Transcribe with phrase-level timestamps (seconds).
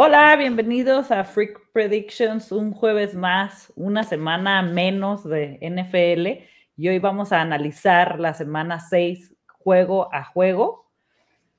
[0.00, 7.00] Hola, bienvenidos a Freak Predictions, un jueves más, una semana menos de NFL y hoy
[7.00, 10.88] vamos a analizar la semana 6 juego a juego.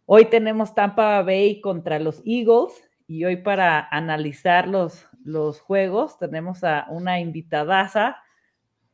[0.06, 6.64] Hoy tenemos Tampa Bay contra los Eagles y hoy para analizar los, los juegos tenemos
[6.64, 8.24] a una invitadaza.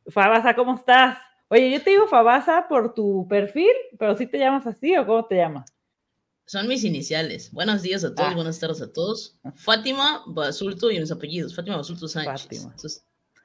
[0.08, 1.18] Fabasa, ¿cómo estás?
[1.46, 5.24] Oye, yo te digo Fabasa por tu perfil, pero si te llamas así o cómo
[5.24, 5.75] te llamas?
[6.46, 7.52] Son mis iniciales.
[7.52, 8.34] Buenos días a todos, ah.
[8.36, 9.36] buenas tardes a todos.
[9.56, 11.56] Fátima Basulto y mis apellidos.
[11.56, 12.42] Fátima Basulto Sánchez.
[12.42, 12.74] Fátima.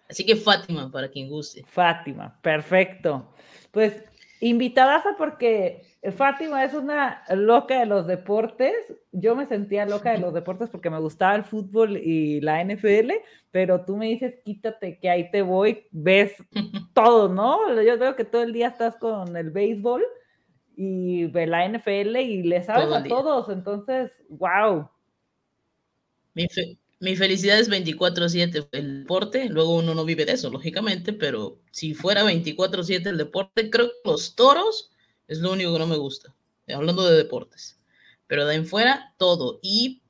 [0.08, 1.66] así que Fátima, para quien guste.
[1.68, 3.34] Fátima, perfecto.
[3.72, 4.04] Pues
[4.40, 8.76] invitadas porque Fátima es una loca de los deportes.
[9.12, 13.14] Yo me sentía loca de los deportes porque me gustaba el fútbol y la NFL,
[13.50, 16.34] pero tú me dices, quítate que ahí te voy, ves
[16.94, 17.82] todo, ¿no?
[17.82, 20.04] Yo veo que todo el día estás con el béisbol
[20.76, 23.50] y ve la NFL y le sabes a todos.
[23.50, 24.90] Entonces, wow.
[26.34, 26.48] Mi,
[27.00, 29.50] mi felicidad es 24/7 el deporte.
[29.50, 34.10] Luego uno no vive de eso, lógicamente, pero si fuera 24/7 el deporte, creo que
[34.10, 34.92] los toros
[35.28, 36.36] es lo único que no me gusta.
[36.74, 37.80] Hablando de deportes.
[38.28, 39.60] Pero de en fuera, todo.
[39.62, 40.02] Y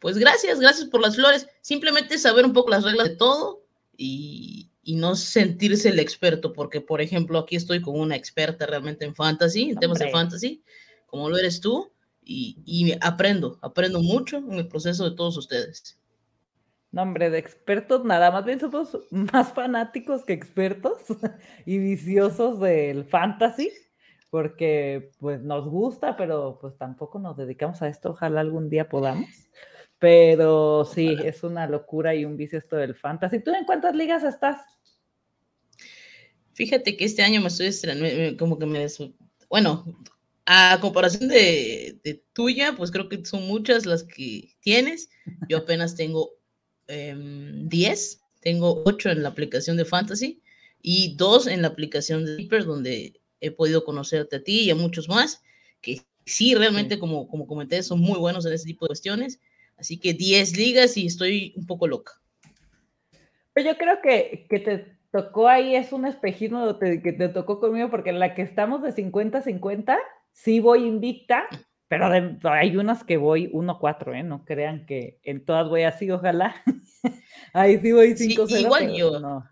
[0.00, 1.46] pues gracias, gracias por las flores.
[1.60, 3.62] Simplemente saber un poco las reglas de todo
[3.96, 9.04] y, y no sentirse el experto, porque por ejemplo aquí estoy con una experta realmente
[9.04, 10.62] en fantasy, en temas de fantasy,
[11.06, 15.98] como lo eres tú, y, y, aprendo, aprendo mucho en el proceso de todos ustedes.
[16.92, 20.98] Nombre de expertos, nada más bien somos más fanáticos que expertos
[21.66, 23.70] y viciosos del fantasy,
[24.30, 29.28] porque pues nos gusta, pero pues tampoco nos dedicamos a esto, ojalá algún día podamos.
[30.00, 33.38] Pero sí, es una locura y un vicio esto del fantasy.
[33.40, 34.62] ¿Tú en cuántas ligas estás?
[36.54, 38.86] Fíjate que este año me estoy estrenando, como que me...
[39.48, 39.84] Bueno,
[40.46, 45.10] a comparación de, tuya, pues creo que son muchas las que tienes.
[45.48, 46.30] Yo apenas tengo
[46.88, 50.42] 10, em, tengo 8 en la aplicación de Fantasy
[50.80, 54.74] y 2 en la aplicación de Deeper, donde he podido conocerte a ti y a
[54.74, 55.42] muchos más,
[55.82, 59.40] que sí, realmente, Como, como comenté, son muy buenos en ese tipo de cuestiones.
[59.80, 62.12] Así que 10 ligas y estoy un poco loca.
[63.54, 67.90] Pero yo creo que, que te tocó ahí, es un espejismo que te tocó conmigo,
[67.90, 69.98] porque en la que estamos de 50-50,
[70.32, 71.48] sí voy invicta,
[71.88, 72.06] pero
[72.44, 74.22] hay unas que voy 1-4, ¿eh?
[74.22, 76.54] No crean que en todas voy así, ojalá.
[77.52, 78.60] ahí sí voy 5-0.
[78.60, 79.18] igual yo.
[79.18, 79.44] No.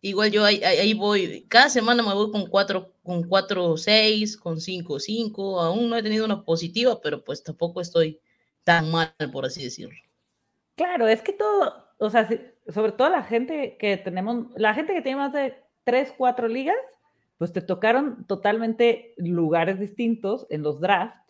[0.00, 5.62] Igual yo ahí, ahí, voy, cada semana me voy con 4, con 4-6, con 5-5,
[5.62, 8.20] aún no he tenido una positiva, pero pues tampoco estoy
[8.64, 9.94] tan mal, por así decirlo.
[10.76, 12.28] Claro, es que todo, o sea,
[12.68, 15.54] sobre todo la gente que tenemos, la gente que tiene más de
[15.84, 16.76] 3, 4 ligas,
[17.38, 21.20] pues te tocaron totalmente lugares distintos en los drafts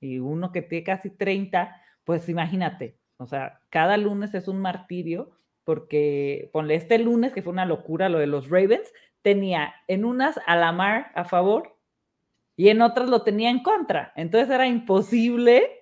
[0.00, 5.30] y uno que tiene casi 30, pues imagínate, o sea, cada lunes es un martirio
[5.64, 8.92] porque ponle este lunes, que fue una locura lo de los Ravens,
[9.22, 11.76] tenía en unas a la mar a favor
[12.56, 14.12] y en otras lo tenía en contra.
[14.16, 15.79] Entonces era imposible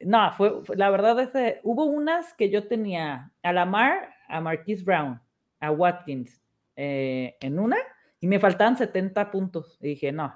[0.00, 5.20] no, fue, la verdad, ese, hubo unas que yo tenía a Lamar, a Marquise Brown,
[5.60, 6.42] a Watkins
[6.76, 7.78] eh, en una
[8.20, 9.78] y me faltaban 70 puntos.
[9.80, 10.34] Y dije, no,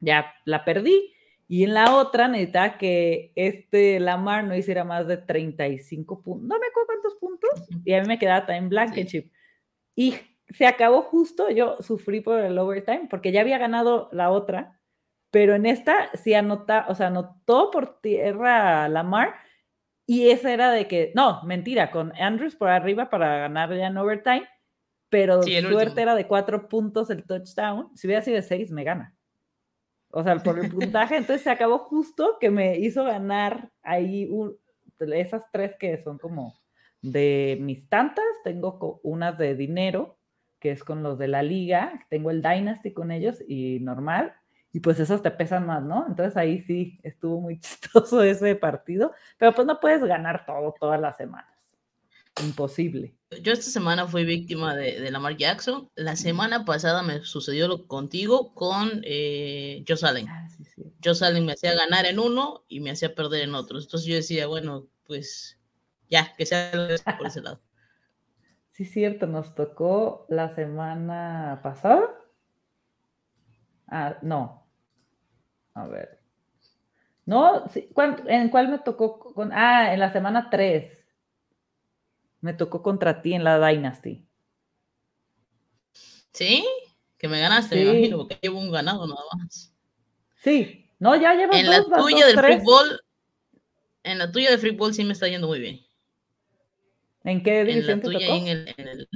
[0.00, 1.12] ya la perdí.
[1.48, 6.48] Y en la otra necesitaba que este Lamar no hiciera más de 35 puntos.
[6.48, 7.68] No me acuerdo cuántos puntos.
[7.84, 9.30] Y a mí me quedaba también Blankenship.
[9.96, 10.14] Y
[10.48, 14.79] se acabó justo, yo sufrí por el overtime porque ya había ganado la otra
[15.30, 19.34] pero en esta sí anota, o sea, anotó por tierra Lamar
[20.06, 23.96] y esa era de que, no, mentira, con Andrews por arriba para ganar ya en
[23.96, 24.48] overtime,
[25.08, 27.90] pero suerte era de cuatro puntos el touchdown.
[27.96, 29.14] Si hubiera sido de seis, me gana.
[30.12, 34.28] O sea, por el puntaje, entonces se acabó justo que me hizo ganar ahí
[34.98, 36.60] esas tres que son como
[37.02, 38.24] de mis tantas.
[38.42, 40.18] Tengo unas de dinero,
[40.58, 44.34] que es con los de la liga, tengo el Dynasty con ellos y normal,
[44.72, 46.06] y pues esos te pesan más, ¿no?
[46.06, 51.00] Entonces ahí sí estuvo muy chistoso ese partido, pero pues no puedes ganar todo todas
[51.00, 51.48] las semanas.
[52.42, 53.14] Imposible.
[53.42, 55.90] Yo esta semana fui víctima de, de Lamar Jackson.
[55.94, 60.28] La semana pasada me sucedió lo contigo con eh, Joe Allen.
[60.28, 60.48] Ah,
[61.04, 63.84] Joe Allen me hacía ganar en uno y me hacía perder en otros.
[63.84, 65.58] Entonces yo decía, bueno, pues
[66.08, 66.70] ya, que sea
[67.18, 67.60] por ese lado.
[68.70, 72.08] Sí, cierto, nos tocó la semana pasada.
[73.86, 74.59] Ah, no,
[75.74, 76.20] a ver.
[77.26, 77.64] No,
[78.26, 79.18] ¿en cuál me tocó?
[79.34, 81.06] Con, ah, en la semana 3.
[82.40, 84.26] Me tocó contra ti en la Dynasty.
[86.32, 86.66] ¿Sí?
[87.18, 89.74] Que me ganaste, me imagino, porque llevo un ganado nada más.
[90.36, 93.00] Sí, no, ya llevo En la tuya del fútbol,
[94.02, 95.80] en la tuya de Freakball sí me está yendo muy bien.
[97.24, 99.08] ¿En qué división en la tuya En el,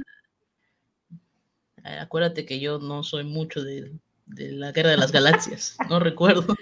[1.83, 3.91] eh, acuérdate que yo no soy mucho de,
[4.25, 6.55] de la Guerra de las Galaxias, no recuerdo.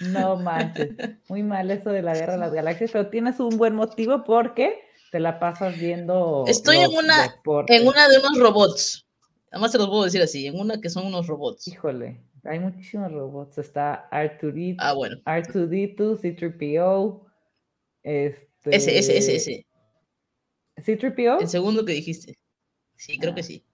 [0.00, 0.90] No manches,
[1.28, 4.80] muy mal eso de la Guerra de las Galaxias, pero tienes un buen motivo porque
[5.10, 6.44] te la pasas viendo.
[6.46, 7.34] Estoy en una,
[7.68, 9.06] en una de unos robots.
[9.50, 11.66] Además te los puedo decir así, en una que son unos robots.
[11.68, 13.58] Híjole, hay muchísimos robots.
[13.58, 15.16] Está R2D2, ah, bueno.
[15.24, 17.26] R2D2, C3PO.
[18.02, 18.48] Este...
[18.64, 19.66] Ese, ese, ese, ese.
[20.76, 21.42] ¿C3PO?
[21.42, 22.38] El segundo que dijiste.
[22.96, 23.64] Sí, creo que sí.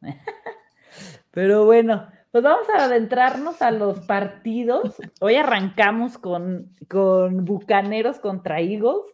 [1.32, 4.96] Pero bueno, pues vamos a adentrarnos a los partidos.
[5.20, 9.12] Hoy arrancamos con, con Bucaneros contra Eagles.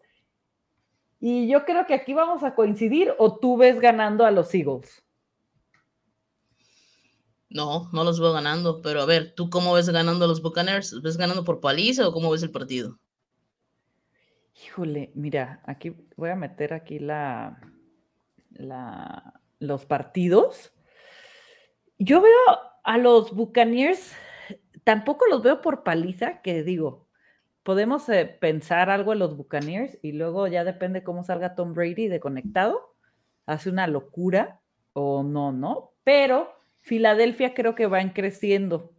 [1.19, 5.03] Y yo creo que aquí vamos a coincidir o tú ves ganando a los Eagles.
[7.49, 11.01] No, no los veo ganando, pero a ver, ¿tú cómo ves ganando a los Buccaneers?
[11.01, 12.99] ¿Ves ganando por paliza o cómo ves el partido?
[14.63, 17.61] Híjole, mira, aquí voy a meter aquí la,
[18.51, 20.73] la los partidos.
[21.99, 24.15] Yo veo a los Buccaneers,
[24.85, 27.09] tampoco los veo por paliza, que digo,
[27.65, 32.07] podemos eh, pensar algo en los Buccaneers y luego ya depende cómo salga Tom Brady
[32.07, 32.95] de conectado,
[33.45, 34.61] hace una locura
[34.93, 35.95] o no, ¿no?
[36.05, 38.95] Pero Filadelfia creo que van creciendo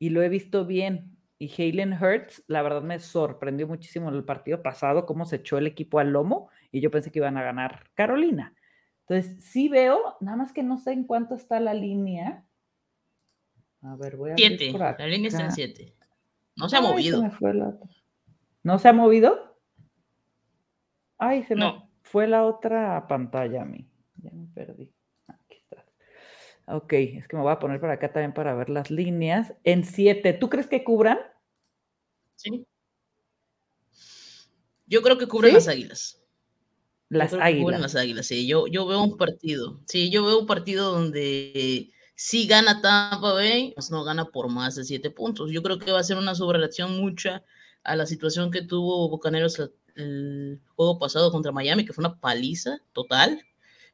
[0.00, 1.16] y lo he visto bien.
[1.38, 5.58] Y Halen Hurts, la verdad me sorprendió muchísimo en el partido pasado cómo se echó
[5.58, 8.54] el equipo al lomo y yo pensé que iban a ganar Carolina.
[9.06, 12.45] Entonces, sí veo, nada más que no sé en cuánto está la línea.
[13.82, 14.98] A ver, voy a ver.
[14.98, 15.94] La línea está en 7.
[16.56, 17.22] No se ha movido.
[18.62, 19.58] ¿No se ha movido?
[21.18, 23.88] Ay, se me fue la otra pantalla a mí.
[24.16, 24.90] Ya me perdí.
[26.68, 29.54] Ok, es que me voy a poner para acá también para ver las líneas.
[29.62, 31.18] En 7, ¿tú crees que cubran?
[32.34, 32.66] Sí.
[34.86, 36.22] Yo creo que cubren las águilas.
[37.08, 37.80] Las águilas.
[37.80, 38.48] las águilas, sí.
[38.48, 39.80] Yo, yo veo un partido.
[39.86, 44.74] Sí, yo veo un partido donde si gana Tampa Bay, pues no gana por más
[44.74, 45.50] de 7 puntos.
[45.52, 47.44] Yo creo que va a ser una sobrereacción mucha
[47.84, 49.60] a la situación que tuvo Bocaneros
[49.94, 53.42] el juego pasado contra Miami, que fue una paliza total.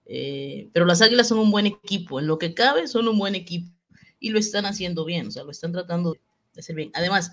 [0.07, 3.35] Eh, pero las Águilas son un buen equipo, en lo que cabe son un buen
[3.35, 3.71] equipo
[4.19, 6.13] y lo están haciendo bien, o sea, lo están tratando
[6.55, 6.91] de hacer bien.
[6.95, 7.33] Además,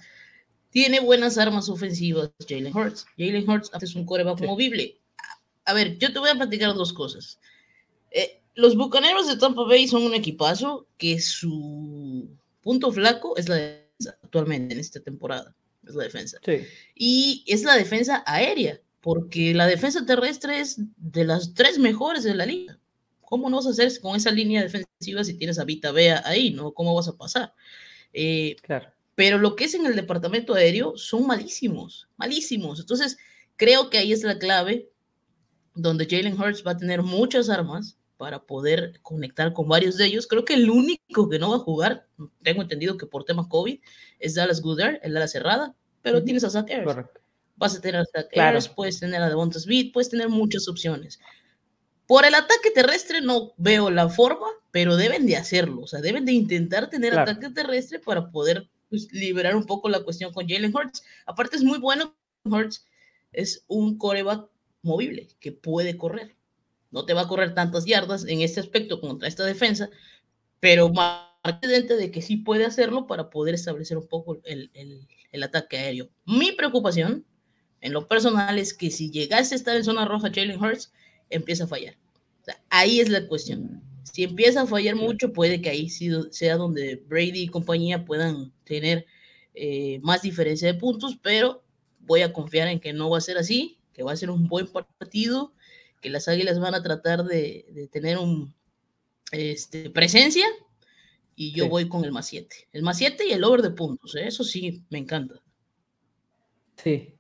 [0.72, 3.06] tiene buenas armas ofensivas Jalen Hurts.
[3.18, 5.00] Jalen Hurts es un coreback movible.
[5.66, 7.40] A ver, yo te voy a platicar dos cosas.
[8.12, 12.30] Eh, los Bucaneros de Tampa Bay son un equipazo que su
[12.62, 15.56] punto flaco es la defensa actualmente en esta temporada.
[15.88, 16.38] Es la defensa.
[16.46, 16.60] Sí.
[16.96, 22.36] Y es la defensa aérea porque la defensa terrestre es de las tres mejores de
[22.36, 22.78] la liga.
[23.22, 26.52] ¿Cómo no vas a hacer con esa línea defensiva si tienes a Vita Bea ahí?
[26.52, 26.74] ¿no?
[26.74, 27.54] ¿Cómo vas a pasar?
[28.12, 28.92] Eh, claro.
[29.16, 32.80] Pero lo que es en el departamento aéreo son malísimos, malísimos.
[32.80, 33.18] Entonces,
[33.56, 34.90] creo que ahí es la clave
[35.76, 40.28] donde Jalen Hurts va a tener muchas armas para poder conectar con varios de ellos.
[40.28, 42.06] Creo que el único que no va a jugar,
[42.44, 43.80] tengo entendido que por tema COVID,
[44.20, 47.22] es Dallas Goodard, el de la cerrada, pero tienes a Zach Correcto
[47.60, 48.60] vas a tener a claro.
[48.76, 51.20] puedes tener a Devonta Smith, puedes tener muchas opciones.
[52.08, 56.26] Por el ataque terrestre no veo la forma, pero deben de hacerlo, o sea, deben
[56.26, 60.74] de intentar tener ataque terrestre para poder pues, liberar un poco la cuestión con Jalen
[60.74, 61.04] Hurts.
[61.26, 62.86] Aparte es muy bueno, Hurts
[63.34, 64.50] es un coreback
[64.82, 66.36] movible que puede correr.
[66.92, 69.90] No te va a correr tantas yardas en este aspecto contra esta defensa,
[70.60, 71.30] pero más
[71.62, 76.10] de que sí puede hacerlo para poder establecer un poco el, el, el ataque aéreo.
[76.26, 77.26] Mi preocupación
[77.82, 80.92] en lo personal es que si llegase a estar en zona roja Jalen Hurts,
[81.30, 81.96] empieza a fallar.
[82.70, 83.82] ahí es la cuestión.
[84.04, 89.06] Si empieza a fallar mucho, puede que ahí sea donde Brady y compañía puedan tener
[89.54, 91.64] eh, más diferencia de puntos, pero
[92.00, 94.48] voy a confiar en que no va a ser así, que va a ser un
[94.48, 95.54] buen partido,
[96.02, 98.54] que las Águilas van a tratar de, tener un
[99.32, 100.46] este, presencia
[101.36, 102.70] y yo voy con el más 7.
[102.74, 104.28] El más 7 y el over de puntos, ¿eh?
[104.28, 105.36] eso sí, me encanta.
[106.76, 107.20] Sí,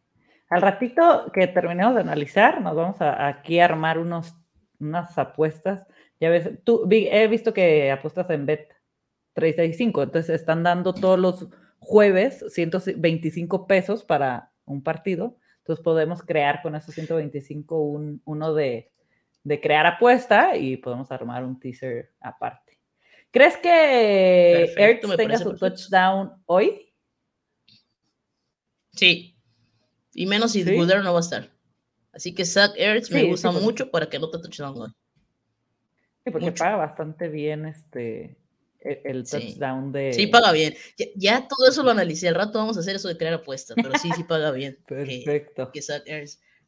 [0.49, 4.35] al ratito que terminemos de analizar, nos vamos a, aquí a armar unos,
[4.79, 5.85] unas apuestas.
[6.19, 8.73] Ya ves, tú, he visto que apuestas en Bet
[9.33, 11.47] 35, entonces están dando todos los
[11.79, 15.37] jueves 125 pesos para un partido.
[15.69, 18.91] Entonces podemos crear con esos 125 un, uno de,
[19.43, 22.79] de crear apuesta y podemos armar un teaser aparte.
[23.29, 26.91] ¿Crees que Ertz tenga su touchdown hoy?
[28.93, 29.37] Sí,
[30.15, 30.75] y menos si ¿Sí?
[30.75, 31.51] no va a estar.
[32.13, 34.89] Así que Zach Ertz me gusta mucho para que no te touchdown hoy.
[36.23, 38.39] Sí, porque paga bastante bien este
[38.81, 40.13] e, el, touchdown de.
[40.13, 40.73] Sí, paga bien.
[41.15, 42.27] Ya, todo eso lo analicé.
[42.27, 44.77] Al rato vamos a hacer eso de crear apuestas, pero sí, sí paga bien.
[44.87, 45.71] Perfecto.
[45.71, 45.81] Que,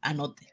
[0.00, 0.46] anote.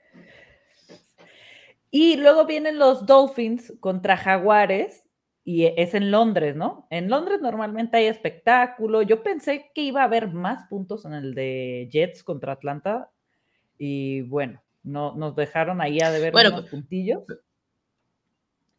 [1.91, 5.03] Y luego vienen los Dolphins contra Jaguares
[5.43, 6.87] y es en Londres, ¿no?
[6.91, 9.01] En Londres normalmente hay espectáculo.
[9.01, 13.11] Yo pensé que iba a haber más puntos en el de Jets contra Atlanta
[13.77, 17.23] y bueno, no, nos dejaron ahí a deber unos puntillos.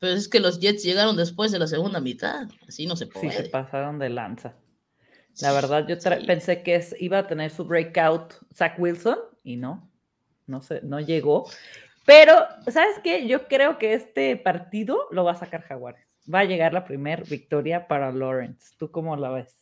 [0.00, 3.30] Pero es que los Jets llegaron después de la segunda mitad, así no se puede.
[3.30, 4.56] Sí, se pasaron de lanza.
[5.40, 9.90] La verdad, yo pensé que iba a tener su breakout Zach Wilson y no,
[10.46, 11.48] no, sé, no llegó.
[12.06, 12.34] Pero,
[12.66, 13.26] ¿sabes qué?
[13.26, 16.04] Yo creo que este partido lo va a sacar Jaguares.
[16.32, 18.74] Va a llegar la primera victoria para Lawrence.
[18.78, 19.54] ¿Tú cómo la ves?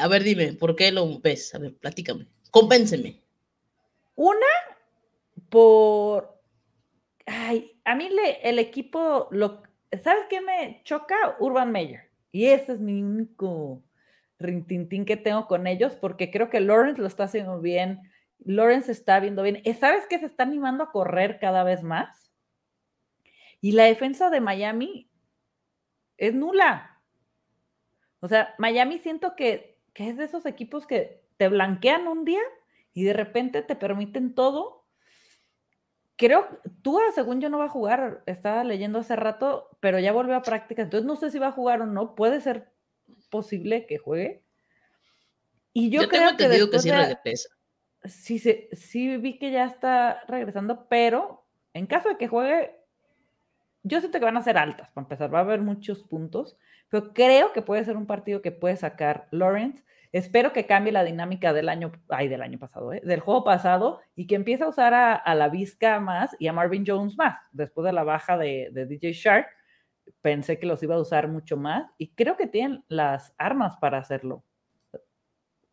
[0.00, 1.54] A ver, dime, ¿por qué lo ves?
[1.54, 2.28] A ver, platícame.
[2.50, 3.20] Convénceme.
[4.14, 4.46] Una,
[5.48, 6.33] por
[7.26, 9.62] ay, a mí le, el equipo, lo,
[10.02, 11.36] ¿sabes qué me choca?
[11.38, 12.10] Urban Meyer.
[12.32, 13.82] Y ese es mi único
[14.38, 18.00] rintintín que tengo con ellos, porque creo que Lawrence lo está haciendo bien.
[18.40, 19.62] Lawrence está viendo bien.
[19.78, 20.18] ¿Sabes qué?
[20.18, 22.32] Se está animando a correr cada vez más.
[23.60, 25.10] Y la defensa de Miami
[26.18, 27.00] es nula.
[28.20, 32.42] O sea, Miami siento que, que es de esos equipos que te blanquean un día
[32.92, 34.83] y de repente te permiten todo
[36.16, 36.48] creo,
[36.82, 40.42] tú según yo no va a jugar, estaba leyendo hace rato, pero ya volvió a
[40.42, 42.70] práctica, entonces no sé si va a jugar o no, puede ser
[43.30, 44.42] posible que juegue.
[45.72, 47.48] Y yo, creo que, que sí regresa.
[48.04, 52.76] Sí, sí, sí vi que ya está regresando, pero en caso de que juegue,
[53.82, 56.56] yo siento que van a ser altas, para empezar, va a haber muchos puntos,
[56.90, 59.82] pero creo que puede ser un partido que puede sacar Lawrence
[60.14, 63.02] Espero que cambie la dinámica del año, ay, del año pasado, ¿eh?
[63.04, 66.84] del juego pasado y que empiece a usar a, la Vizca más y a Marvin
[66.86, 67.36] Jones más.
[67.50, 69.48] Después de la baja de, DJ Shark,
[70.22, 73.98] pensé que los iba a usar mucho más y creo que tienen las armas para
[73.98, 74.44] hacerlo.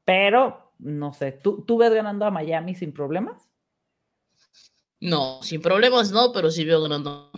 [0.06, 3.48] Pero, no sé, ¿tú, ¿tú ves ganando a Miami sin problemas?
[5.00, 7.32] No, sin problemas no, pero sí veo ganando a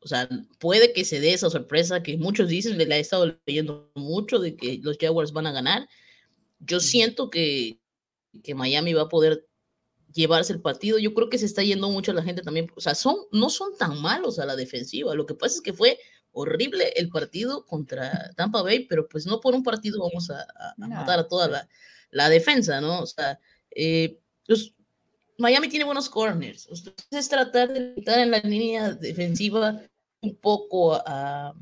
[0.00, 3.90] O sea, puede que se dé esa sorpresa que muchos dicen, le he estado leyendo
[3.94, 5.88] mucho de que los Jaguars van a ganar
[6.60, 7.78] yo siento que,
[8.54, 9.46] Miami va a poder
[10.12, 10.98] llevarse el partido.
[10.98, 12.70] Yo creo que se está yendo mucho la gente también.
[12.76, 15.14] O sea, son, no son tan malos a la defensiva.
[15.14, 15.98] Lo que pasa es que fue
[16.32, 21.18] horrible el partido contra Tampa Bay, pero pues no por un partido vamos a, matar
[21.18, 21.66] a toda
[22.10, 23.00] la, defensa, ¿no?
[23.00, 23.40] O sea,
[23.72, 24.20] eh,
[25.38, 26.68] Miami tiene buenos corners.
[26.70, 29.82] Entonces es tratar de quitar en la línea defensiva
[30.20, 31.54] un poco a a,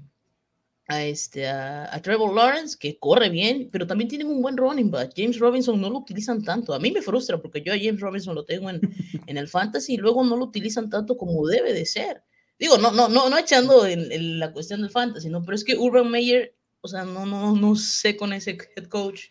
[0.89, 5.13] este, a, Trevor Lawrence, que corre bien, pero también tienen un buen running back.
[5.15, 6.73] James Robinson no lo utilizan tanto.
[6.73, 8.81] A mí me frustra porque yo a James Robinson lo tengo en,
[9.27, 12.23] en el fantasy y luego no lo utilizan tanto como debe de ser.
[12.59, 15.45] Digo, no, no, no, no echando en, la cuestión del fantasy, ¿no?
[15.45, 19.27] Pero es que Urban Meyer, o sea, no, no, no sé con ese head coach.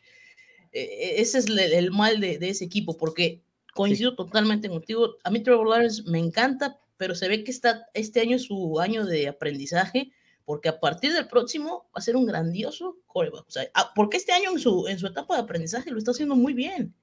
[0.72, 3.42] E, e, ese es el, mal de, de, ese equipo, porque
[3.74, 5.16] coincido totalmente contigo.
[5.24, 8.80] A mí Trevor Lawrence me encanta, pero se ve que está, este año es su
[8.80, 10.12] año de aprendizaje
[10.48, 13.46] porque a partir del próximo va a ser un grandioso coreback.
[13.46, 16.12] O sea, ah, porque este año en su, en su etapa de aprendizaje lo está
[16.12, 16.96] haciendo muy bien.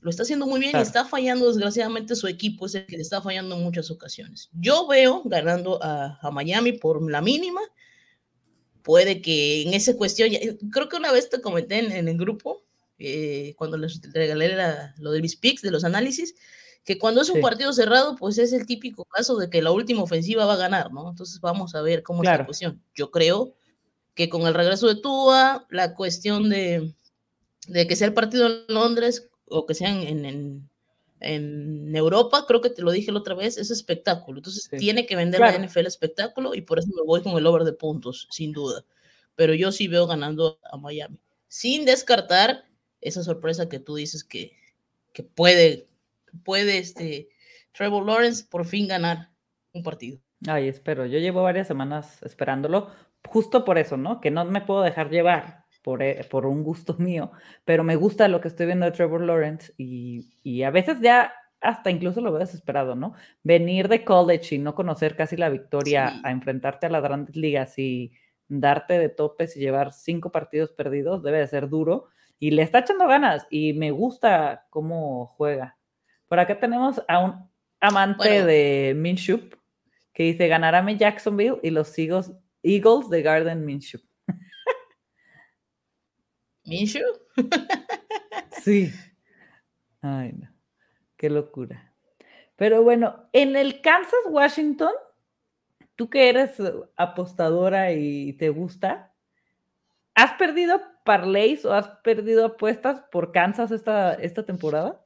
[0.00, 3.02] Lo está haciendo muy bien y está fallando, desgraciadamente, su equipo es el que le
[3.02, 4.48] está fallando en muchas ocasiones.
[4.52, 7.62] Yo veo ganando a, a Miami por la mínima.
[8.82, 10.30] Puede que en esa cuestión,
[10.70, 12.62] creo que una vez te comenté en, el grupo,
[13.00, 14.56] eh, cuando les regalé
[14.98, 16.36] lo de mis picks, de los análisis,
[16.86, 20.04] que cuando es un partido cerrado, pues es el típico caso de que la última
[20.04, 21.10] ofensiva va a ganar, ¿no?
[21.10, 22.80] Entonces vamos a ver cómo es la cuestión.
[22.94, 23.54] Yo creo
[24.14, 26.94] que con el regreso de Tua, la cuestión de,
[27.66, 30.70] de que sea el partido en Londres o que sea en, en,
[31.18, 34.38] en, Europa, creo que te lo dije la otra vez, es espectáculo.
[34.38, 37.64] Entonces tiene que vender la NFL espectáculo y por eso me voy con el over
[37.64, 38.84] de puntos, sin duda.
[39.34, 42.64] Pero yo sí veo ganando a Miami, sin descartar
[43.00, 44.52] esa sorpresa que tú dices que,
[45.12, 45.88] que puede
[46.44, 47.28] puede este
[47.72, 49.30] Trevor Lawrence por fin ganar
[49.72, 50.18] un partido.
[50.46, 51.06] Ay, espero.
[51.06, 52.90] Yo llevo varias semanas esperándolo,
[53.26, 54.20] justo por eso, ¿no?
[54.20, 57.32] Que no me puedo dejar llevar por, eh, por un gusto mío,
[57.64, 61.90] pero me gusta lo que estoy viendo de Trevor Lawrence y, a veces ya hasta
[61.90, 63.14] incluso lo veo desesperado, ¿no?
[63.42, 67.78] Venir de college y no conocer casi la victoria a enfrentarte a las grandes ligas
[67.78, 68.12] y
[68.48, 72.80] darte de topes y llevar cinco partidos perdidos debe de ser duro y le está
[72.80, 75.75] echando ganas y me gusta cómo juega.
[76.28, 79.48] Por acá tenemos a un amante de Minshew
[80.12, 84.00] que dice, ganará mi Jacksonville y los Eagles, Eagles de Garden Minshew.
[86.64, 87.06] ¿Minshew?
[88.62, 88.92] sí.
[90.00, 90.48] Ay, no.
[91.16, 91.92] Qué locura.
[92.56, 94.92] Pero bueno, en el Kansas Washington,
[95.96, 96.56] tú que eres
[96.96, 99.14] apostadora y te gusta,
[100.14, 105.05] ¿has perdido parlays o has perdido apuestas por Kansas esta, esta temporada?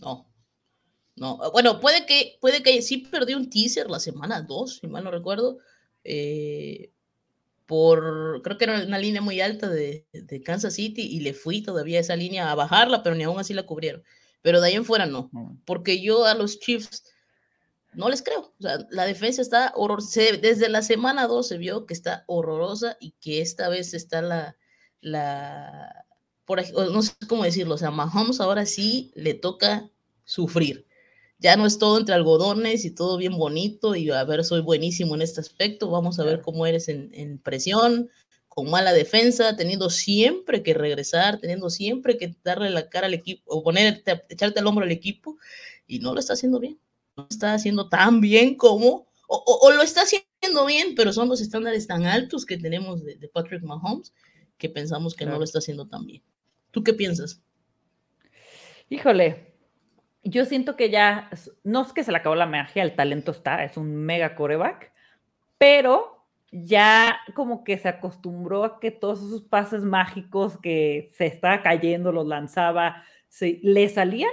[0.00, 0.30] No.
[1.16, 1.38] No.
[1.52, 5.10] Bueno, puede que, puede que sí perdí un teaser la semana 2, si mal no
[5.10, 5.58] recuerdo.
[6.04, 6.92] Eh,
[7.66, 11.62] por, creo que era una línea muy alta de, de, Kansas City y le fui
[11.62, 14.02] todavía esa línea a bajarla, pero ni aún así la cubrieron.
[14.42, 15.30] Pero de ahí en fuera no,
[15.64, 17.04] porque yo a los Chiefs
[17.92, 18.40] no les creo.
[18.58, 20.20] O sea, la defensa está horrorosa.
[20.40, 24.56] Desde la semana 2 se vio que está horrorosa y que esta vez está la,
[25.00, 26.06] la,
[26.50, 29.88] por, no sé cómo decirlo, o sea, Mahomes ahora sí le toca
[30.24, 30.86] sufrir.
[31.38, 35.14] Ya no es todo entre algodones y todo bien bonito y a ver, soy buenísimo
[35.14, 38.10] en este aspecto, vamos a ver cómo eres en, en presión,
[38.48, 43.42] con mala defensa, teniendo siempre que regresar, teniendo siempre que darle la cara al equipo
[43.46, 45.38] o ponerte, echarte el hombro al equipo
[45.86, 46.78] y no lo está haciendo bien
[47.16, 51.86] no está haciendo tan bien como, o, lo está haciendo bien, pero son los estándares
[51.86, 54.12] tan altos que tenemos de, Patrick Mahomes
[54.58, 56.22] que pensamos que no lo está haciendo tan bien.
[56.70, 57.42] ¿Tú qué piensas?
[58.88, 59.54] Híjole,
[60.22, 61.30] yo siento que ya,
[61.64, 64.92] no es que se le acabó la magia, el talento está, es un mega coreback,
[65.58, 71.62] pero ya como que se acostumbró a que todos esos pases mágicos que se estaba
[71.62, 74.32] cayendo, los lanzaba, se, le salían,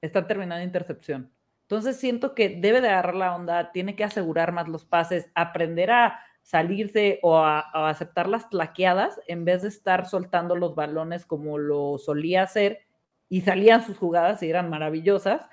[0.00, 1.32] están terminando intercepción.
[1.62, 5.90] Entonces siento que debe de agarrar la onda, tiene que asegurar más los pases, aprender
[5.90, 11.58] a salirse o a, aceptar las tlaqueadas en vez de estar soltando los balones como
[11.58, 12.82] lo solía hacer
[13.28, 15.48] y salían sus jugadas y eran maravillosas,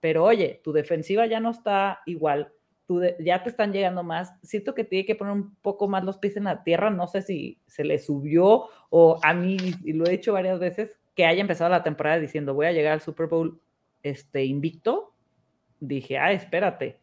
[0.00, 2.52] pero oye, tu defensiva ya no está igual,
[3.20, 6.36] ya te están llegando más, siento que tiene que poner un poco más los pies
[6.36, 10.14] en la tierra, no sé si se le subió o a mí, y lo he
[10.14, 13.60] hecho varias veces, que haya empezado la temporada diciendo voy a llegar al Super Bowl
[14.02, 15.14] este, invicto,
[15.78, 16.98] dije, ah, espérate,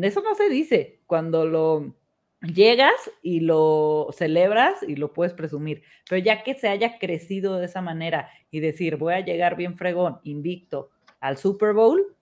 [0.00, 1.96] eso no se dice cuando lo
[2.42, 7.66] llegas y lo celebras y lo puedes presumir, pero ya que se haya crecido de
[7.66, 12.16] esa manera y decir, voy a llegar bien fregón, invicto al Super Bowl,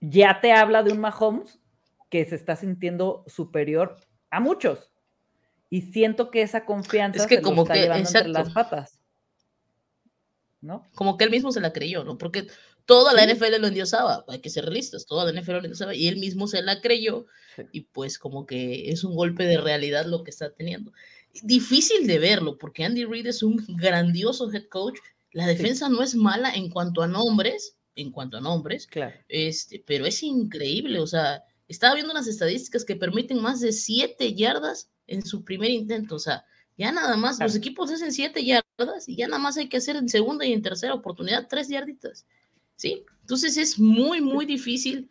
[0.00, 1.60] ya te habla de un Mahomes
[2.08, 3.96] que se está sintiendo superior
[4.30, 4.90] a muchos.
[5.70, 9.00] Y siento que esa confianza es que como está que, llevando entre las patas.
[10.60, 10.86] ¿No?
[10.94, 12.18] Como que él mismo se la creyó, ¿no?
[12.18, 12.46] Porque
[12.86, 16.08] Toda la NFL lo endiosaba, hay que ser realistas, toda la NFL lo endiosaba y
[16.08, 17.26] él mismo se la creyó
[17.70, 20.92] y pues como que es un golpe de realidad lo que está teniendo.
[21.42, 24.98] Difícil de verlo porque Andy Reid es un grandioso head coach,
[25.32, 29.14] la defensa no es mala en cuanto a nombres, en cuanto a nombres, claro.
[29.28, 34.34] este, pero es increíble, o sea, estaba viendo unas estadísticas que permiten más de siete
[34.34, 36.44] yardas en su primer intento, o sea,
[36.76, 39.96] ya nada más, los equipos hacen siete yardas y ya nada más hay que hacer
[39.96, 42.26] en segunda y en tercera oportunidad tres yarditas.
[42.82, 43.04] ¿Sí?
[43.20, 45.08] Entonces es muy, muy difícil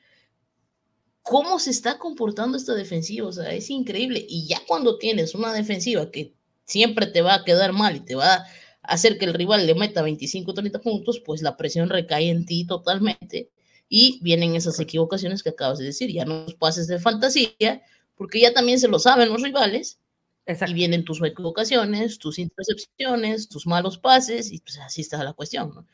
[1.21, 4.25] cómo se está comportando esta defensiva, o sea, es increíble.
[4.27, 8.15] Y ya cuando tienes una defensiva que siempre te va a quedar mal y te
[8.15, 8.45] va a
[8.83, 12.65] hacer que el rival le meta 25 30 puntos, pues la presión recae en ti
[12.67, 13.49] totalmente
[13.87, 17.81] y vienen esas equivocaciones que acabas de decir, ya no pases de fantasía,
[18.15, 19.99] porque ya también se lo saben los rivales,
[20.47, 25.71] y vienen tus equivocaciones, tus intercepciones, tus malos pases, y pues así está la cuestión,
[25.75, 25.87] ¿no?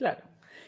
[0.00, 0.22] Claro.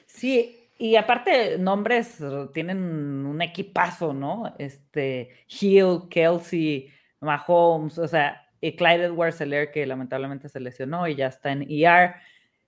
[0.05, 2.19] Sí, y aparte, nombres
[2.53, 2.77] tienen
[3.25, 4.55] un equipazo, ¿no?
[4.59, 6.91] Este, Hill, Kelsey,
[7.21, 9.39] Mahomes, o sea, y Clyde Edwards
[9.73, 12.17] que lamentablemente se lesionó y ya está en ER.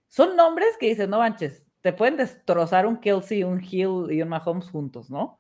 [0.09, 4.31] Son nombres que dicen, no manches, te pueden destrozar un Kelsey, un Hill y un
[4.31, 5.39] Mahomes juntos, ¿no?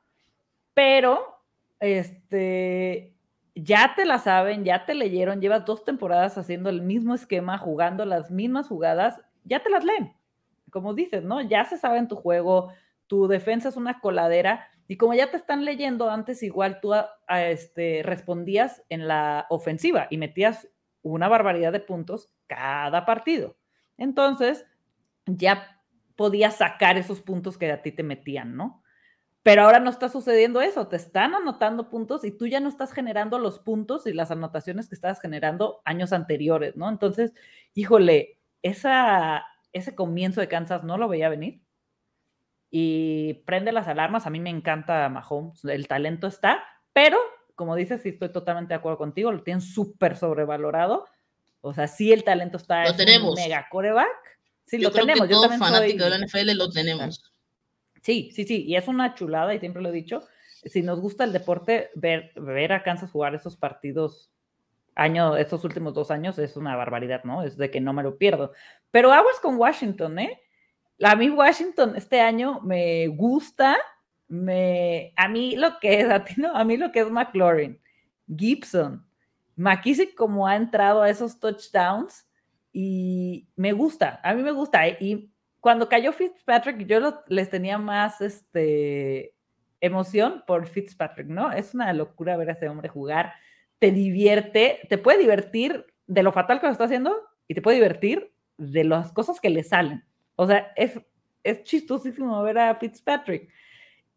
[0.74, 1.42] Pero,
[1.80, 3.14] este,
[3.54, 8.04] ya te la saben, ya te leyeron, llevas dos temporadas haciendo el mismo esquema, jugando
[8.04, 10.14] las mismas jugadas, ya te las leen
[10.74, 11.40] como dices, ¿no?
[11.40, 12.72] Ya se sabe en tu juego,
[13.06, 16.92] tu defensa es una coladera y como ya te están leyendo antes, igual tú
[17.28, 20.68] este, respondías en la ofensiva y metías
[21.02, 23.56] una barbaridad de puntos cada partido.
[23.98, 24.66] Entonces,
[25.26, 25.80] ya
[26.16, 28.82] podías sacar esos puntos que a ti te metían, ¿no?
[29.44, 32.92] Pero ahora no está sucediendo eso, te están anotando puntos y tú ya no estás
[32.92, 36.88] generando los puntos y las anotaciones que estabas generando años anteriores, ¿no?
[36.88, 37.32] Entonces,
[37.74, 41.60] híjole, esa ese comienzo de Kansas no lo veía venir.
[42.70, 44.26] Y prende las alarmas.
[44.26, 45.64] A mí me encanta Mahomes.
[45.64, 47.18] El talento está, pero
[47.54, 51.06] como dices, sí estoy totalmente de acuerdo contigo, lo tienen súper sobrevalorado.
[51.60, 52.84] O sea, sí el talento está.
[52.84, 53.34] Lo tenemos.
[53.36, 54.08] mega coreback.
[54.66, 55.28] Sí, lo tenemos.
[55.28, 57.32] Yo también fanático de la NFL lo tenemos.
[58.02, 58.64] Sí, sí, sí.
[58.64, 60.22] Y es una chulada, y siempre lo he dicho.
[60.64, 64.30] Si nos gusta el deporte, ver, ver a Kansas jugar esos partidos
[64.94, 67.42] año, estos últimos dos años es una barbaridad, ¿no?
[67.42, 68.52] Es de que no me lo pierdo.
[68.90, 70.40] Pero aguas con Washington, ¿eh?
[71.02, 73.76] A mí Washington este año me gusta
[74.28, 77.80] me, a mí lo que es, a ti no, a mí lo que es McLaurin,
[78.34, 79.06] Gibson,
[79.56, 82.26] McKissick como ha entrado a esos touchdowns
[82.72, 84.88] y me gusta, a mí me gusta.
[84.88, 85.30] Y
[85.60, 89.34] cuando cayó Fitzpatrick, yo les tenía más este,
[89.80, 91.52] emoción por Fitzpatrick, ¿no?
[91.52, 93.34] Es una locura ver a ese hombre jugar.
[93.84, 97.14] Te divierte, te puede divertir de lo fatal que lo está haciendo
[97.46, 100.02] y te puede divertir de las cosas que le salen.
[100.36, 100.98] O sea, es,
[101.42, 103.50] es chistosísimo ver a Fitzpatrick.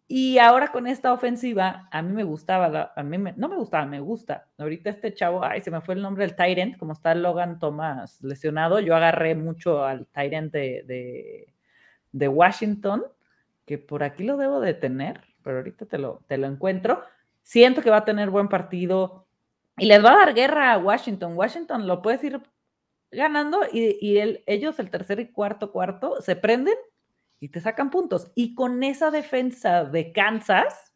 [0.08, 4.00] Y ahora con esta ofensiva, a mí me gustaba, a mí no me gustaba, me
[4.00, 4.48] gusta.
[4.58, 8.24] Ahorita este chavo, ay, se me fue el nombre del Tyrant, como está Logan Thomas
[8.24, 11.52] lesionado, yo agarré mucho al Tyrant de,
[12.14, 13.04] de, Washington,
[13.66, 17.04] que por aquí lo debo de tener, pero ahorita te lo, te lo encuentro.
[17.44, 19.27] Siento que va a tener buen partido
[19.78, 21.34] y les va a dar guerra a Washington.
[21.36, 22.42] Washington lo puedes ir
[23.12, 26.76] ganando y, y ellos el tercer y cuarto cuarto se prenden
[27.40, 28.32] y te sacan puntos.
[28.36, 30.94] Y con esa defensa de Kansas,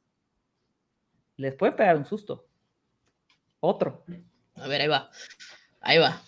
[1.37, 2.47] les puede pegar un susto.
[3.59, 4.03] Otro.
[4.55, 5.09] A ver, ahí va.
[5.79, 6.21] Ahí va.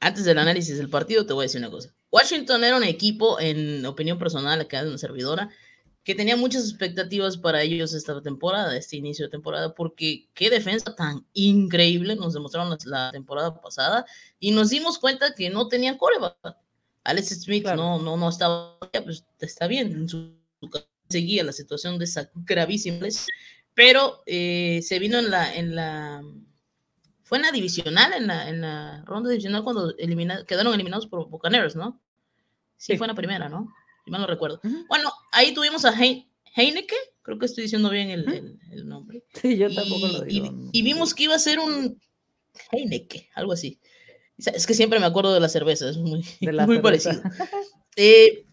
[0.00, 1.94] Antes del análisis del partido, te voy a decir una cosa.
[2.10, 5.50] Washington era un equipo, en opinión personal, acá de una servidora,
[6.06, 10.94] que tenía muchas expectativas para ellos esta temporada, este inicio de temporada, porque qué defensa
[10.94, 14.06] tan increíble nos demostraron la, temporada pasada
[14.38, 16.56] y nos dimos cuenta que no tenían coreback.
[17.02, 20.32] Alex Smith no, no, no estaba, pues está bien, en su,
[21.08, 23.08] seguía la situación de esa gravísima,
[23.74, 26.22] pero eh, se vino en la, en la,
[27.24, 29.92] fue en la divisional, en la, en la ronda divisional cuando
[30.46, 32.00] quedaron eliminados por Bucaneros, ¿no?
[32.76, 33.74] Sí, fue en la primera, ¿no?
[34.06, 34.60] Si mal no recuerdo.
[34.88, 39.24] Bueno, ahí tuvimos a Heineke, creo que estoy diciendo bien el, el, nombre.
[39.34, 40.46] Sí, yo tampoco lo digo.
[40.72, 42.00] Y, y, vimos que iba a ser un
[42.70, 43.80] Heineke, algo así.
[44.38, 46.24] Es que siempre me acuerdo de la cerveza, es muy,
[46.66, 47.20] muy parecido.
[47.98, 48.44] Eh,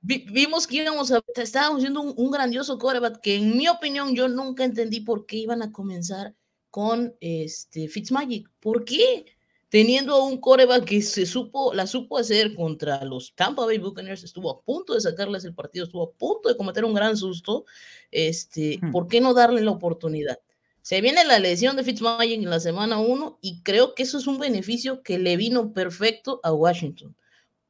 [0.00, 4.64] vimos que íbamos a, estábamos viendo un, grandioso coreback que en mi opinión yo nunca
[4.64, 6.34] entendí por qué iban a comenzar
[6.70, 8.50] con este Fitzmagic.
[8.58, 9.33] ¿Por qué?
[9.74, 14.22] Teniendo a un coreback que se supo, la supo hacer contra los Tampa Bay Buccaneers,
[14.22, 17.64] estuvo a punto de sacarles el partido, estuvo a punto de cometer un gran susto.
[18.12, 20.38] Este, ¿Por qué no darle la oportunidad?
[20.80, 24.28] Se viene la lesión de Fitzmagic en la semana 1 y creo que eso es
[24.28, 27.16] un beneficio que le vino perfecto a Washington,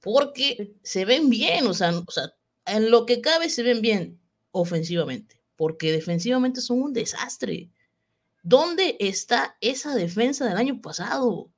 [0.00, 2.34] porque se ven bien, o sea, o sea,
[2.66, 7.70] en lo que cabe se ven bien ofensivamente, porque defensivamente son un desastre.
[8.42, 11.48] ¿Dónde está esa defensa del año pasado?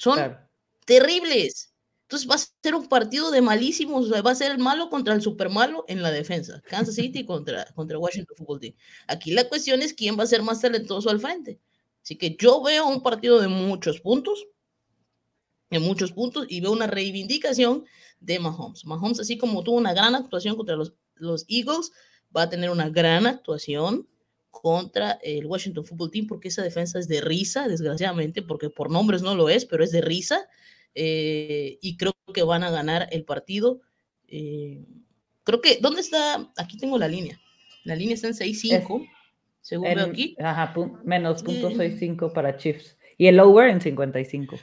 [0.00, 0.34] Son
[0.86, 1.74] terribles.
[2.04, 5.20] Entonces va a ser un partido de malísimos, va a ser el malo contra el
[5.20, 6.62] super malo en la defensa.
[6.66, 8.74] Kansas City contra, contra Washington Football Team.
[9.08, 11.60] Aquí la cuestión es quién va a ser más talentoso al frente.
[12.02, 14.46] Así que yo veo un partido de muchos puntos,
[15.68, 17.84] de muchos puntos, y veo una reivindicación
[18.20, 18.86] de Mahomes.
[18.86, 21.92] Mahomes, así como tuvo una gran actuación contra los, los Eagles,
[22.34, 24.08] va a tener una gran actuación
[24.50, 29.22] contra el Washington Football Team, porque esa defensa es de risa, desgraciadamente, porque por nombres
[29.22, 30.48] no lo es, pero es de risa.
[30.94, 33.80] Eh, y creo que van a ganar el partido.
[34.28, 34.84] Eh,
[35.44, 36.52] creo que, ¿dónde está?
[36.56, 37.40] Aquí tengo la línea.
[37.84, 39.08] La línea está en 6-5,
[39.60, 40.36] según veo aquí.
[40.38, 42.96] Ajá, menos punto 6-5 para Chiefs.
[43.16, 44.58] Y el over en 55.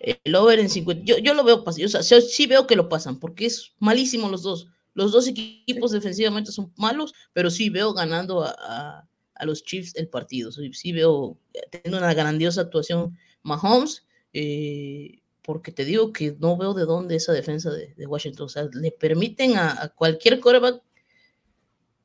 [0.00, 1.04] El over en 50.
[1.04, 4.42] Yo, yo lo veo, o sea, sí veo que lo pasan, porque es malísimo los
[4.42, 4.68] dos.
[5.00, 10.08] Los dos equipos defensivamente son malos, pero sí veo ganando a, a, los Chiefs el
[10.08, 10.52] partido.
[10.52, 11.38] Sí, sí, veo
[11.70, 17.32] teniendo una grandiosa actuación Mahomes eh, porque te digo que no veo de dónde esa
[17.32, 20.82] defensa de, Washington, o sea, le permiten a, cualquier coreback,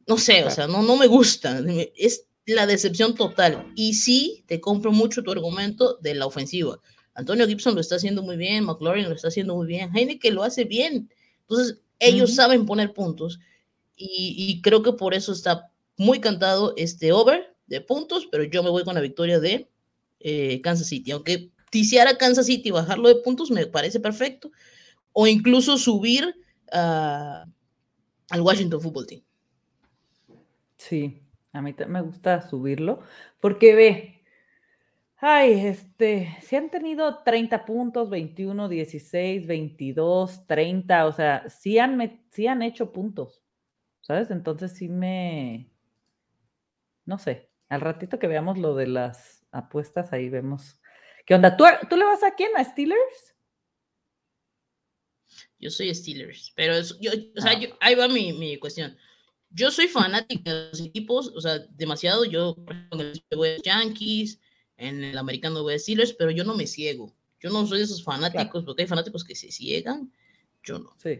[0.08, 1.62] no sé, o sea, no, no me gusta,
[1.98, 3.74] es la decepción total.
[3.76, 6.80] Y sí, te compro mucho tu argumento de la ofensiva.
[7.14, 10.44] Antonio Gibson lo está haciendo muy bien, McLaurin lo está haciendo muy bien, que lo
[10.44, 11.10] hace bien.
[11.42, 13.40] Entonces, ellos saben poner puntos
[13.98, 18.70] y, creo que por eso está muy cantado este over de puntos, pero yo me
[18.70, 19.70] voy con la victoria de
[20.20, 24.52] eh, Kansas City, aunque ticiar a Kansas City y bajarlo de puntos me parece perfecto.
[25.14, 26.36] O incluso subir
[26.72, 29.22] al Washington Football Team.
[30.78, 31.22] Sí,
[31.54, 33.00] a mí me gusta subirlo
[33.40, 34.15] porque ve,
[35.18, 42.22] ay, este, si han tenido 30 puntos, 21, 16, 22, 30, o sea, sí han,
[42.32, 43.44] sí han hecho puntos,
[44.02, 44.32] ¿sabes?
[44.32, 45.72] Entonces sí me,
[47.06, 50.80] no sé, al ratito que veamos lo de las apuestas, ahí vemos
[51.26, 51.58] ¿Qué onda?
[51.58, 52.52] ¿Tú, ¿Tú, le vas a quién?
[52.56, 53.36] ¿A Steelers?
[55.58, 57.78] Yo soy Steelers, pero yo, o sea, ah.
[57.82, 58.96] ahí va mi, mi, cuestión.
[59.50, 62.26] Yo soy fanático de los equipos, o sea, demasiado.
[62.26, 62.56] Yo
[63.36, 64.40] voy a Yankees,
[64.78, 67.14] en el americano voy a Steelers, pero yo no me ciego.
[67.40, 70.12] Yo no soy de esos fanáticos, porque hay fanáticos que se ciegan.
[70.64, 70.96] Yo no.
[71.02, 71.20] Sí.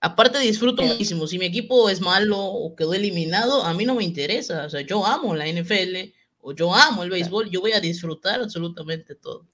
[0.00, 1.26] Aparte disfruto muchísimo.
[1.26, 4.66] Si mi equipo es malo o quedó eliminado, a mí no me interesa.
[4.66, 8.40] O sea, yo amo la NFL o yo amo el béisbol, yo voy a disfrutar
[8.40, 9.46] absolutamente todo.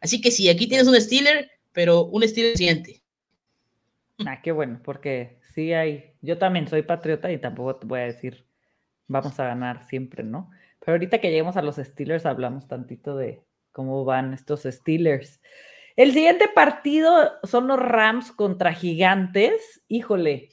[0.00, 3.02] Así que sí, aquí tienes un Steeler, pero un Steeler siente.
[4.26, 6.12] Ah, qué bueno, porque sí hay.
[6.22, 8.46] Yo también soy patriota y tampoco te voy a decir
[9.10, 10.50] vamos a ganar siempre, ¿no?
[10.80, 15.40] Pero ahorita que lleguemos a los Steelers, hablamos tantito de cómo van estos Steelers.
[15.96, 19.82] El siguiente partido son los Rams contra Gigantes.
[19.88, 20.50] Híjole,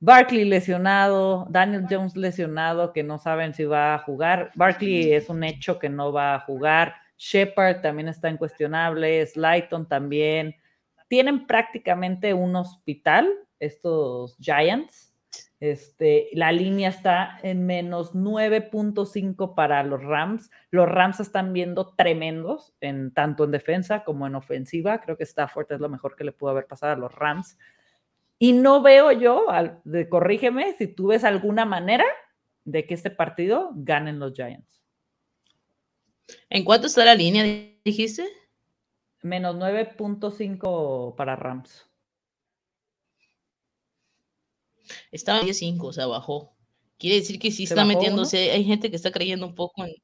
[0.00, 4.50] Barkley lesionado, Daniel Jones lesionado, que no saben si va a jugar.
[4.54, 6.96] Barkley es un hecho que no va a jugar.
[7.16, 9.24] Shepard también está incuestionable.
[9.24, 10.56] Slayton también.
[11.08, 15.11] Tienen prácticamente un hospital, estos Giants.
[15.62, 20.50] Este, la línea está en menos 9.5 para los Rams.
[20.72, 25.00] Los Rams están viendo tremendos, en, tanto en defensa como en ofensiva.
[25.00, 27.56] Creo que Stafford es lo mejor que le pudo haber pasado a los Rams.
[28.40, 29.46] Y no veo yo,
[29.84, 32.06] de, corrígeme, si tú ves alguna manera
[32.64, 34.82] de que este partido ganen los Giants.
[36.50, 37.44] ¿En cuánto está la línea,
[37.84, 38.26] dijiste?
[39.20, 41.88] Menos 9.5 para Rams.
[45.10, 46.52] Estaba en 10.5, o sea, bajó.
[46.98, 48.50] Quiere decir que sí está metiéndose.
[48.52, 49.94] Hay gente que está creyendo un poco en.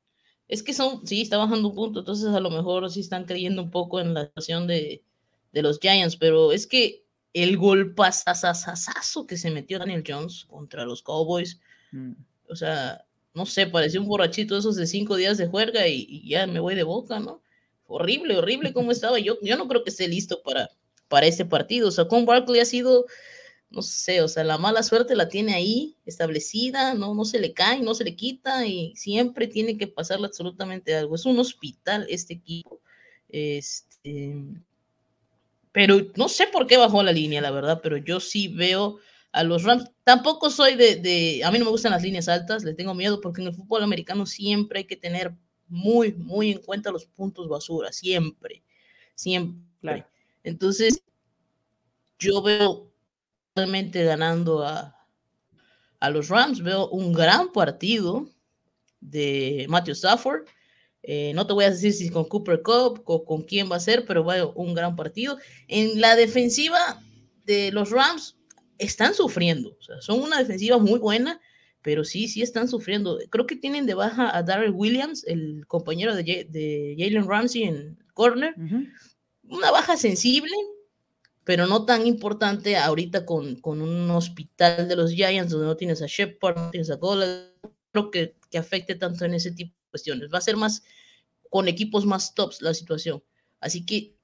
[0.48, 3.62] Es que son, sí, está bajando un punto, entonces a lo mejor sí están creyendo
[3.62, 5.02] un poco en la situación de,
[5.52, 11.02] de los Giants, pero es que el golpazazazazo que se metió Daniel Jones contra los
[11.02, 11.60] Cowboys,
[11.92, 12.12] mm.
[12.48, 16.46] o sea, no sé, parecía un borrachito esos de cinco días de juerga y, ya
[16.46, 17.42] me voy de boca, ¿no?
[17.86, 19.18] Horrible, horrible cómo estaba.
[19.18, 20.68] Yo, yo no creo que esté listo para,
[21.08, 21.88] para este partido.
[21.88, 23.06] O sea, con Barkley ha sido
[23.70, 27.52] no sé, o sea, la mala suerte la tiene ahí establecida, no, no se le
[27.52, 31.14] cae, no se le quita y siempre tiene que pasarle absolutamente algo.
[31.14, 32.80] Es un hospital este equipo.
[33.28, 34.34] Este,
[35.72, 38.98] pero no sé por qué bajó la línea, la verdad, pero yo sí veo
[39.32, 39.84] a los Rams.
[40.02, 43.20] Tampoco soy de, de, a mí no me gustan las líneas altas, le tengo miedo
[43.20, 45.34] porque en el fútbol americano siempre hay que tener
[45.68, 48.62] muy, muy en cuenta los puntos basura, siempre,
[49.14, 50.06] siempre.
[50.42, 51.02] Entonces,
[52.18, 52.87] yo veo
[53.66, 54.96] ganando a,
[56.00, 56.62] a los Rams.
[56.62, 58.28] Veo un gran partido
[59.00, 60.46] de Matthew Stafford.
[61.02, 63.80] Eh, no te voy a decir si con Cooper Cup o con quién va a
[63.80, 65.38] ser, pero veo un gran partido.
[65.68, 67.02] En la defensiva
[67.44, 68.36] de los Rams
[68.78, 69.76] están sufriendo.
[69.78, 71.40] O sea, son una defensiva muy buena,
[71.82, 73.18] pero sí, sí están sufriendo.
[73.30, 77.98] Creo que tienen de baja a Darrell Williams, el compañero de, de Jalen Ramsey en
[78.14, 78.54] corner.
[79.44, 80.52] Una baja sensible,
[81.48, 86.02] pero no tan importante ahorita con, con, un hospital de los Giants donde no tienes
[86.02, 87.50] a Shepard, no tienes a Gola,
[87.90, 90.28] creo que, que afecte tanto en ese tipo de cuestiones.
[90.30, 90.82] Va a ser más
[91.48, 93.24] con equipos más tops la situación.
[93.60, 94.14] Así que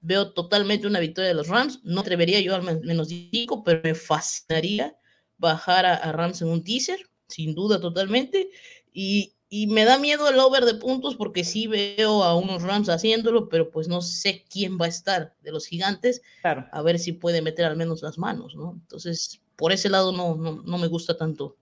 [0.00, 1.78] veo totalmente una victoria de los Rams.
[1.84, 4.98] No atrevería yo al menos 5, pero me fascinaría
[5.38, 6.98] bajar a, a, Rams en un teaser,
[7.28, 8.50] sin duda totalmente.
[8.92, 12.88] Y, y me da miedo el over de puntos porque sí veo a unos Rams
[12.88, 16.22] haciéndolo, pero pues no sé quién va a estar de los gigantes.
[16.42, 16.66] Claro.
[16.72, 18.72] A ver si puede meter al menos las manos, ¿no?
[18.72, 21.56] Entonces, por ese lado no, no, me gusta tanto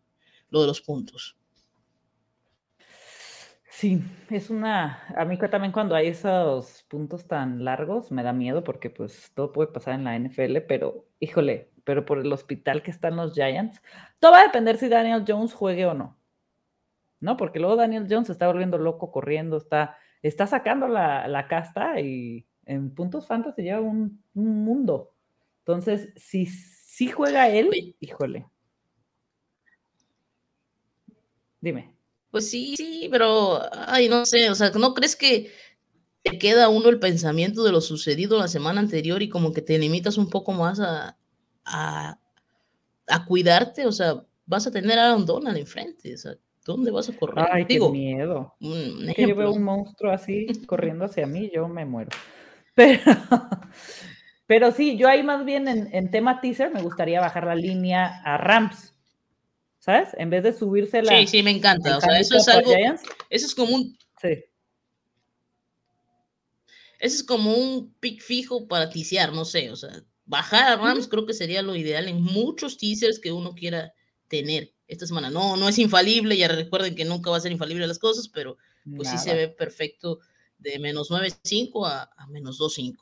[0.51, 1.37] lo de los puntos.
[3.68, 8.62] Sí, es una, a mí también cuando hay esos puntos tan largos me da miedo
[8.62, 12.92] porque pues todo puede pasar en la NFL, pero híjole, pero por el hospital que
[12.92, 13.83] están los Giants,
[14.20, 16.16] todo va a depender si Daniel Jones juegue o no.
[17.25, 17.37] ¿No?
[17.37, 22.95] Porque luego Daniel Jones está volviendo loco corriendo, está, está sacando la, casta y en
[22.95, 25.15] puntos fantasy lleva un, mundo.
[25.61, 28.47] Entonces, si, si juega él, híjole.
[31.61, 31.95] Dime.
[32.31, 35.51] Pues sí, sí, pero, ay, no sé, o sea, ¿no crees que
[36.23, 39.79] te queda uno el pensamiento de lo sucedido la semana anterior y como que te
[39.79, 41.17] limitas un poco más a,
[41.65, 42.19] a,
[43.27, 43.87] cuidarte?
[43.87, 47.46] O sea, vas a tener a Aaron Donald enfrente, o sea, ¿Dónde vas a correr?
[47.50, 48.55] Ay, qué miedo.
[49.14, 52.11] que yo veo un monstruo así corriendo hacia mí, yo me muero.
[52.77, 53.00] Pero,
[54.48, 58.37] pero sí, yo ahí más bien en, tema teaser me gustaría bajar la línea a
[58.37, 58.92] Rams.
[59.79, 60.09] ¿Sabes?
[60.18, 61.16] En vez de subirse la.
[61.16, 61.98] Sí, sí, me encanta.
[61.98, 62.72] O sea, eso es algo.
[63.31, 63.96] Eso es como un.
[64.20, 64.44] Sí.
[66.98, 69.70] Eso es como un pick fijo para tisear, no sé.
[69.70, 73.55] O sea, bajar a Rams creo que sería lo ideal en muchos teasers que uno
[73.55, 73.92] quiera
[74.27, 75.31] tener esta semana.
[75.31, 78.57] No, no es infalible, ya recuerden que nunca va a ser infalible las cosas, pero
[78.97, 80.20] pues sí se ve perfecto
[80.59, 82.97] de menos 9.5 a, a menos 2.5.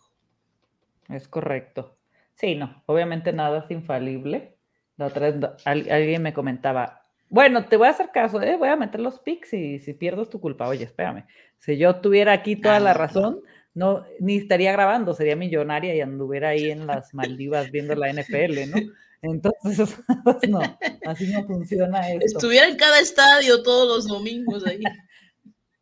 [1.08, 1.96] Es correcto.
[2.34, 4.56] Sí, no, obviamente nada es infalible.
[4.96, 8.56] La otra vez alguien me comentaba, bueno, te voy a hacer caso, ¿eh?
[8.56, 10.68] voy a meter los pics y si pierdo es tu culpa.
[10.68, 11.24] Oye, espérame,
[11.58, 13.40] si yo tuviera aquí toda la razón,
[13.74, 18.70] no, ni estaría grabando, sería millonaria y anduviera ahí en las Maldivas viendo la NFL,
[18.70, 18.76] ¿no?
[19.22, 20.60] Entonces, pues no,
[21.06, 22.26] así no funciona esto.
[22.26, 24.82] Estuviera en cada estadio todos los domingos ahí.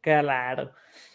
[0.02, 0.72] Claro.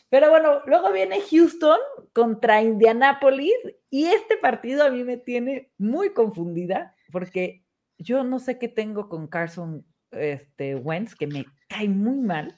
[0.10, 1.80] Pero bueno, luego viene Houston
[2.14, 3.56] contra Indianapolis
[3.90, 7.66] y este partido a mí me tiene muy confundida porque
[7.98, 12.56] yo no sé qué tengo con Carson este, Wentz, que me cae muy mal.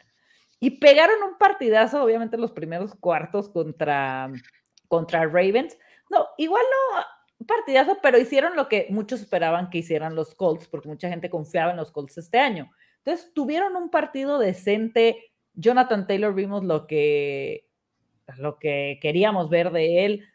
[0.59, 4.29] Y pegaron un partidazo, obviamente, los primeros cuartos contra,
[4.89, 5.77] contra Ravens.
[6.09, 7.05] No, igual no
[7.45, 11.71] partidazo, pero hicieron lo que muchos esperaban que hicieran los Colts, porque mucha gente confiaba
[11.71, 12.71] en los Colts este año.
[13.03, 15.31] Entonces, tuvieron un partido decente.
[15.53, 17.69] Jonathan Taylor vimos lo que,
[18.37, 20.25] lo que queríamos ver de él.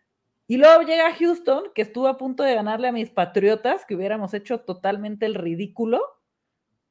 [0.47, 4.35] Y luego llega Houston, que estuvo a punto de ganarle a mis Patriotas, que hubiéramos
[4.35, 6.01] hecho totalmente el ridículo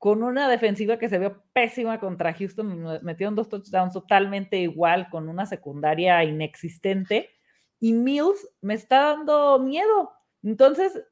[0.01, 5.29] con una defensiva que se vio pésima contra Houston, metieron dos touchdowns totalmente igual, con
[5.29, 7.29] una secundaria inexistente,
[7.81, 10.13] y Mills me está dando miedo.
[10.43, 11.03] Entonces,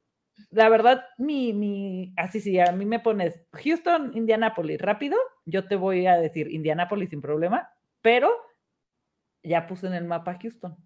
[0.50, 5.76] la verdad, mi, mi, así sí, a mí me pones Houston, Indianapolis, rápido, yo te
[5.76, 7.68] voy a decir Indianapolis sin problema,
[8.00, 8.30] pero
[9.42, 10.76] ya puse en el mapa Houston.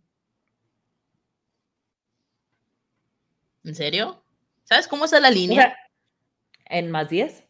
[3.62, 4.24] ¿En serio?
[4.64, 5.76] ¿Sabes cómo está la línea?
[6.66, 7.44] en más 10.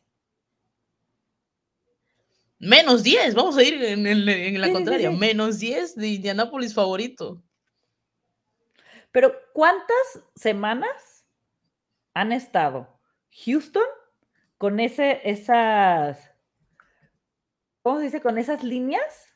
[2.58, 5.10] Menos 10, vamos a ir en, la contraria.
[5.10, 7.42] Menos 10 de Indianapolis favorito.
[9.14, 11.24] Pero ¿cuántas semanas
[12.14, 12.98] han estado
[13.44, 13.85] Houston
[14.59, 16.33] con ese, esas,
[17.81, 18.20] ¿cómo se dice?
[18.20, 19.33] Con esas líneas.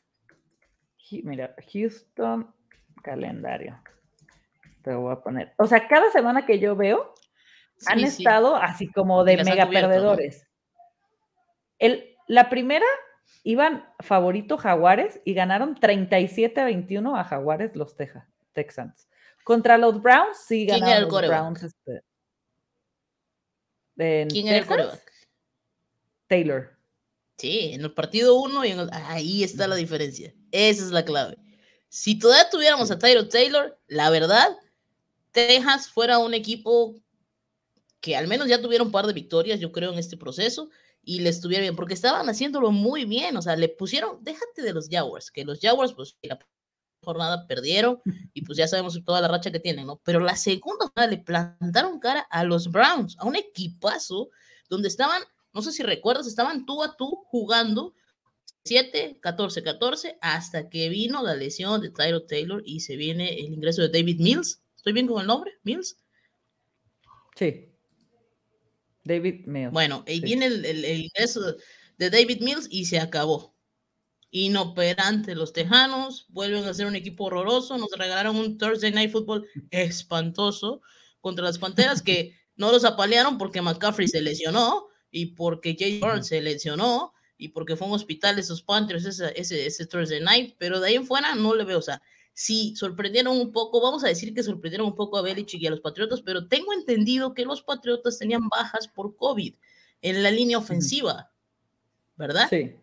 [1.23, 2.53] Mira, Houston
[3.01, 3.81] calendario.
[4.81, 5.53] Te voy a poner.
[5.57, 7.13] O sea, cada semana que yo veo,
[7.87, 10.45] han estado así como de mega perdedores.
[11.77, 12.85] El, la primera
[13.43, 19.08] Iban favorito Jaguares y ganaron 37 a 21 a Jaguares los Texans.
[19.43, 21.63] Contra los Browns sí ganaron los Browns.
[21.63, 22.03] Este,
[24.29, 25.11] ¿Quién era el quarterback?
[26.27, 26.77] Taylor.
[27.37, 30.33] Sí, en el partido 1 y ahí está la diferencia.
[30.51, 31.37] Esa es la clave.
[31.89, 34.55] Si todavía tuviéramos a Tyler Taylor, la verdad,
[35.31, 36.95] Texas fuera un equipo
[37.99, 40.69] que al menos ya tuviera un par de victorias, yo creo, en este proceso
[41.03, 44.73] y le estuviera bien, porque estaban haciéndolo muy bien, o sea, le pusieron, déjate de
[44.73, 46.37] los Jaguars, que los Jaguars, pues, la
[47.03, 48.01] jornada perdieron
[48.33, 50.01] y pues ya sabemos toda la racha que tienen, ¿no?
[50.03, 54.29] Pero la segunda jornada le plantaron cara a los Browns, a un equipazo
[54.69, 55.21] donde estaban,
[55.53, 57.93] no sé si recuerdas, estaban tú a tú jugando
[58.65, 63.53] 7, 14, 14, hasta que vino la lesión de Tyro Taylor y se viene el
[63.53, 64.61] ingreso de David Mills.
[64.75, 65.53] ¿Estoy bien con el nombre?
[65.63, 65.97] ¿Mills?
[67.35, 67.73] Sí.
[69.03, 69.71] David Mills.
[69.71, 71.55] Bueno, ahí viene el, ingreso
[71.97, 73.55] de David Mills y se acabó.
[74.31, 77.77] Inoperante, los Tejanos vuelven a ser un equipo horroroso.
[77.77, 80.81] Nos regalaron un Thursday Night Football espantoso
[81.21, 86.27] contra las Panteras que no los apalearon porque McCaffrey se lesionó y porque Jay Burns
[86.27, 90.79] se lesionó y porque fue un hospital esos Panthers ese, ese, ese Thursday Night, pero
[90.79, 92.01] de ahí en fuera no le veo, o sea,
[92.33, 95.71] sí sorprendieron un poco, vamos a decir que sorprendieron un poco a Belichick y a
[95.71, 99.55] los Patriotas, pero tengo entendido que los Patriotas tenían bajas por COVID
[100.01, 101.31] en la línea ofensiva,
[102.17, 102.47] ¿verdad?
[102.49, 102.75] Sí,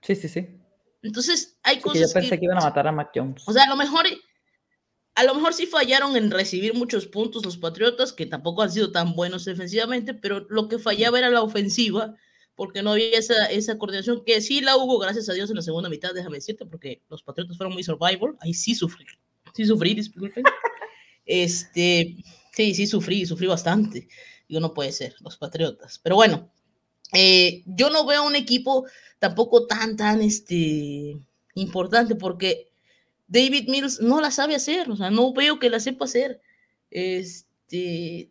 [0.00, 0.61] sí, sí, sí.
[1.02, 3.42] Entonces, hay cosas yo pensé que, iban a matar a Mac Jones.
[3.46, 4.06] O sea, a lo mejor,
[5.14, 8.92] a lo mejor sí fallaron en recibir muchos puntos los Patriotas, que tampoco han sido
[8.92, 12.14] tan buenos defensivamente, pero lo que fallaba era la ofensiva
[12.54, 15.62] porque no había esa, esa coordinación que sí la hubo, gracias a Dios, en la
[15.62, 19.06] segunda mitad, déjame decirte, porque los Patriotas fueron muy survival, ahí sí sufrí,
[19.54, 20.44] sí sufrí, disculpen.
[21.26, 22.16] este,
[22.52, 24.08] sí, sí sufrí, sufrí bastante.
[24.48, 25.98] Digo, no puede ser, los Patriotas.
[26.02, 26.52] Pero bueno,
[27.12, 28.86] eh, yo no veo un equipo
[29.18, 31.16] tampoco tan, tan, este,
[31.54, 32.70] importante, porque
[33.28, 36.40] David Mills no la sabe hacer, o sea, no veo que la sepa hacer.
[36.90, 38.30] Este,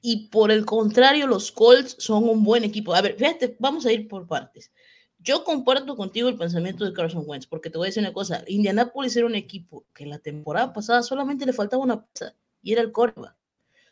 [0.00, 2.94] y por el contrario, los Colts son un buen equipo.
[2.94, 4.70] A ver, fíjate, vamos a ir por partes.
[5.18, 8.44] Yo comparto contigo el pensamiento de Carson Wentz, porque te voy a decir una cosa,
[8.46, 12.82] Indianapolis era un equipo que la temporada pasada solamente le faltaba una pieza, y era
[12.82, 13.34] el quarterback,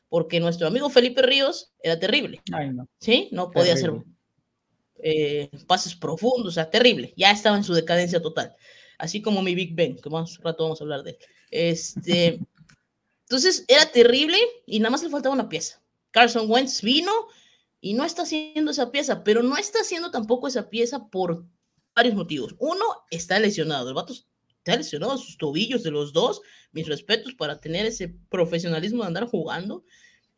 [0.09, 2.41] porque nuestro amigo Felipe Ríos era terrible,
[2.73, 2.89] no.
[3.01, 3.29] ¿sí?
[3.33, 3.93] No podía hacer
[5.03, 8.55] eh, pases profundos, o sea, terrible, ya estaba en su decadencia total,
[8.99, 11.19] así como mi Big Ben, que más rato vamos a hablar de él.
[11.51, 12.41] Este,
[13.23, 15.83] entonces, era terrible y nada más le faltaba una pieza.
[16.13, 17.13] Carson Wentz vino
[17.81, 21.45] y no está haciendo esa pieza, pero no está haciendo tampoco esa pieza por
[21.95, 22.55] varios motivos.
[22.59, 23.89] Uno, está lesionado.
[23.89, 26.41] El vato está lesionado sus tobillos de los dos.
[26.73, 29.85] Mis respetos para tener ese profesionalismo de andar jugando.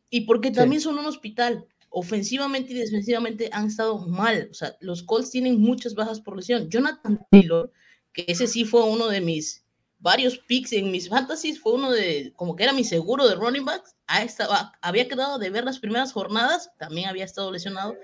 [0.09, 1.67] Y porque también son un hospital.
[1.89, 4.49] Ofensivamente y defensivamente han estado mal.
[4.51, 6.69] O sea, los Colts tienen muchas bajas por lesión.
[6.69, 7.71] Jonathan Taylor,
[8.13, 9.65] que ese sí fue uno de mis
[9.99, 13.65] varios picks en mis fantasies, fue uno de, como que era mi seguro de running
[13.65, 17.95] backs, ah, estaba, había quedado de ver las primeras jornadas, también había estado lesionado,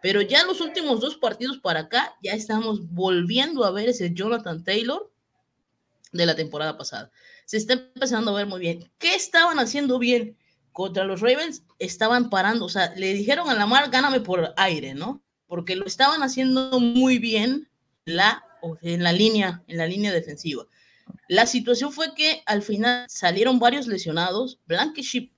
[0.00, 4.64] pero ya los últimos dos partidos para acá, ya estamos volviendo a ver ese Jonathan
[4.64, 5.12] Taylor
[6.10, 7.10] de la temporada pasada.
[7.44, 8.90] Se está empezando a ver muy bien.
[8.98, 10.36] ¿Qué estaban haciendo bien?
[10.72, 15.22] Contra los Ravens estaban parando, o sea, le dijeron a Lamar, gáname por aire, ¿no?
[15.46, 17.68] Porque lo estaban haciendo muy bien
[18.04, 18.42] la,
[18.80, 20.66] en la línea, en la línea defensiva.
[21.28, 24.60] La situación fue que al final salieron varios lesionados.
[24.66, 25.30] Blankenship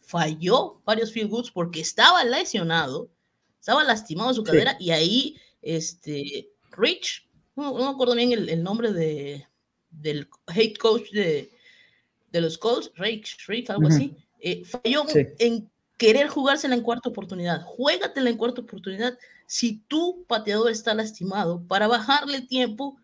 [0.00, 3.10] falló varios field goals porque estaba lesionado,
[3.58, 9.46] estaba lastimado su cadera y ahí este Rich, no, me acuerdo bien el, nombre de,
[9.90, 11.50] del head coach de,
[12.30, 15.04] de los Colts, Rich, Rich algo así, eh, falló
[15.38, 17.62] en querer jugársela en cuarta oportunidad.
[17.62, 19.16] Juégatela en cuarta oportunidad
[19.46, 22.96] si tu pateador está lastimado para bajarle tiempo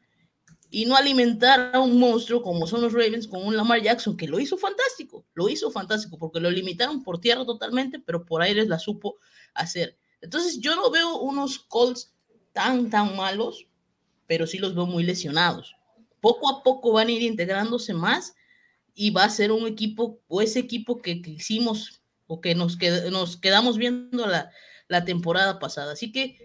[0.68, 4.26] y no alimentar a un monstruo como son los Ravens con un Lamar Jackson que
[4.26, 8.66] lo hizo fantástico, lo hizo fantástico porque lo limitaron por tierra totalmente, pero por aire
[8.66, 9.16] la supo
[9.55, 9.97] hacer.
[10.20, 12.12] Entonces yo no veo unos Colts
[12.53, 13.68] tan, tan malos,
[14.26, 15.76] pero sí los veo muy lesionados.
[16.20, 18.34] Poco a poco van a ir integrándose más
[19.01, 22.77] y va a ser un equipo o ese equipo que, hicimos o que nos,
[23.13, 24.51] nos quedamos viendo la,
[24.89, 25.93] la temporada pasada.
[25.93, 26.37] Así que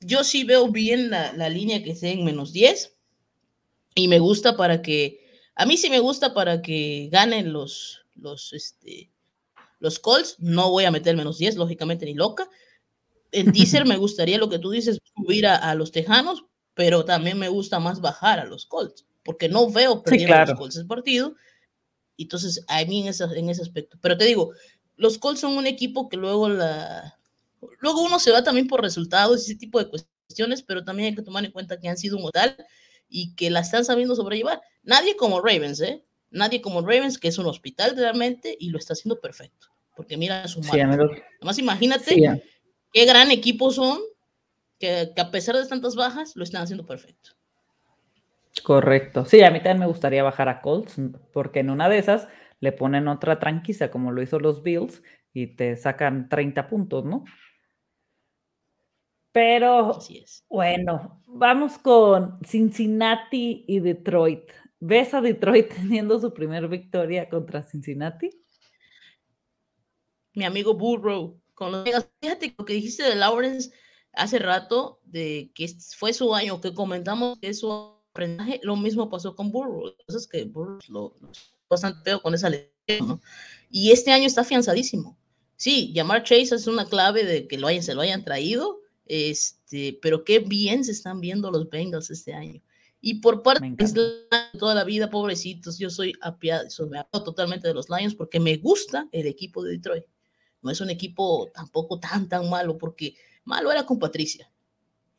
[0.00, 2.94] yo sí veo bien la, la línea que sea en menos 10
[3.94, 5.24] y me gusta para que,
[5.54, 9.10] a mí sí me gusta para que ganen los, los, este,
[9.78, 12.50] los Colts, no voy a meter menos 10, lógicamente, ni loca.
[13.32, 17.48] En teaser me gustaría lo que tú dices, subir a, los Tejanos, pero también me
[17.48, 21.34] gusta más bajar a los Colts, porque no veo perdiendo los Colts el partido.
[22.16, 23.98] Entonces, a mí en ese, en ese aspecto.
[24.00, 24.52] Pero te digo,
[24.96, 27.18] los Colts son un equipo que luego la...
[27.80, 31.14] Luego uno se va también por resultados y ese tipo de cuestiones, pero también hay
[31.14, 32.56] que tomar en cuenta que han sido un modal
[33.08, 34.62] y que la están sabiendo sobrellevar.
[34.82, 36.04] Nadie como Ravens, ¿eh?
[36.30, 39.68] Nadie como Ravens, que es un hospital realmente y lo está haciendo perfecto.
[39.96, 42.42] Porque mira su sí, Además, imagínate
[42.92, 43.98] qué gran equipo son,
[44.78, 47.32] que, a pesar de tantas bajas, lo están haciendo perfecto.
[48.64, 49.24] Correcto.
[49.24, 51.00] Sí, a mí también me gustaría bajar a Colts,
[51.32, 52.28] porque en una de esas
[52.58, 57.24] le ponen otra tranquisa, como lo hizo los Bills, y te sacan 30 puntos, ¿no?
[59.32, 59.98] Pero
[60.48, 64.50] bueno, vamos con Cincinnati y Detroit.
[64.80, 68.30] ¿Ves a Detroit teniendo su primera victoria contra Cincinnati?
[70.34, 73.70] Mi amigo Burrow, con fíjate lo que dijiste de Lawrence
[74.12, 79.34] hace rato, de que fue su año, que comentamos que su aprendizaje, lo mismo pasó
[79.34, 79.94] con Burrow.
[80.08, 81.14] es que Burrow lo,
[81.68, 83.20] bastante peor con esa lesión, ¿no?
[83.70, 85.16] Y este año está afianzadísimo.
[85.56, 89.98] Sí, llamar Chase es una clave de que lo hayan, se lo hayan traído, este,
[90.00, 92.62] pero qué bien se están viendo los Bengals este año.
[93.02, 96.68] Y por parte de toda la vida, pobrecitos, yo soy apiado,
[97.24, 100.04] totalmente de los Lions porque me gusta el equipo de Detroit.
[100.62, 104.50] No es un equipo tampoco tan, tan malo, porque malo era con Patricia.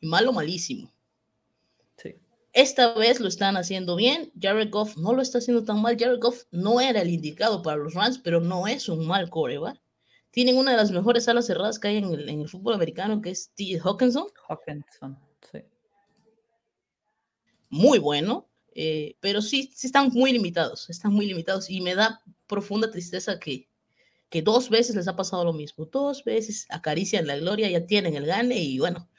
[0.00, 0.92] Y malo, malísimo.
[1.96, 2.14] Sí.
[2.52, 4.32] Esta vez lo están haciendo bien.
[4.40, 5.96] Jared Goff no lo está haciendo tan mal.
[5.98, 9.82] Jared Goff no era el indicado para los Rams, pero no es un mal coreback
[10.32, 13.52] tienen una de las mejores alas cerradas que hay en el, fútbol americano, que es
[13.54, 13.78] T.
[13.78, 14.26] Hawkinson.
[14.48, 15.18] Hawkinson,
[15.52, 15.58] sí.
[17.68, 22.22] Muy bueno, eh, pero sí, sí están muy limitados, están muy limitados y me da
[22.46, 23.68] profunda tristeza que,
[24.30, 28.16] que dos veces les ha pasado lo mismo, dos veces acarician la gloria, ya tienen
[28.16, 29.10] el gane y bueno,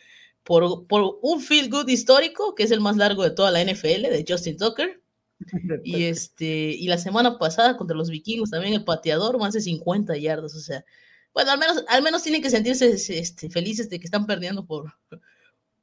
[0.43, 4.03] por, por un feel good histórico, que es el más largo de toda la NFL,
[4.03, 5.01] de Justin Tucker,
[5.83, 10.17] y, este, y la semana pasada contra los vikingos también el pateador más de 50
[10.17, 10.55] yardas.
[10.55, 10.85] O sea,
[11.33, 14.93] bueno, al menos, al menos tienen que sentirse este, felices de que están perdiendo por,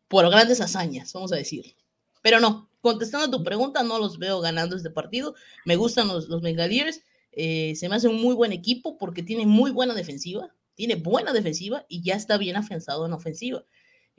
[0.08, 1.74] por grandes hazañas, vamos a decir.
[2.22, 5.34] Pero no, contestando a tu pregunta, no los veo ganando este partido.
[5.64, 7.02] Me gustan los, los Bengaliers.
[7.32, 10.54] Eh, se me hace un muy buen equipo porque tiene muy buena defensiva.
[10.74, 13.64] Tiene buena defensiva y ya está bien afianzado en ofensiva.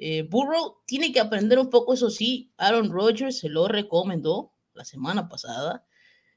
[0.03, 2.51] Eh, Burrow tiene que aprender un poco, eso sí.
[2.57, 5.85] Aaron Rodgers se lo recomendó la semana pasada,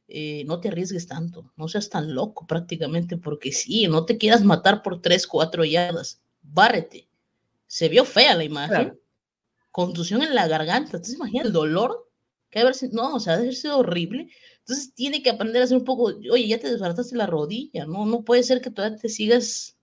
[0.06, 4.44] eh, no te arriesgues tanto, no seas tan loco prácticamente, porque sí, no te quieras
[4.44, 7.08] matar por 3, 4 yardas, bárrete.
[7.66, 9.00] Se vio fea la imagen,
[9.70, 12.10] contusión en la garganta, ¿te imaginas el dolor?
[12.50, 14.28] Que haber no, o sea, debe ser horrible.
[14.58, 18.04] Entonces tiene que aprender a hacer un poco, oye, ya te desbarataste la rodilla, no,
[18.04, 19.78] no puede ser que todavía te sigas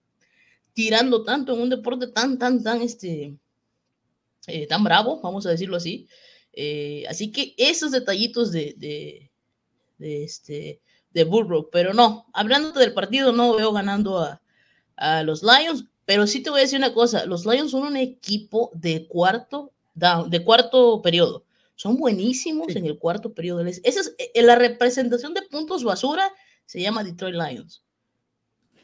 [0.73, 3.39] tirando tanto en un deporte tan, tan, tan, este,
[4.47, 6.07] eh, tan bravo, vamos a decirlo así.
[6.53, 9.31] Eh, así que esos detallitos de, de,
[9.97, 10.81] de, este,
[11.11, 14.41] de Burrow, pero no, hablando del partido, no veo ganando a,
[14.97, 17.95] a, los Lions, pero sí te voy a decir una cosa, los Lions son un
[17.95, 23.61] equipo de cuarto, down, de cuarto periodo, son buenísimos en el cuarto periodo.
[23.65, 26.31] Esa es eh, la representación de puntos basura,
[26.65, 27.83] se llama Detroit Lions.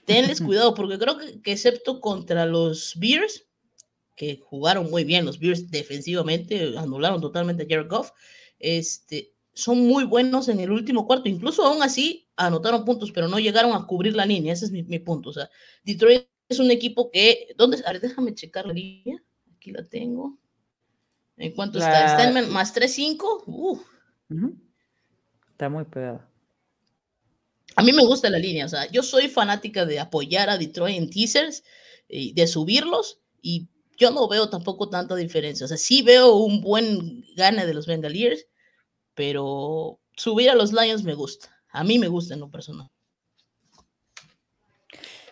[0.05, 3.46] Tenles cuidado, porque creo que, excepto contra los Bears,
[4.17, 8.11] que jugaron muy bien los Bears defensivamente, anularon totalmente a Jared Goff,
[8.59, 11.29] este, son muy buenos en el último cuarto.
[11.29, 14.53] Incluso aún así anotaron puntos, pero no llegaron a cubrir la línea.
[14.53, 15.29] Ese es mi, punto.
[15.29, 15.49] O sea,
[15.83, 17.55] Detroit es un equipo que.
[17.55, 17.81] ¿Dónde?
[17.85, 19.23] A ver, déjame checar la línea.
[19.55, 20.37] Aquí la tengo.
[21.37, 22.05] ¿En cuánto está?
[22.05, 23.81] ¿Está en más 3-5?
[25.51, 26.27] Está muy pegada.
[27.75, 28.65] A mí me gusta la línea.
[28.65, 31.63] O sea, yo soy fanática de apoyar a Detroit en teasers,
[32.09, 35.65] y de subirlos, y yo no veo tampoco tanta diferencia.
[35.65, 38.47] O sea, sí veo un buen gane de los Bengaliers,
[39.13, 41.49] pero subir a los Lions me gusta.
[41.69, 42.89] A mí me gusta en lo personal.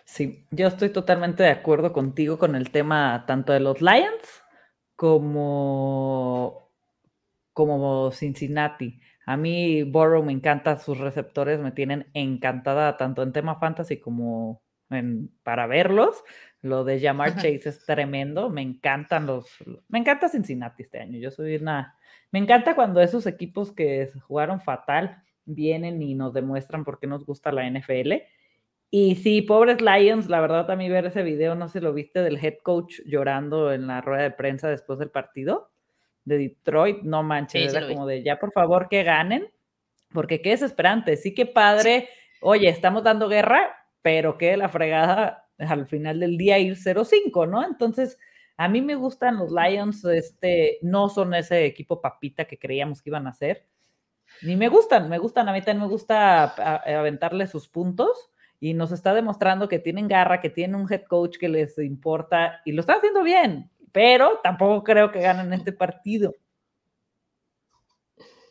[0.04, 4.42] Sí, yo estoy totalmente de acuerdo contigo con el tema tanto de los Lions
[4.96, 6.72] como,
[7.52, 9.00] como Cincinnati.
[9.26, 14.62] A mí Borrow me encanta, sus receptores me tienen encantada tanto en tema fantasy como
[14.90, 16.22] en, para verlos.
[16.62, 19.46] Lo de Jamar Chase es tremendo, me encantan los,
[19.88, 21.18] me encanta Cincinnati este año.
[21.18, 21.96] Yo soy una
[22.32, 27.24] me encanta cuando esos equipos que jugaron fatal vienen y nos demuestran por qué nos
[27.24, 28.12] gusta la NFL.
[28.90, 32.36] Y sí, pobres Lions, la verdad también ver ese video, no sé, lo viste del
[32.44, 35.70] head coach llorando en la rueda de prensa después del partido
[36.24, 39.48] de Detroit, no manches, era como de ya por favor que ganen,
[40.12, 42.08] porque qué desesperante, sí que padre,
[42.40, 47.64] oye, estamos dando guerra, pero que la fregada al final del día ir 0-5, ¿no?
[47.64, 48.18] Entonces,
[48.56, 53.10] a mí me gustan los Lions, este, no son ese equipo papita que creíamos que
[53.10, 53.66] iban a ser.
[54.42, 56.44] Ni me gustan, me gustan, a mí también me gusta
[56.98, 61.36] aventarle sus puntos y nos está demostrando que tienen garra, que tienen un head coach
[61.38, 66.34] que les importa y lo están haciendo bien, pero tampoco creo que ganen este partido.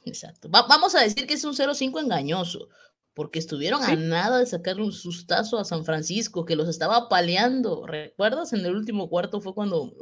[0.06, 0.50] Exacto.
[0.50, 2.70] vamos a decir que es un 0-5 engañoso,
[3.16, 7.88] porque estuvieron a nada de sacarle un sustazo a San Francisco, que los estaba paleando.
[7.88, 8.52] ¿Recuerdas?
[8.52, 9.94] En el último cuarto fue cuando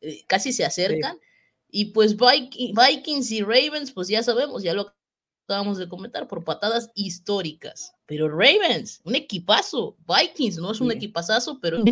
[0.00, 1.18] eh, casi se acercan.
[1.70, 4.92] Y pues Vikings y Ravens, pues ya sabemos, ya lo
[5.46, 7.94] acabamos de comentar, por patadas históricas.
[8.06, 9.96] Pero Ravens, un equipazo.
[10.06, 11.82] Vikings no es un equipazazo, pero...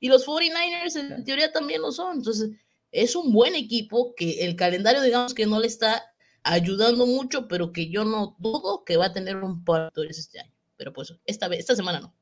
[0.00, 2.16] Y los 49ers en teoría también lo son.
[2.16, 2.50] Entonces,
[2.90, 6.09] es un buen equipo que el calendario, digamos que no le está
[6.42, 10.40] ayudando mucho, pero que yo no dudo que va a tener un par de este
[10.40, 10.52] año.
[10.76, 12.14] Pero pues esta vez, esta semana no.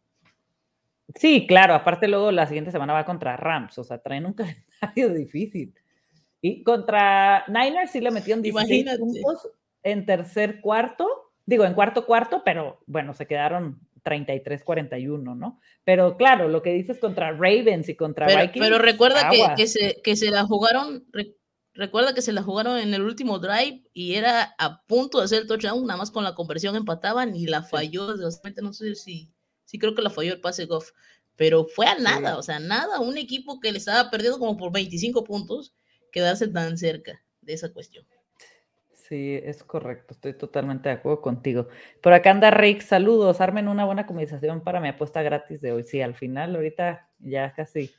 [1.15, 4.33] Sí, claro, aparte luego la siguiente semana va contra Rams, o sea, traen un
[4.83, 5.75] calendario difícil.
[6.41, 9.49] Y contra Niners sí le metieron 16 puntos
[9.83, 15.61] en tercer cuarto, digo, en cuarto cuarto, pero bueno, se quedaron 33-41, ¿no?
[15.85, 18.67] Pero claro, lo que dices contra Ravens y contra pero, Vikings.
[18.67, 21.05] Pero recuerda que, que, se, que se la jugaron,
[21.79, 25.43] Recuerda que se la jugaron en el último drive y era a punto de hacer
[25.43, 28.17] el touchdown, nada más con la conversión empataban y la falló.
[28.17, 29.31] No sé si,
[29.65, 30.91] si creo que la falló el pase Goff,
[31.37, 32.99] pero fue a nada, o sea, nada.
[32.99, 35.73] Un equipo que le estaba perdiendo como por 25 puntos,
[36.11, 38.05] quedarse tan cerca de esa cuestión.
[38.93, 41.69] Sí, es correcto, estoy totalmente de acuerdo contigo.
[42.03, 45.85] Por acá anda Rick, saludos, armen una buena conversación para mi apuesta gratis de hoy.
[45.85, 47.93] Sí, al final, ahorita ya casi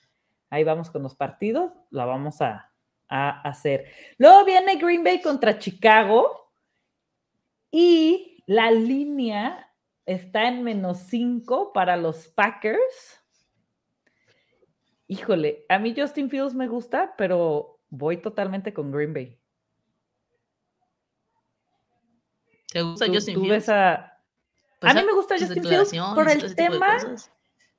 [0.50, 2.69] ahí vamos con los partidos, la vamos a,
[3.10, 3.92] a hacer.
[4.18, 6.52] Luego viene Green Bay contra Chicago
[7.72, 9.72] y la línea
[10.06, 13.22] está en menos 5 para los Packers.
[15.08, 19.40] Híjole, a mí Justin Fields me gusta, pero voy totalmente con Green Bay.
[22.72, 23.66] ¿Te gusta Justin Fields?
[23.66, 24.20] Pues a...
[24.82, 26.98] mí me gusta Justin Fields por el tema.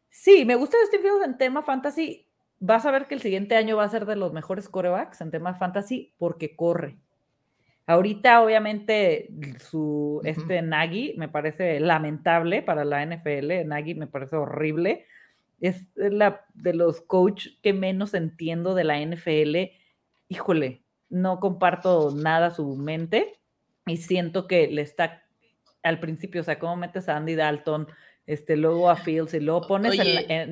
[0.08, 2.29] Sí, me gusta Justin Fields en tema fantasy
[2.60, 5.30] vas a ver que el siguiente año va a ser de los mejores corebacks en
[5.30, 6.96] tema fantasy porque corre.
[7.86, 13.66] Ahorita, obviamente, su, este Nagy me parece lamentable para la NFL.
[13.66, 15.06] Nagy me parece horrible.
[15.60, 19.72] Es la de los coach que menos entiendo de la NFL.
[20.28, 23.40] Híjole, no comparto nada su mente
[23.86, 25.24] y siento que le está
[25.82, 27.88] al principio, o sea, cómo metes a Andy Dalton,
[28.26, 29.98] este, luego a Fields y luego pones,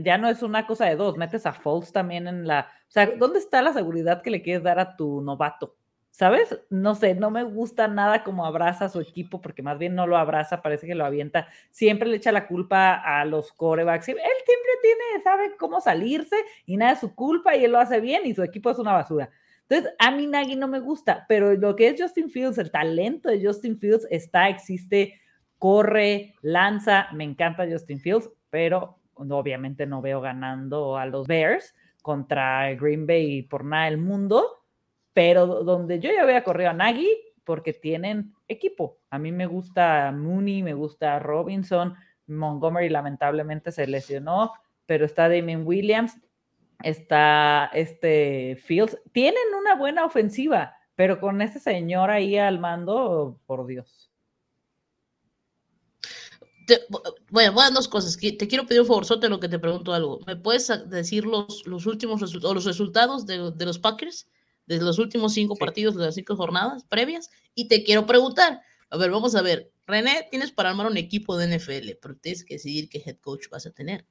[0.02, 3.06] ya no es una cosa de dos, metes a Foles también en la, o sea,
[3.06, 5.76] ¿dónde está la seguridad que le quieres dar a tu novato?
[6.10, 6.58] ¿Sabes?
[6.68, 10.06] No sé, no me gusta nada como abraza a su equipo, porque más bien no
[10.08, 11.46] lo abraza, parece que lo avienta.
[11.70, 14.08] Siempre le echa la culpa a los corebacks.
[14.08, 16.34] Él siempre tiene, sabe cómo salirse
[16.66, 18.94] y nada es su culpa y él lo hace bien y su equipo es una
[18.94, 19.30] basura.
[19.68, 23.28] Entonces, a mí Nagy no me gusta, pero lo que es Justin Fields, el talento
[23.28, 25.20] de Justin Fields está, existe,
[25.58, 32.72] corre, lanza, me encanta Justin Fields, pero obviamente no veo ganando a los Bears contra
[32.74, 34.46] Green Bay por nada del mundo,
[35.12, 37.08] pero donde yo ya había corrido a Nagy,
[37.44, 38.98] porque tienen equipo.
[39.10, 41.94] A mí me gusta Mooney, me gusta Robinson,
[42.26, 44.52] Montgomery lamentablemente se lesionó,
[44.86, 46.20] pero está Damien Williams,
[46.82, 48.98] está este Fields.
[49.12, 54.07] Tienen una buena ofensiva, pero con ese señor ahí al mando, por Dios.
[57.30, 58.16] Bueno, voy a dos cosas.
[58.16, 60.20] Te quiero pedir un favor, Sote, lo que te pregunto algo.
[60.26, 64.28] ¿Me puedes decir los, los últimos resultados, los resultados de, de, los Packers
[64.66, 67.30] de los últimos cinco partidos de las cinco jornadas previas?
[67.54, 68.60] Y te quiero preguntar,
[68.90, 69.70] a ver, vamos a ver.
[69.86, 73.48] René, tienes para armar un equipo de NFL, pero tienes que decidir qué head coach
[73.50, 74.04] vas a tener.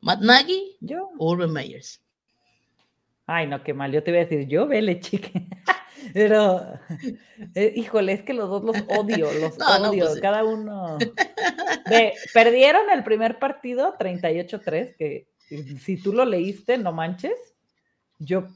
[0.00, 1.10] ¿Matt Nagy ¿Yo?
[1.18, 2.02] o Urban Meyers?
[3.26, 3.92] Ay, no, qué mal.
[3.92, 5.32] Yo te voy a decir, yo, vele, chique.
[6.12, 6.78] Pero,
[7.54, 10.06] eh, híjole, es que los dos los odio, los odio.
[10.06, 10.98] Pues, Cada uno.
[12.34, 15.28] perdieron el primer partido 38-3, que
[15.80, 17.38] si tú lo leíste, no manches.
[18.18, 18.46] Yo,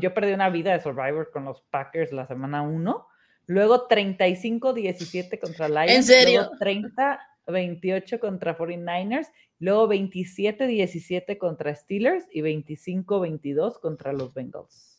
[0.00, 3.08] yo perdí una vida de Survivor con los Packers la semana 1
[3.46, 5.90] Luego 35-17 contra Lions.
[5.90, 6.50] ¿En serio?
[6.60, 9.28] 30-28 contra 49ers.
[9.58, 14.91] Luego 27-17 contra Steelers y 25-22 contra los Bengals.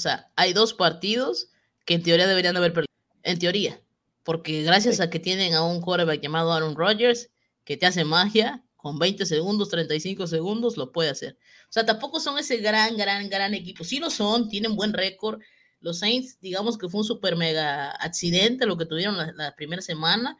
[0.00, 1.50] O sea, hay dos partidos
[1.84, 2.90] que en teoría deberían haber perdido.
[3.22, 3.82] En teoría.
[4.24, 7.28] Porque gracias a que tienen a un quarterback llamado Aaron Rodgers,
[7.64, 11.36] que te hace magia, con 20 segundos, 35 segundos, lo puede hacer.
[11.68, 13.84] O sea, tampoco son ese gran, gran, gran equipo.
[13.84, 15.38] Sí lo son, tienen buen récord.
[15.80, 20.38] Los Saints, digamos que fue un super mega accidente lo que tuvieron la, primera semana,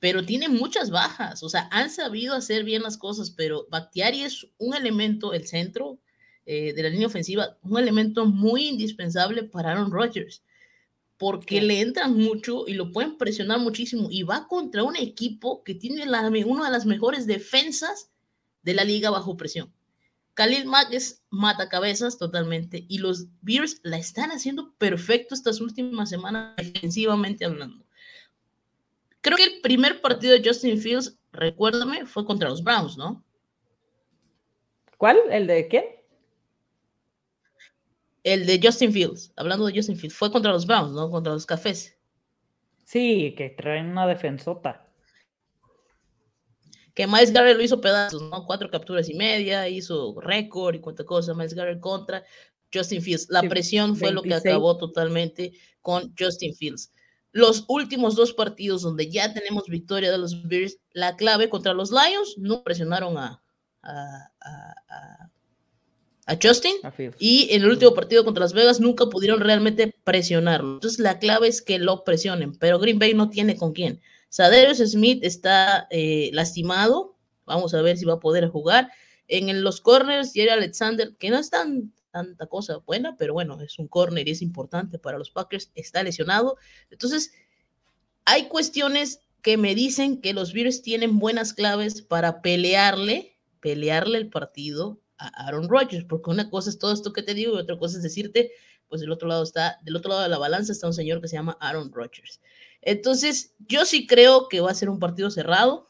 [0.00, 1.44] pero tienen muchas bajas.
[1.44, 6.00] O sea, han sabido hacer bien las cosas, pero Bactiari es un elemento, el centro
[6.50, 10.42] eh, de la línea ofensiva, un elemento muy indispensable para Aaron Rodgers
[11.18, 15.74] porque le entran mucho y lo pueden presionar muchísimo y va contra un equipo que
[15.74, 18.10] tiene una de las mejores defensas
[18.62, 19.70] de la liga bajo presión.
[20.34, 26.08] Khalil Mack es mata cabezas totalmente y los Bears la están haciendo perfecto estas últimas
[26.08, 27.84] semanas defensivamente hablando.
[29.20, 33.24] Creo que el primer partido de Justin Fields, recuérdame, fue contra los Browns, ¿no?
[34.96, 35.18] ¿Cuál?
[35.30, 35.97] ¿El de quién?
[38.32, 41.10] El de Justin Fields, hablando de Justin Fields, fue contra los Browns, ¿no?
[41.10, 41.96] Contra los Cafés.
[42.84, 44.86] Sí, que traen una defensota.
[46.94, 48.44] Que Miles Garrett lo hizo pedazos, ¿no?
[48.44, 51.32] Cuatro capturas y media, hizo récord y cuánta cosa.
[51.32, 52.24] Miles Garrett contra
[52.72, 53.28] Justin Fields.
[53.30, 56.92] La presión fue lo que acabó totalmente con Justin Fields.
[57.32, 61.90] Los últimos dos partidos donde ya tenemos victoria de los Bears, la clave contra los
[61.90, 63.42] Lions, no presionaron a,
[63.82, 64.32] a
[64.88, 65.30] a
[66.40, 66.74] Justin
[67.18, 70.74] y en el último partido contra Las Vegas nunca pudieron realmente presionarlo.
[70.74, 74.00] Entonces la clave es que lo presionen, pero Green Bay no tiene con quién.
[74.28, 77.16] Sadarius Smith está eh, lastimado,
[77.46, 78.90] vamos a ver si va a poder jugar.
[79.26, 83.78] En los corners, Jerry Alexander, que no es tan tanta cosa buena, pero bueno, es
[83.78, 86.56] un corner y es importante para los Packers, está lesionado.
[86.90, 87.32] Entonces,
[88.24, 94.28] hay cuestiones que me dicen que los Bears tienen buenas claves para pelearle, pelearle el
[94.28, 97.78] partido a Aaron Rodgers, porque una cosa es todo esto que te digo y otra
[97.78, 98.52] cosa es decirte,
[98.88, 101.28] pues del otro lado está, del otro lado de la balanza está un señor que
[101.28, 102.40] se llama Aaron Rodgers.
[102.80, 105.88] Entonces, yo sí creo que va a ser un partido cerrado.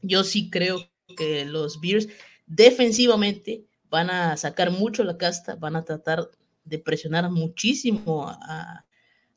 [0.00, 2.08] Yo sí creo que los Bears
[2.46, 6.30] defensivamente van a sacar mucho la casta, van a tratar
[6.64, 8.86] de presionar muchísimo a,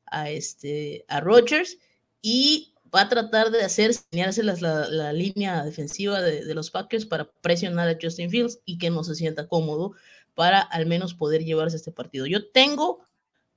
[0.05, 1.77] a este, a Rodgers
[2.21, 4.55] y va a tratar de hacer señalarse la,
[4.89, 9.15] la, línea defensiva de, los Packers para presionar a Justin Fields y que no se
[9.15, 9.93] sienta cómodo
[10.33, 12.25] para al menos poder llevarse este partido.
[12.25, 13.05] Yo tengo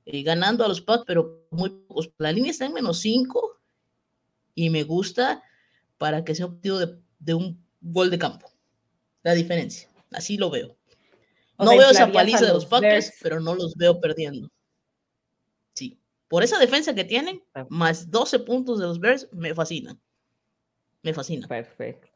[0.06, 2.10] eh, ganando a los Packers, pero muy pocos.
[2.18, 3.60] La línea está en menos 5
[4.56, 5.42] y me gusta
[5.98, 8.50] para que sea un partido de, un gol de campo.
[9.22, 9.88] La diferencia.
[10.10, 10.76] Así lo veo.
[11.58, 14.50] no veo esa paliza de los Packers, pero no los veo perdiendo
[16.28, 17.66] por esa defensa que tienen, ah.
[17.68, 19.98] más 12 puntos de los Bears, me fascina.
[21.02, 21.46] Me fascina.
[21.48, 22.08] Perfecto.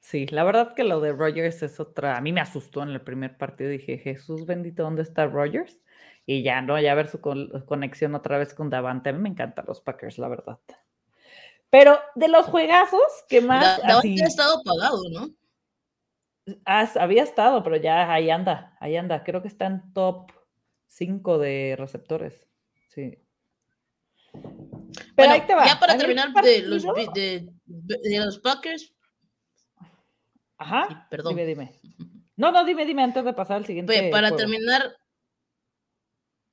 [0.00, 2.16] Sí, la verdad que lo de Rogers es otra.
[2.16, 3.70] A mí me asustó en el primer partido.
[3.70, 5.78] Dije, Jesús bendito, ¿dónde está Rogers?
[6.24, 6.80] Y ya, ¿no?
[6.80, 9.10] Ya ver su conexión otra vez con Davante.
[9.10, 10.58] A mí me encantan los Packers, la verdad.
[11.68, 13.82] Pero de los juegazos, ¿qué más?
[13.82, 15.28] Davante ha estado pagado, ¿no?
[16.64, 19.22] había estado, pero ya ahí anda, ahí anda.
[19.22, 20.32] Creo que está en top
[20.88, 22.49] 5 de receptores.
[22.90, 23.16] Sí.
[25.16, 25.66] Pero ahí te va.
[25.66, 26.82] Ya para terminar de los,
[27.14, 27.48] de,
[28.18, 28.92] los Packers.
[30.58, 31.06] Ajá.
[31.08, 31.36] perdón.
[31.36, 31.80] Dime, dime.
[32.36, 34.10] No, no, dime, dime antes de pasar al siguiente.
[34.10, 34.96] para terminar,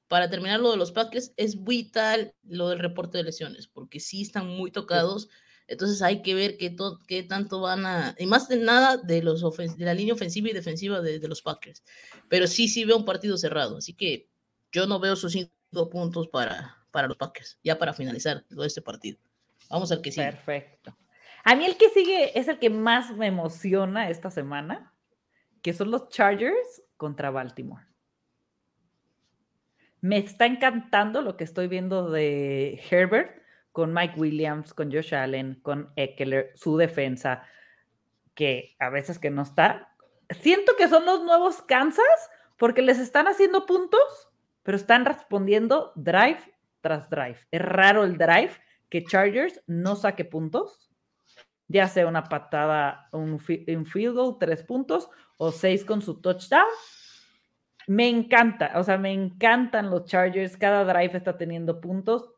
[0.07, 4.21] para terminar lo de los Packers, es vital lo del reporte de lesiones, porque sí
[4.21, 5.29] están muy tocados.
[5.67, 6.75] Entonces hay que ver qué,
[7.07, 10.53] qué tanto van a, y más de nada de, los de la línea ofensiva y
[10.53, 11.83] defensiva de, de, los Packers.
[12.29, 14.29] Pero sí, sí veo un partido cerrado, así que
[14.71, 18.81] yo no veo sus cinco puntos para, para los Packers, ya para finalizar todo este
[18.81, 19.19] partido.
[19.69, 20.27] Vamos al que sigue.
[20.27, 20.97] Perfecto.
[21.43, 24.93] A mí el que sigue es el que más me emociona esta semana,
[25.61, 27.85] que son los Chargers contra Baltimore.
[30.01, 33.41] Me está encantando lo que estoy viendo de Herbert
[33.71, 37.43] con Mike Williams, con Josh Allen, con Eckler, su defensa,
[38.33, 39.95] que a veces que no está.
[40.41, 44.26] Siento que son los nuevos Kansas porque les están haciendo puntos,
[44.67, 46.39] pero están respondiendo drive
[46.81, 47.37] tras drive.
[47.51, 48.51] Es raro el drive
[48.89, 50.91] que Chargers no saque puntos,
[51.69, 56.67] ya sea una patada, un, field goal, tres puntos, o seis con su touchdown.
[57.87, 60.57] Me encanta, o sea, me encantan los Chargers.
[60.57, 62.29] Cada drive está teniendo puntos.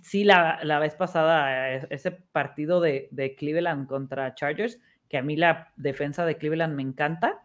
[0.00, 5.34] Sí, la, vez pasada, eh, ese partido de, de, Cleveland contra Chargers, que a mí
[5.34, 7.42] la defensa de Cleveland me encanta.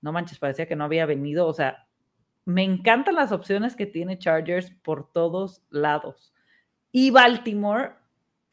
[0.00, 1.48] No manches, parecía que no había venido.
[1.48, 1.88] O sea,
[2.44, 6.32] me encantan las opciones que tiene Chargers por todos lados.
[6.90, 7.92] Y Baltimore,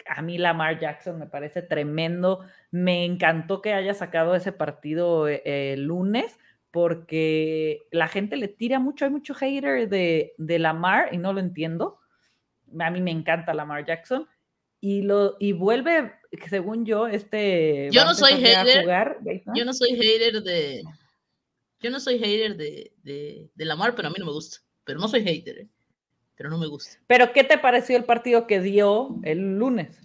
[0.08, 2.46] a mí Lamar Jackson me parece tremendo.
[2.72, 5.42] Me encantó que haya sacado ese partido eh,
[5.74, 6.38] el lunes
[6.72, 11.40] porque la gente le tira mucho, hay mucho hater de, de Lamar y no lo
[11.40, 12.00] entiendo.
[12.80, 14.28] A mí me encanta Lamar Jackson
[14.82, 16.14] y lo y vuelve,
[16.50, 17.90] según yo, este.
[17.92, 18.86] Yo no soy hater.
[19.56, 20.84] yo no soy hater de.
[21.80, 24.58] Yo no soy hater de, de, de, Lamar, pero a mí no me gusta.
[24.84, 25.60] Pero no soy hater.
[25.60, 25.70] ¿eh?
[26.40, 26.98] pero no me gusta.
[27.06, 29.98] ¿Pero qué te pareció el partido que dio el lunes?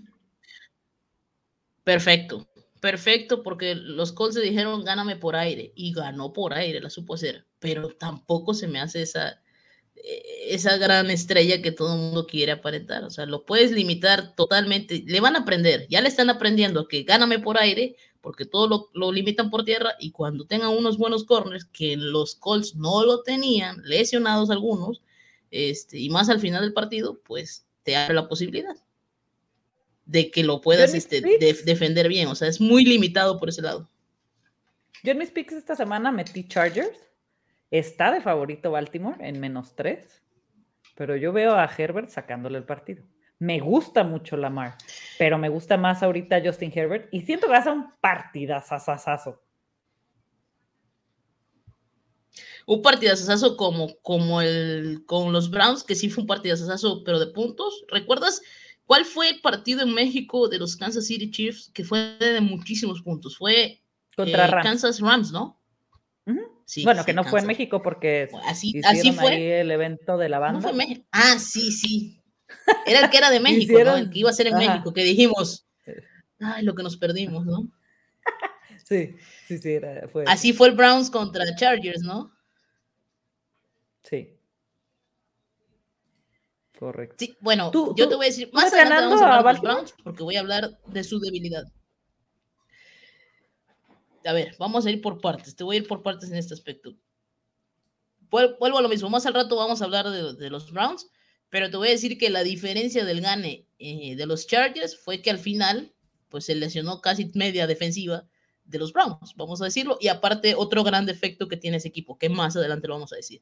[1.84, 2.48] Perfecto,
[2.80, 7.14] perfecto, porque los Colts se dijeron gáname por aire y ganó por aire, la supo
[7.14, 9.40] hacer, pero tampoco se me hace esa,
[9.94, 13.04] esa gran estrella que todo el mundo quiere aparentar.
[13.04, 15.04] O sea, lo puedes limitar totalmente.
[15.06, 17.94] Le van a aprender, ya le están aprendiendo que gáname por aire,
[18.24, 22.34] porque todo lo, lo limitan por tierra y cuando tengan unos buenos corners, que los
[22.34, 25.02] Colts no lo tenían, lesionados algunos,
[25.50, 28.76] este, y más al final del partido, pues te abre la posibilidad
[30.06, 32.28] de que lo puedas este, defender bien.
[32.28, 33.90] O sea, es muy limitado por ese lado.
[35.02, 36.98] Yo en mis picks esta semana metí Chargers.
[37.70, 40.22] Está de favorito Baltimore en menos tres,
[40.94, 43.04] pero yo veo a Herbert sacándole el partido.
[43.44, 44.78] Me gusta mucho Lamar,
[45.18, 49.42] pero me gusta más ahorita Justin Herbert y siento que va a ser un partidazazazazo.
[52.66, 57.26] un partidazo como, como el con los Browns, que sí fue un partidazo, pero de
[57.26, 57.84] puntos.
[57.88, 58.40] ¿Recuerdas
[58.86, 63.02] cuál fue el partido en México de los Kansas City Chiefs que fue de muchísimos
[63.02, 63.36] puntos?
[63.36, 63.82] Fue
[64.16, 65.60] contra eh, Kansas Rams, ¿no?
[66.64, 70.38] sí, bueno, que no fue en México porque así, así fue el evento de la
[70.38, 70.72] banda.
[71.12, 72.23] ah, sí, sí.
[72.86, 73.96] Era el que era de México, ¿no?
[73.96, 75.66] El que iba a ser en México, que dijimos,
[76.40, 77.68] ay, lo que nos perdimos, ¿no?
[78.84, 79.14] sí,
[79.46, 80.24] sí, sí, era, fue.
[80.26, 82.32] Así fue el Browns contra Chargers, ¿no?
[84.02, 84.30] Sí.
[86.78, 87.16] Correcto.
[87.18, 89.94] Sí, bueno, yo te voy a decir, más adelante vamos a hablar de los Browns
[90.02, 91.64] porque voy a hablar de su debilidad.
[94.26, 95.54] A ver, vamos a ir por partes.
[95.54, 96.94] Te voy a ir por partes en este aspecto.
[98.30, 99.08] Vuelvo a lo mismo.
[99.10, 101.08] Más al rato vamos a hablar de, los Browns,
[101.54, 105.22] pero te voy a decir que la diferencia del gane eh, de los Chargers fue
[105.22, 105.94] que al final,
[106.28, 108.26] pues se lesionó casi media defensiva
[108.64, 109.96] de los Browns, vamos a decirlo.
[110.00, 113.16] Y aparte, otro gran defecto que tiene ese equipo, que más adelante lo vamos a
[113.16, 113.40] decir.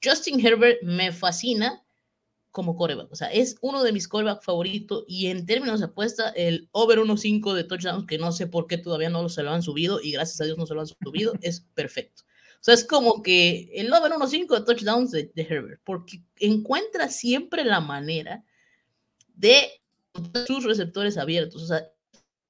[0.00, 1.84] Justin Herbert me fascina
[2.52, 3.10] como coreback.
[3.10, 7.00] O sea, es uno de mis coreback favoritos y en términos de apuesta, el over
[7.00, 10.12] 1.5 de touchdown, que no sé por qué todavía no se lo han subido y
[10.12, 12.22] gracias a Dios no se lo han subido, es perfecto.
[12.60, 17.64] O sea, es como que el over 1.5 de touchdowns de, Herbert, porque encuentra siempre
[17.64, 18.44] la manera
[19.34, 19.80] de
[20.46, 21.62] sus receptores abiertos.
[21.62, 21.88] O sea,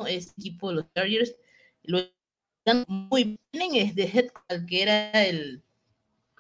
[0.07, 1.37] este equipo de los Chargers
[1.83, 5.63] lo están muy bien de head que era el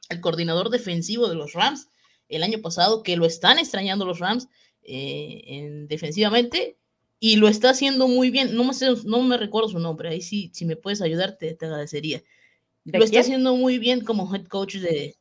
[0.09, 1.89] el coordinador defensivo de los Rams
[2.29, 4.49] el año pasado, que lo están extrañando los Rams
[4.83, 6.77] eh, en, defensivamente
[7.21, 8.55] y lo está haciendo muy bien.
[8.55, 8.73] No me,
[9.05, 12.23] no me recuerdo su nombre, ahí sí, si me puedes ayudar, te, agradecería.
[12.93, 15.17] Lo está haciendo muy bien como head coach de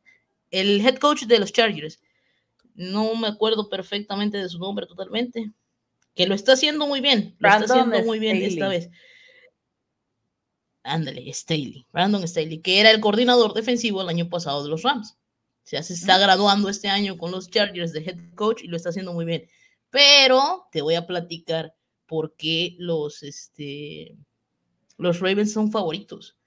[0.50, 2.00] el head coach de los Chargers.
[2.74, 5.52] No me acuerdo perfectamente de su nombre totalmente.
[6.14, 7.36] Que lo está haciendo muy bien.
[7.38, 8.90] Lo está haciendo muy bien esta vez.
[10.82, 15.18] Ándale, Staley, Brandon Staley, que era el coordinador defensivo el año pasado de los Rams.
[15.64, 18.76] O sea, se está graduando este año con los Chargers de head coach y lo
[18.76, 19.46] está haciendo muy bien.
[19.90, 21.74] Pero te voy a platicar
[22.06, 24.16] por qué los, este,
[24.96, 26.37] los Ravens son favoritos.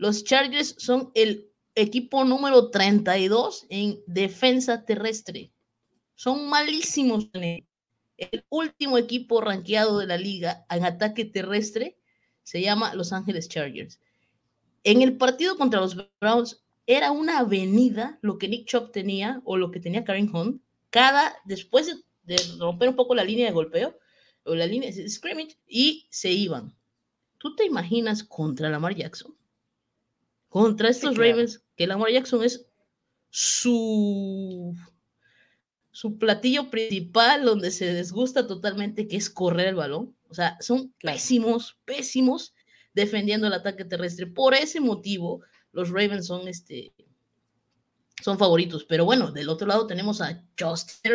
[0.00, 5.52] Los Chargers son el equipo número 32 en defensa terrestre.
[6.14, 11.98] Son malísimos El último equipo rankeado de la liga en ataque terrestre
[12.44, 14.00] se llama Los Ángeles Chargers.
[14.84, 19.58] En el partido contra los Browns era una avenida lo que Nick Chop tenía o
[19.58, 20.62] lo que tenía Karen Hunt.
[20.88, 23.98] Cada, después de, romper un poco la línea de golpeo
[24.44, 26.74] o la línea de scrimmage y se iban.
[27.36, 29.36] ¿Tú te imaginas contra Lamar Jackson?
[30.50, 32.66] Contra estos Ravens, que Lamar Jackson es
[33.30, 34.76] su
[36.00, 40.16] su platillo principal donde se desgusta totalmente, que es correr el balón.
[40.28, 42.54] O sea, son pésimos, pésimos
[42.94, 44.26] defendiendo el ataque terrestre.
[44.26, 45.42] Por ese motivo,
[45.72, 46.92] los Ravens son, este,
[48.22, 48.84] son favoritos.
[48.84, 51.12] Pero bueno, del otro lado tenemos a Justin,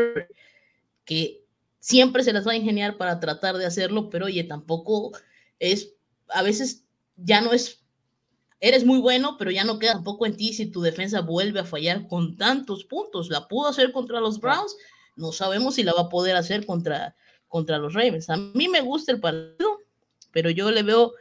[1.03, 1.43] que
[1.79, 5.17] siempre se las va a ingeniar para tratar de hacerlo, pero oye, tampoco
[5.57, 5.95] es,
[6.29, 7.84] a veces ya no es,
[8.67, 11.65] eres muy bueno, pero ya no queda tampoco en ti si tu defensa vuelve a
[11.65, 13.29] fallar con tantos puntos.
[13.29, 14.75] La pudo hacer contra los Browns,
[15.15, 17.15] no sabemos si la va a poder hacer contra,
[17.47, 18.27] contra los Ravens.
[18.31, 19.81] A mí me gusta el partido,
[20.31, 21.13] pero yo le veo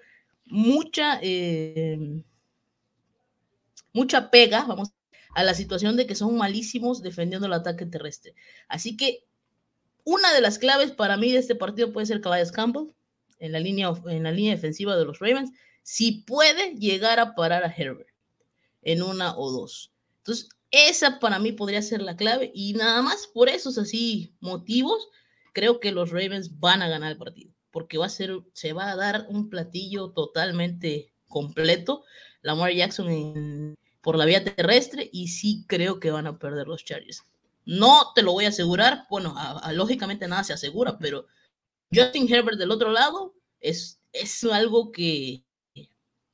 [0.46, 2.22] mucha, eh,
[3.92, 4.92] mucha pega, vamos,
[5.34, 8.34] a la situación de que son malísimos defendiendo el ataque terrestre.
[8.68, 9.26] Así que
[10.02, 12.94] una de las claves para mí de este partido puede ser Calais Campbell
[13.38, 15.52] en la línea, en la línea defensiva de los Ravens,
[15.84, 18.08] si puede llegar a parar a Herbert
[18.82, 19.92] en una o dos.
[20.18, 25.08] Entonces, esa para mí podría ser la clave y nada más por esos así motivos,
[25.52, 28.90] creo que los Ravens van a ganar el partido porque va a ser, se va
[28.90, 32.04] a dar un platillo totalmente completo.
[32.40, 37.24] Lamar Jackson por la vía terrestre y sí creo que van a perder los Chargers.
[37.64, 39.34] No te lo voy a asegurar, bueno,
[39.72, 41.26] lógicamente nada se asegura, pero
[41.92, 45.43] Justin Herbert del otro lado es, es algo que,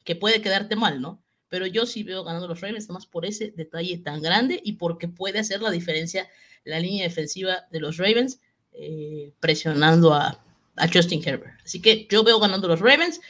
[0.04, 1.22] que puede quedarte mal, ¿no?
[1.48, 5.08] Pero yo sí veo ganando los Ravens, más por ese detalle tan grande y porque
[5.08, 6.28] puede hacer la diferencia
[6.64, 8.40] la línea defensiva de los Ravens
[8.72, 10.42] eh, presionando a,
[10.76, 11.60] a Justin Herbert.
[11.64, 13.20] Así que yo veo ganando los Ravens,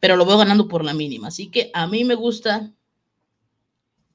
[0.00, 1.28] pero lo veo ganando por la mínima.
[1.28, 2.72] Así que a mí me gusta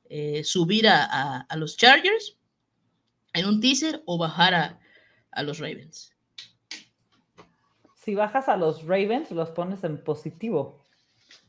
[0.09, 2.38] eh, subir a, los Chargers
[3.34, 4.80] en un teaser o bajar a,
[5.32, 6.14] a los Ravens.
[7.95, 10.82] Si bajas a los Ravens, los pones en positivo.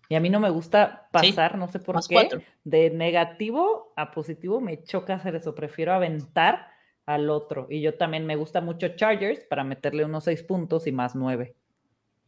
[0.09, 2.29] Y a mí no me gusta pasar, no sé por qué,
[2.65, 5.55] de negativo a positivo, me choca hacer eso.
[5.55, 6.69] Prefiero aventar
[7.07, 7.67] al otro.
[7.71, 11.57] Y yo también me gusta mucho Chargers para meterle unos seis puntos y más nueve.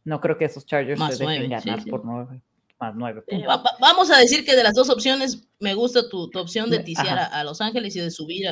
[0.03, 2.41] No creo que esos Chargers se dejen ganar por nueve.
[2.79, 3.43] Más nueve eh,
[3.79, 7.43] vamos a decir que de las dos opciones me gusta tu, opción de ticiar a,
[7.43, 8.47] Los Ángeles y de subir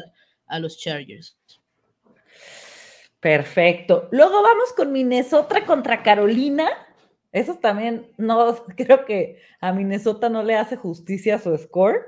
[0.48, 1.38] a, los Chargers.
[3.20, 4.10] Perfecto.
[4.12, 6.70] Luego vamos con Minnesota contra Carolina.
[7.36, 12.02] Eso también no creo que a Minnesota no le hace justicia a su score.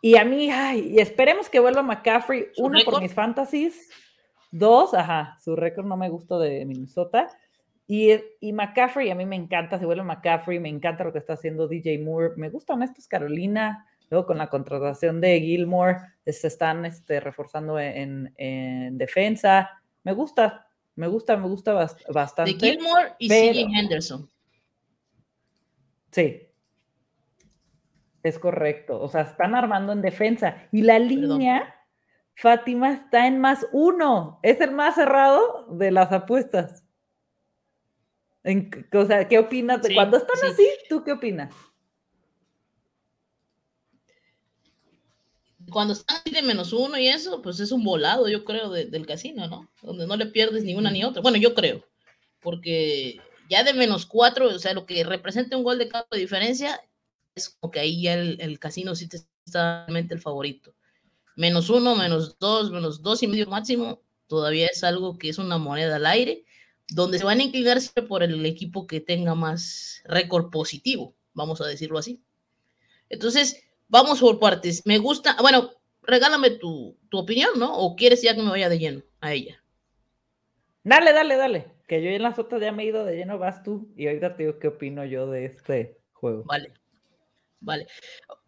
[0.00, 3.88] Y a mí, ay, esperemos que vuelva McCaffrey, uno por mis fantasies,
[4.50, 7.28] dos, ajá, su récord no me gustó de Minnesota.
[7.86, 8.10] Y,
[8.40, 11.68] y, McCaffrey, a mí me encanta, se vuelve McCaffrey, me encanta lo que está haciendo
[11.68, 17.20] DJ Moore, me gustan estos Carolina, luego con la contratación de Gilmore, se están este,
[17.20, 19.70] reforzando en, en, defensa,
[20.02, 22.52] me gusta, me gusta, me gusta bastante.
[22.52, 24.28] De Gilmore y pero, Henderson.
[26.10, 26.48] Sí,
[28.22, 29.00] es correcto.
[29.00, 30.68] O sea, están armando en defensa.
[30.70, 31.74] Y la línea,
[32.34, 34.38] Fátima, está en más uno.
[34.42, 36.84] Es el más cerrado de las apuestas.
[38.92, 39.80] o sea, ¿qué opinas?
[39.94, 41.54] Cuando están así, ¿tú qué opinas?
[45.72, 49.48] Cuando están de menos uno y eso, pues es un volado, yo creo, del casino,
[49.48, 49.68] ¿no?
[49.82, 51.22] Donde no le pierdes ni una ni otra.
[51.22, 51.84] Bueno, yo creo.
[52.40, 56.20] Porque ya de menos cuatro, o sea, lo que representa un gol de campo de
[56.20, 56.80] diferencia,
[57.34, 60.74] es como que ahí ya el, casino sí te está realmente el favorito.
[61.36, 65.58] Menos uno, menos dos, menos dos y medio máximo, todavía es algo que es una
[65.58, 66.44] moneda al aire,
[66.88, 71.60] donde se van a inclinar siempre por el equipo que tenga más récord positivo, vamos
[71.60, 72.22] a decirlo así.
[73.08, 73.62] Entonces,
[73.92, 74.84] vamos por partes.
[74.86, 75.70] Me gusta, bueno,
[76.02, 77.76] regálame tu, tu opinión, ¿no?
[77.76, 79.62] ¿O quieres ya que me vaya de lleno a ella?
[80.82, 81.66] Dale, dale, dale.
[81.86, 83.92] Que yo en las otras ya me he ido de lleno, vas tú.
[83.94, 86.42] Y ahorita te digo qué opino yo de este juego.
[86.44, 86.72] Vale.
[87.60, 87.86] Vale.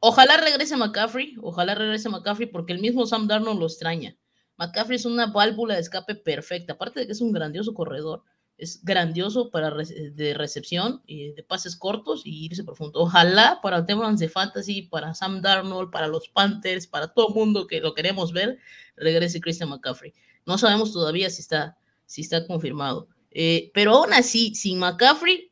[0.01, 4.17] Ojalá regrese McCaffrey, ojalá regrese McCaffrey porque el mismo Sam Darnold lo extraña.
[4.57, 8.25] McCaffrey es una válvula de escape perfecta, aparte de que es un grandioso corredor,
[8.57, 13.01] es grandioso para de recepción y de pases cortos y irse profundo.
[13.01, 17.67] Ojalá para tema de fantasy, para Sam Darnold, para los Panthers, para todo el mundo
[17.67, 18.59] que lo queremos ver,
[18.97, 20.15] regrese Christian McCaffrey.
[20.47, 21.77] No sabemos todavía si está,
[22.07, 23.09] si está confirmado.
[23.31, 25.51] Eh, pero aún así, sin McCaffrey,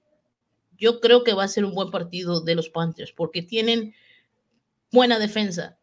[0.76, 3.94] yo creo que va a ser un buen partido de los Panthers porque tienen
[4.92, 5.78] buena defensa.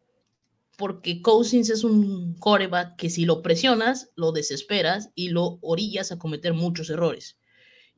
[0.80, 6.18] Porque Cousins es un coreback que si lo presionas, lo desesperas y lo orillas a
[6.18, 7.36] cometer muchos errores.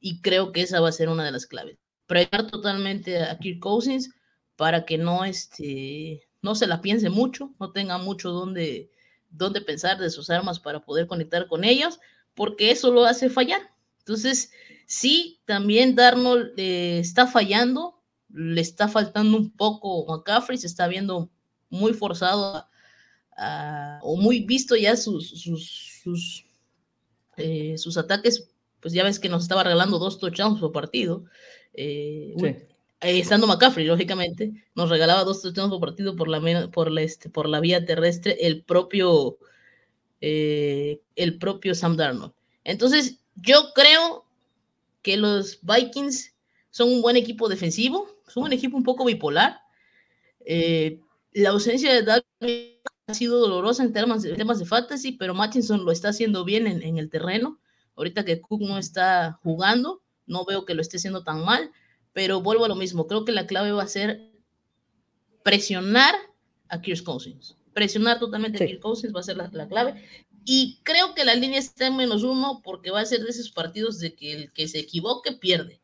[0.00, 1.78] Y creo que esa va a ser una de las claves.
[2.08, 4.12] Preparar totalmente a Kirk Cousins
[4.56, 8.90] para que no, este, no se la piense mucho, no tenga mucho donde,
[9.30, 12.00] donde pensar de sus armas para poder conectar con ellos,
[12.34, 13.60] porque eso lo hace fallar.
[14.00, 14.50] Entonces,
[14.86, 21.30] sí, también Darnold eh, está fallando, le está faltando un poco McCaffrey, se está viendo
[21.70, 22.66] muy forzado
[24.02, 26.44] o muy visto ya sus, sus,
[27.36, 28.48] eh, sus, ataques,
[28.80, 31.24] pues ya ves que nos estaba regalando dos touchdowns por partido.
[31.74, 32.34] Eh,
[33.00, 37.48] estando McCaffrey, lógicamente, nos regalaba dos touchdowns por partido por la, por la, este, por
[37.48, 39.38] la vía terrestre, el propio,
[40.20, 42.32] el propio Sam Darnold.
[42.64, 44.24] Entonces, yo creo
[45.02, 46.34] que los Vikings
[46.70, 49.60] son un buen equipo defensivo, son un equipo un poco bipolar.
[50.44, 51.00] Eh,
[51.32, 55.84] la ausencia de David ha sido dolorosa en temas, de, temas de fantasy, pero Mattinson
[55.84, 57.61] lo está haciendo bien en, el terreno.
[57.96, 61.70] Ahorita que Cook no está jugando, no veo que lo esté haciendo tan mal,
[62.12, 63.07] pero vuelvo a lo mismo.
[63.07, 64.30] Creo que la clave va a ser
[65.42, 66.14] presionar
[66.68, 67.57] a Kirk Cousins.
[67.74, 70.03] Presionar totalmente a Kirk Cousins va a ser la, la, clave.
[70.44, 73.50] Y creo que la línea está en menos uno porque va a ser de esos
[73.50, 75.80] partidos de que el que se equivoque pierde.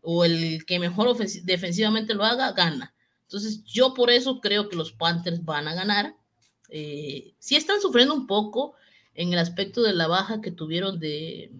[0.00, 2.94] O el que mejor defensivamente lo haga, gana.
[3.22, 6.16] Entonces, yo por eso creo que los Panthers van a ganar.
[6.74, 8.74] Eh, sí están sufriendo un poco
[9.14, 11.52] en el aspecto de la baja que tuvieron de.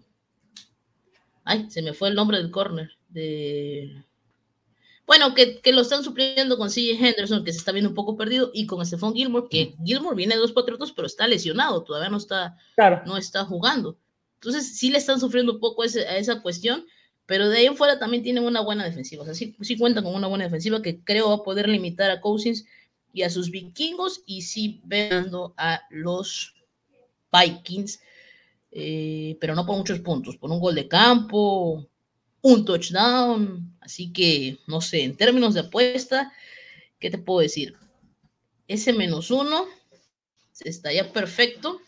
[1.45, 2.97] Ay, se me fue el nombre del corner.
[3.09, 4.05] De
[5.07, 8.17] bueno, que, que, lo están supliendo con CJ Henderson, que se está viendo un poco
[8.17, 12.09] perdido, y con Stephon Gilmore, que Gilmore viene de dos patriotas, pero está lesionado, todavía
[12.09, 12.57] no está,
[13.05, 13.99] no está jugando.
[14.35, 16.87] Entonces, sí le están sufriendo un poco a, esa cuestión,
[17.27, 19.23] pero de ahí en fuera también tienen una buena defensiva.
[19.23, 22.11] O sea, sí, sí cuentan con una buena defensiva que creo va a poder limitar
[22.11, 22.65] a Cousins
[23.13, 26.55] y a sus vikingos, y sí veando a los
[27.33, 28.01] Vikings,
[28.71, 31.87] eh, pero no por muchos puntos, por un gol de campo,
[32.43, 33.77] un touchdown.
[33.81, 36.33] Así que, no sé, en términos de apuesta,
[36.99, 37.75] ¿qué te puedo decir?
[38.69, 39.67] Ese menos uno
[40.61, 41.81] está ya perfecto.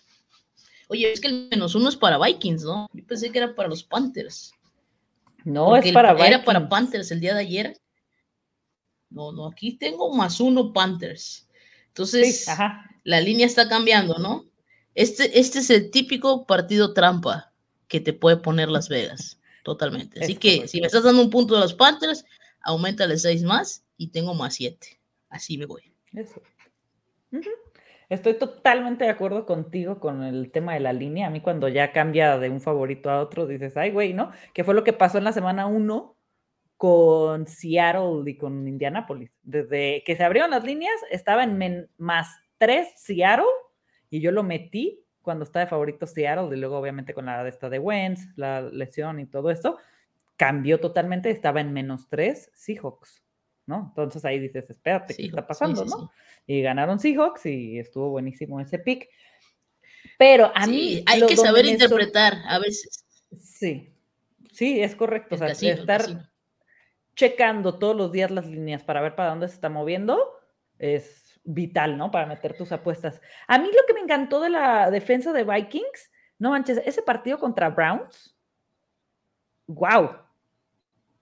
[0.89, 2.89] Oye, es que el menos uno es para Vikings, ¿no?
[2.93, 4.53] Yo pensé que era para los Panthers.
[5.45, 6.29] No, es para Vikings.
[6.29, 7.81] Era para Panthers el día de ayer.
[9.15, 11.49] No, no, aquí tengo más uno Panthers.
[11.89, 12.47] Entonces,
[13.05, 14.45] la línea está cambiando, ¿no?
[14.97, 17.53] Este, este es el típico partido trampa
[17.87, 19.41] que te puede poner Las Vegas.
[19.62, 20.23] Totalmente.
[20.23, 22.25] Así que si me estás dando un punto de los Panthers,
[22.61, 25.01] aumentale seis más y tengo más siete.
[25.31, 25.95] Así me voy.
[26.12, 26.43] Eso.
[28.09, 31.29] Estoy totalmente de acuerdo contigo con el tema de la línea.
[31.29, 34.33] A mí cuando ya cambia de un favorito a otro, dices, ay, güey, ¿no?
[34.53, 36.17] Que fue lo que pasó en la semana uno
[36.77, 39.31] con Seattle y con Indianapolis.
[39.43, 43.45] Desde que se abrieron las líneas, estaba en más tres Seattle
[44.11, 47.49] y yo lo metí cuando está de favorito Seattle y luego obviamente con la de
[47.49, 49.79] esta de Wentz, la lesión y todo esto,
[50.37, 53.22] cambió totalmente, estaba en menos tres Seahawks,
[53.66, 53.87] ¿no?
[53.89, 56.11] Entonces ahí dices, espérate, ¿qué está pasando, no?
[56.47, 59.09] Y ganaron Seahawks y estuvo buenísimo ese pick.
[60.18, 61.03] Pero a mí...
[61.07, 63.05] Hay que saber interpretar a veces.
[63.41, 63.91] Sí,
[64.53, 65.37] sí, es correcto.
[65.37, 66.31] o sea, estar
[67.15, 70.19] checando todos los días las líneas para ver para dónde se está moviendo
[70.79, 72.11] es vital, ¿no?
[72.11, 73.21] Para meter tus apuestas.
[73.47, 77.39] A mí lo que me encantó de la defensa de Vikings, no manches, ese partido
[77.39, 78.37] contra Browns,
[79.67, 80.17] wow.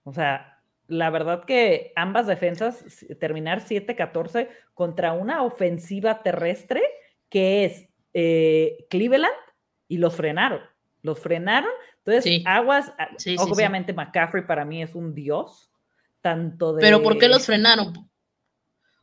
[0.03, 6.81] O sea, la verdad que ambas defensas terminar 7-14 contra una ofensiva terrestre
[7.29, 9.33] que es eh, Cleveland
[9.87, 10.61] y los frenaron.
[11.01, 11.71] Los frenaron.
[12.05, 12.93] Entonces, aguas,
[13.39, 15.72] obviamente McCaffrey para mí es un dios,
[16.23, 16.81] tanto de...
[16.81, 17.93] Pero ¿por qué los frenaron?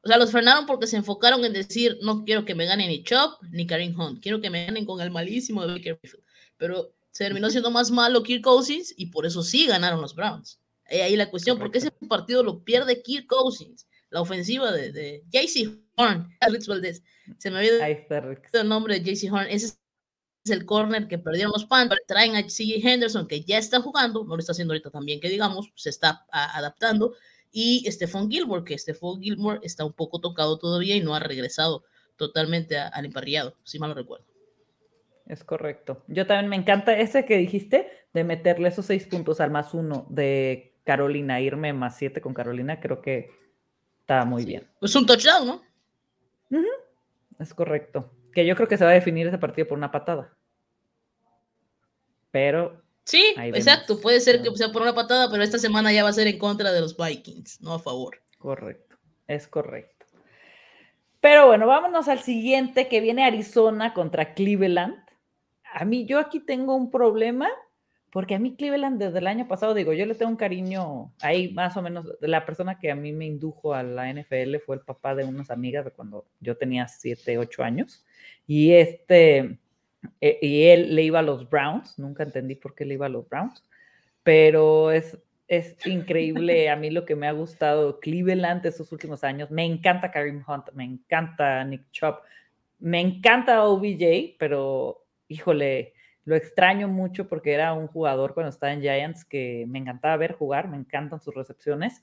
[0.02, 3.04] O sea, los frenaron porque se enfocaron en decir, no quiero que me gane ni
[3.04, 6.24] Chop ni Karim Hunt, quiero que me ganen con el malísimo de Baker Mayfield.
[6.56, 10.58] Pero se terminó siendo más malo Kirk Cousins y por eso sí ganaron los Browns.
[10.90, 13.86] Y ahí la cuestión, ¿por qué ese partido lo pierde Kirk Cousins?
[14.08, 16.28] La ofensiva de, de JC Horn,
[17.38, 19.46] Se me había el nombre de JC Horn.
[19.48, 19.80] Ese es
[20.44, 22.02] el corner que perdieron los Panthers.
[22.06, 25.28] Traen a CJ Henderson, que ya está jugando, no lo está haciendo ahorita también, que
[25.28, 27.14] digamos, se está adaptando
[27.52, 31.84] y Stephon Gilmore, que Stephon Gilmore está un poco tocado todavía y no ha regresado
[32.16, 34.26] totalmente al emparrillado, si mal no recuerdo.
[35.26, 36.04] Es correcto.
[36.08, 40.06] Yo también me encanta ese que dijiste de meterle esos seis puntos al más uno
[40.10, 43.30] de Carolina, irme más siete con Carolina, creo que
[44.00, 44.68] está muy bien.
[44.80, 45.62] Es un touchdown, ¿no?
[47.38, 48.10] Es correcto.
[48.32, 50.36] Que yo creo que se va a definir ese partido por una patada.
[52.30, 54.00] Pero Sí, exacto.
[54.00, 56.38] Puede ser que sea por una patada, pero esta semana ya va a ser en
[56.38, 58.22] contra de los Vikings, no a favor.
[58.38, 60.06] Correcto, es correcto.
[61.20, 64.96] Pero bueno, vámonos al siguiente que viene Arizona contra Cleveland.
[65.72, 67.50] A mí, yo aquí tengo un problema
[68.10, 71.52] porque a mí Cleveland desde el año pasado, digo, yo le tengo un cariño ahí
[71.52, 74.82] más o menos, la persona que a mí me indujo a la NFL fue el
[74.82, 78.04] papá de unas amigas de cuando yo tenía 7, 8 años.
[78.46, 79.58] Y este,
[80.20, 83.10] eh, y él le iba a los Browns, nunca entendí por qué le iba a
[83.10, 83.64] los Browns,
[84.24, 89.50] pero es, es increíble a mí lo que me ha gustado Cleveland estos últimos años.
[89.50, 92.16] Me encanta Karim Hunt, me encanta Nick Chubb,
[92.80, 95.94] me encanta OBJ, pero híjole,
[96.24, 100.34] lo extraño mucho porque era un jugador cuando estaba en Giants que me encantaba ver
[100.34, 102.02] jugar, me encantan sus recepciones.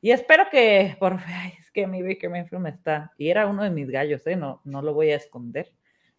[0.00, 1.14] Y espero que, por
[1.58, 4.36] es que mi Baker Mayfield está, y era uno de mis gallos, ¿eh?
[4.36, 5.72] no, no lo voy a esconder.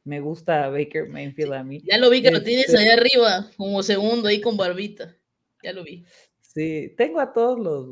[0.04, 1.82] Me gusta Baker Mayfield a mí.
[1.84, 5.16] Ya lo vi que lo tienes allá este arriba, como segundo ahí con barbita.
[5.62, 6.06] Ya lo vi.
[6.42, 7.90] Sí, tengo a todos los.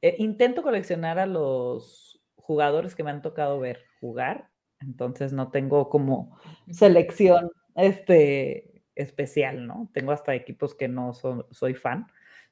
[0.00, 4.48] Eh, intento coleccionar a los jugadores que me han tocado ver jugar,
[4.80, 6.38] entonces no tengo como
[6.70, 8.67] selección este,
[8.98, 9.88] especial, ¿no?
[9.92, 12.06] Tengo hasta equipos que no soy fan,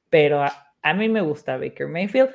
[0.09, 2.31] pero a, mí me gusta Baker Mayfield,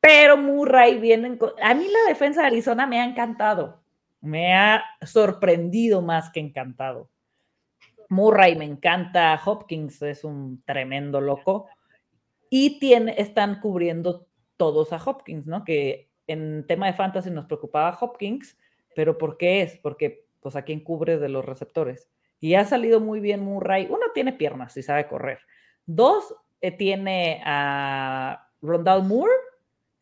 [0.00, 3.80] pero Murray vienen A mí la defensa de Arizona me ha encantado,
[4.20, 7.08] me ha sorprendido más que encantado.
[8.08, 11.68] Murray me encanta, Hopkins es un tremendo loco
[12.50, 14.26] y tiene, están cubriendo
[14.58, 15.64] todos a Hopkins, ¿no?
[15.64, 18.58] Que en tema de fantasy nos preocupaba Hopkins,
[18.94, 19.78] pero ¿por qué es?
[19.78, 22.10] Porque pues a quién cubre de los receptores
[22.42, 23.86] y ha salido muy bien Murray.
[23.88, 25.38] Uno tiene piernas y sabe correr.
[25.86, 29.32] Dos, eh, tiene a Rondal Moore,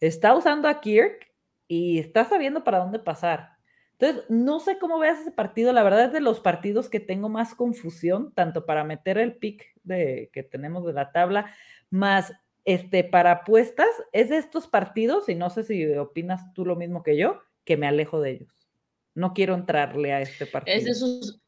[0.01, 1.30] está usando a Kirk
[1.68, 3.51] y está sabiendo para dónde pasar.
[3.93, 5.74] Entonces, no sé cómo veas ese partido.
[5.74, 9.74] La verdad es de los partidos que tengo más confusión, tanto para meter el pick
[9.82, 11.55] de, que tenemos de la tabla,
[11.91, 12.32] más
[12.64, 13.91] este, para apuestas.
[14.12, 17.76] Es de estos partidos, y no sé si opinas tú lo mismo que yo, que
[17.76, 18.68] me alejo de ellos.
[19.14, 20.74] No quiero entrarle a este partido.
[20.74, 21.43] Es de esos,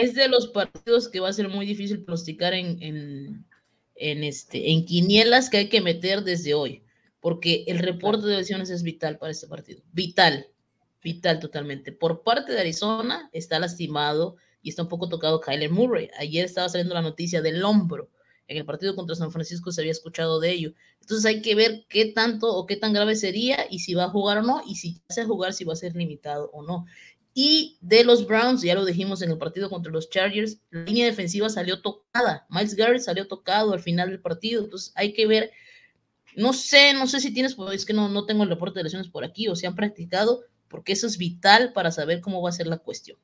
[0.00, 3.44] es de los partidos que va a ser muy difícil pronosticar en,
[3.94, 6.82] este, en quinielas que hay que meter desde hoy,
[7.20, 9.82] porque el reporte de lesiones es vital para este partido.
[9.92, 10.48] Vital,
[11.02, 11.92] vital totalmente.
[11.92, 16.10] Por parte de Arizona está lastimado y está un poco tocado Kyler Murray.
[16.18, 18.10] Ayer estaba saliendo la noticia del hombro.
[18.48, 20.72] En el partido contra San Francisco se había escuchado de ello.
[21.00, 24.10] Entonces hay que ver qué tanto o qué tan grave sería y si va a
[24.10, 26.86] jugar o no, y si a jugar, si va a ser limitado o no.
[27.38, 31.04] Y de los Browns, ya lo dijimos en el partido contra los Chargers, la línea
[31.04, 32.46] defensiva salió tocada.
[32.48, 34.64] Miles Garrett salió tocado al final del partido.
[34.64, 35.50] Entonces hay que ver.
[36.34, 38.84] No sé, no sé si tienes, pues es que no, no tengo el reporte de
[38.84, 42.48] lesiones por aquí o si han practicado, porque eso es vital para saber cómo va
[42.48, 43.18] a ser la cuestión.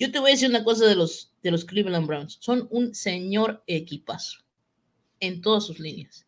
[0.00, 2.38] Yo te voy a decir una cosa de los, de los Cleveland Browns.
[2.40, 4.40] Son un señor equipazo
[5.20, 6.26] en todas sus líneas.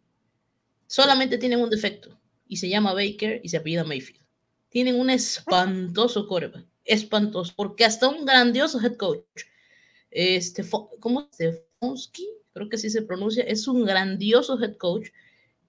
[0.87, 4.23] Solamente tienen un defecto y se llama Baker y se apellida Mayfield.
[4.69, 9.43] Tienen un espantoso coreback espantoso, porque hasta un grandioso head coach,
[10.11, 10.65] este,
[11.01, 12.29] ¿cómo Stefanski?
[12.55, 15.09] Creo que así se pronuncia, es un grandioso head coach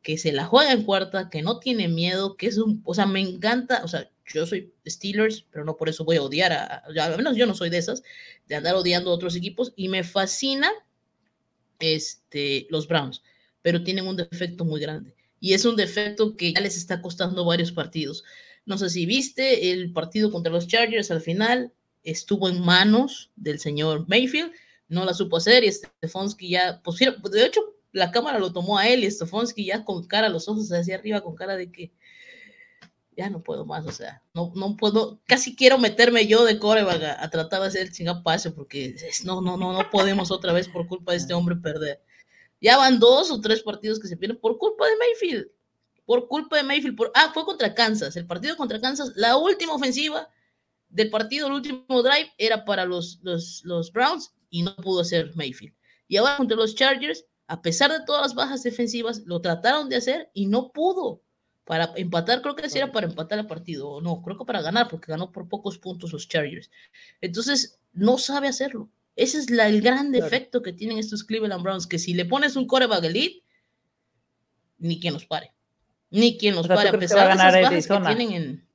[0.01, 3.05] que se la juega en cuarta, que no tiene miedo, que es un, o sea,
[3.05, 6.83] me encanta, o sea, yo soy Steelers, pero no por eso voy a odiar a,
[6.85, 8.03] al menos yo no soy de esas,
[8.47, 10.69] de andar odiando a otros equipos, y me fascina
[11.79, 13.21] este, los Browns,
[13.61, 17.43] pero tienen un defecto muy grande, y es un defecto que ya les está costando
[17.43, 18.23] varios partidos.
[18.67, 21.71] No sé si viste el partido contra los Chargers al final,
[22.03, 24.51] estuvo en manos del señor Mayfield,
[24.89, 27.61] no la supo hacer y Stefanski ya, pues, de hecho,
[27.93, 31.21] la cámara lo tomó a él y Stefanski ya con cara, los ojos hacia arriba,
[31.21, 31.93] con cara de que
[33.15, 37.03] ya no puedo más, o sea, no, no puedo, casi quiero meterme yo de coreback
[37.19, 38.21] a, tratar de hacer el chingado
[38.53, 42.03] porque no, no, no, no podemos otra vez por culpa de este hombre perder.
[42.59, 45.56] Ya van dos o tres partidos que se pierden por culpa de Mayfield
[46.07, 46.95] por culpa de Mayfield.
[46.95, 48.15] Por, ah, fue contra Kansas.
[48.15, 50.29] El partido contra Kansas, la última ofensiva
[50.89, 55.35] del partido, el último drive, era para los, los, los Browns y no pudo hacer
[55.35, 55.75] Mayfield.
[56.07, 59.97] Y ahora contra los Chargers, a pesar de todas las bajas defensivas, lo trataron de
[59.97, 61.21] hacer y no pudo.
[61.65, 64.61] Para empatar, creo que sí era para empatar el partido, o no, creo que para
[64.61, 66.71] ganar, porque ganó por pocos puntos los Chargers.
[67.19, 68.89] Entonces, no sabe hacerlo.
[69.17, 72.55] Ese es la, el gran defecto que tienen estos Cleveland Browns, que si le pones
[72.55, 73.43] un coreback elite,
[74.77, 75.56] ni quien los pare.
[76.09, 78.67] Ni quien los pare, a pesar de esas bajas que tienen en...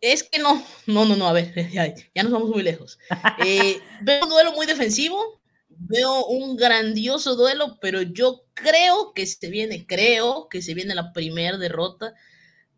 [0.00, 2.98] Es que no, no, no, no, a ver, ya, nos vamos muy lejos.
[3.44, 9.48] Eh, veo un duelo muy defensivo, veo un grandioso duelo, pero yo creo que se
[9.48, 12.14] viene, creo que se viene la primera derrota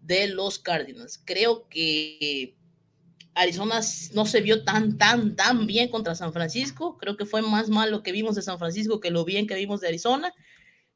[0.01, 1.21] de los Cardinals.
[1.25, 2.57] Creo que
[3.35, 3.81] Arizona
[4.15, 6.97] no se vio tan, tan, tan bien contra San Francisco.
[6.97, 9.55] Creo que fue más mal lo que vimos de San Francisco que lo bien que
[9.55, 10.33] vimos de Arizona.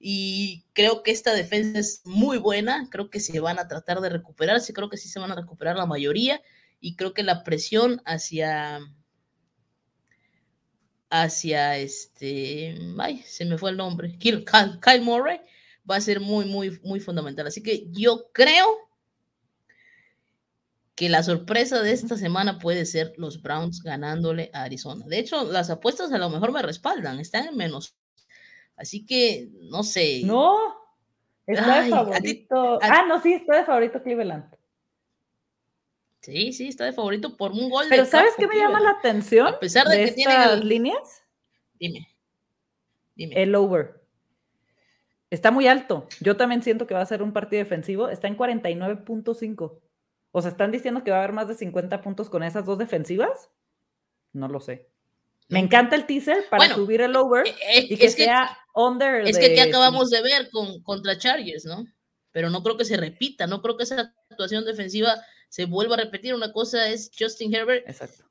[0.03, 4.09] Y creo que esta defensa es muy buena, creo que se van a tratar de
[4.09, 6.41] recuperarse, creo que sí se van a recuperar la mayoría
[6.81, 8.81] y creo que la presión hacia
[11.11, 15.41] hacia este, ay, se me fue el nombre, Kyle, Kyle Murray
[15.89, 17.47] va a ser muy, muy, muy fundamental.
[17.47, 18.67] Así que yo creo
[20.95, 25.05] que la sorpresa de esta semana puede ser los Browns ganándole a Arizona.
[25.07, 27.97] De hecho, las apuestas a lo mejor me respaldan, están en menos.
[28.81, 30.23] Así que, no sé.
[30.25, 30.57] No,
[31.47, 32.79] está de favorito.
[32.81, 34.57] ah, no, sí, está de favorito Cleveland.
[36.23, 37.85] Sí, sí, está de favorito por un gol.
[37.91, 39.49] Pero ¿sabes qué me llama la atención?
[39.49, 41.23] A pesar de, que tiene las líneas.
[41.79, 42.09] Dime.
[43.17, 43.43] Dime.
[43.43, 44.01] El over.
[45.29, 46.09] Está muy alto.
[46.21, 48.09] Yo también siento que va a ser un partido defensivo.
[48.09, 49.79] Está en 49.5.
[50.33, 52.79] O sea, ¿están diciendo que va a haber más de 50 puntos con esas dos
[52.79, 53.51] defensivas?
[54.33, 54.89] No lo sé.
[55.49, 59.27] Me encanta el teaser para subir el over e, e, y que sea under.
[59.27, 61.87] Es que, que acabamos de ver con, contra Chargers, ¿no?
[62.33, 65.99] Pero no creo que se repita, no creo que esa actuación defensiva se vuelva a
[65.99, 66.35] repetir.
[66.35, 67.89] Una cosa es Justin Herbert.
[67.89, 68.25] Exacto.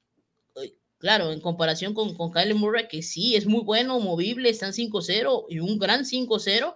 [0.98, 5.46] Claro, en comparación con, con Kyle Murray, que sí es muy bueno, movible, están 5-0
[5.48, 6.76] y un gran 5-0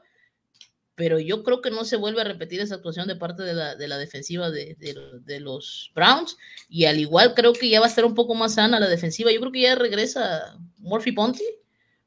[0.95, 3.75] pero yo creo que no se vuelve a repetir esa actuación de parte de la,
[3.75, 6.37] de la defensiva de, de, los Browns.
[6.69, 9.31] Y al igual creo que ya va a estar un poco más sana la defensiva.
[9.31, 11.43] Yo creo que ya regresa Murphy Ponty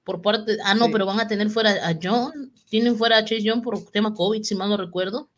[0.07, 0.57] por parte.
[0.65, 2.53] Ah, no, pero van a tener fuera a John.
[2.71, 5.29] Tienen fuera a Chase John por tema COVID, si mal no recuerdo.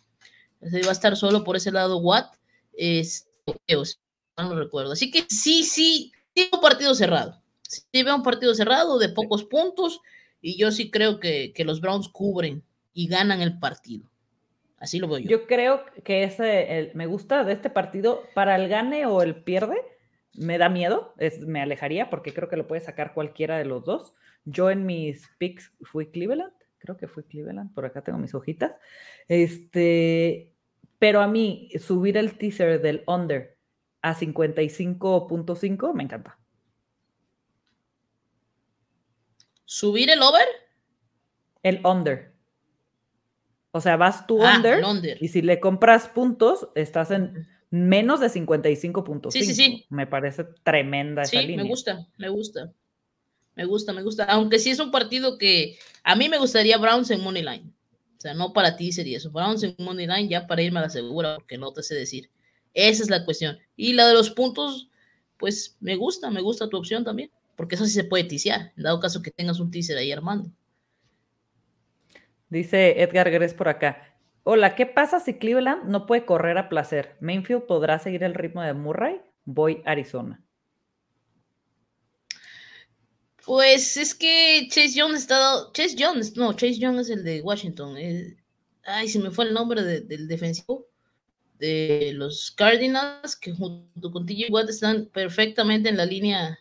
[0.62, 2.34] va a estar solo por ese lado Watt.
[2.74, 3.26] Es,
[4.36, 4.92] no recuerdo.
[4.92, 7.42] Así que sí, sí, sí, un partido cerrado.
[7.62, 10.00] Sí, veo un partido cerrado de pocos puntos.
[10.42, 12.62] Y yo sí creo que, que los Browns cubren
[12.92, 14.10] y ganan el partido.
[14.78, 15.30] Así lo veo yo.
[15.30, 19.78] Yo creo que ese, me gusta de este partido, para el gane o el pierde,
[20.34, 23.86] me da miedo, es, me alejaría porque creo que lo puede sacar cualquiera de los
[23.86, 24.12] dos.
[24.50, 28.72] Yo en mis picks fui Cleveland, creo que fui Cleveland, por acá tengo mis hojitas.
[29.28, 30.54] Este,
[30.98, 33.58] pero a mí subir el teaser del under
[34.00, 36.38] a 55.5 me encanta.
[39.64, 40.46] ¿Subir el over?
[41.62, 42.32] El under.
[43.70, 48.30] O sea, vas tú ah, under, y si le compras puntos, estás en menos de
[48.30, 49.34] 55 puntos.
[49.34, 49.86] Sí, sí, sí.
[49.90, 51.64] Me parece tremenda esa línea.
[51.64, 52.72] me gusta, me gusta.
[53.58, 54.22] Me gusta, me gusta.
[54.26, 57.72] Aunque sí es un partido que a mí me gustaría Browns en Money Line.
[58.16, 59.32] O sea, no para ti sería eso.
[59.32, 62.30] Browns en Money Line ya para irme a la segura, porque no te sé decir.
[62.72, 63.58] Esa es la cuestión.
[63.74, 64.90] Y la de los puntos,
[65.36, 67.32] pues me gusta, me gusta tu opción también.
[67.56, 70.52] Porque eso sí se puede ticiar, en dado caso que tengas un teaser ahí armando.
[72.48, 74.16] Dice Edgar Gres por acá.
[74.44, 77.16] Hola, ¿qué pasa si Cleveland no puede correr a placer?
[77.18, 79.20] ¿Mainfield podrá seguir el ritmo de Murray?
[79.44, 80.44] Voy a Arizona.
[83.48, 85.70] Pues es que Chase Jones está.
[85.72, 87.96] Chase Jones, no, Chase Jones es el de Washington.
[88.84, 90.86] ay, se me fue el nombre del defensivo
[91.58, 96.58] de los Cardinals, que junto con TJ Watt están perfectamente en la línea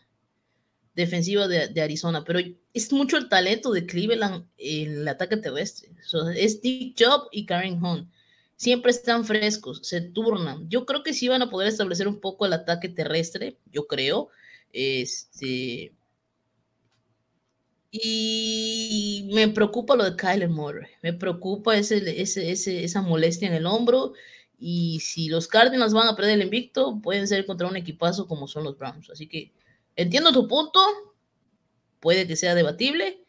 [0.95, 2.39] defensiva de, Arizona, pero
[2.73, 5.89] es mucho el talento de Cleveland en el ataque terrestre.
[6.37, 8.09] es Dick Job y Karen Hunt.
[8.55, 10.69] Siempre están frescos, se turnan.
[10.69, 14.29] Yo creo que sí van a poder establecer un poco el ataque terrestre, yo creo.
[14.71, 15.96] Este.
[17.91, 20.87] Y me preocupa lo de Kyler Murray.
[21.01, 24.13] Me preocupa ese, ese, esa molestia en el hombro.
[24.59, 28.47] Y si los Cardinals van a perder el invicto, pueden ser contra un equipazo como
[28.47, 29.09] son los Browns.
[29.09, 29.53] Así que
[29.97, 30.79] Entiendo tu punto,
[31.99, 33.19] puede que sea debatible,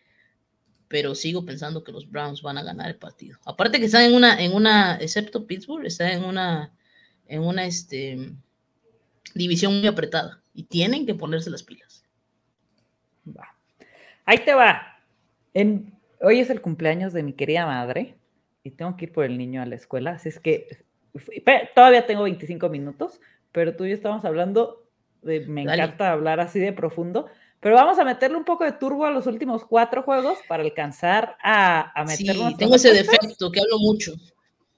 [0.86, 3.38] pero sigo pensando que los Browns van a ganar el partido.
[3.46, 6.74] Aparte que están en una, en una, excepto Pittsburgh, está en una,
[7.26, 8.34] en una este,
[9.34, 12.04] división muy apretada y tienen que ponerse las pilas.
[14.28, 14.98] Ahí te va.
[15.54, 18.18] En, hoy es el cumpleaños de mi querida madre
[18.62, 20.84] y tengo que ir por el niño a la escuela, así es que
[21.74, 23.22] todavía tengo 25 minutos,
[23.52, 24.84] pero tú y yo estamos hablando
[25.22, 27.26] me encanta hablar así de profundo.
[27.60, 31.38] Pero vamos a meterle un poco de turbo a los últimos cuatro juegos para alcanzar
[31.42, 32.50] a, a meternos.
[32.50, 34.12] Sí, tengo ese defecto, que hablo mucho.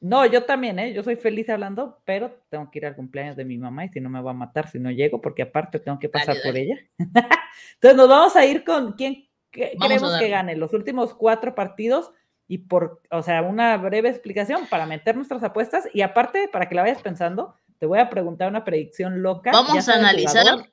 [0.01, 0.95] No, yo también, ¿eh?
[0.95, 4.01] Yo soy feliz hablando, pero tengo que ir al cumpleaños de mi mamá y si
[4.01, 6.77] no me va a matar si no llego, porque aparte tengo que pasar por ella.
[7.75, 12.13] Entonces nos vamos a ir con quién queremos que gane los últimos cuatro partidos
[12.49, 16.75] y por, o sea, una breve explicación para meter nuestras apuestas y aparte para que
[16.75, 19.53] la vayas pensando, te voy a preguntar una predicción loca.
[19.53, 20.69] Vamos a analizar.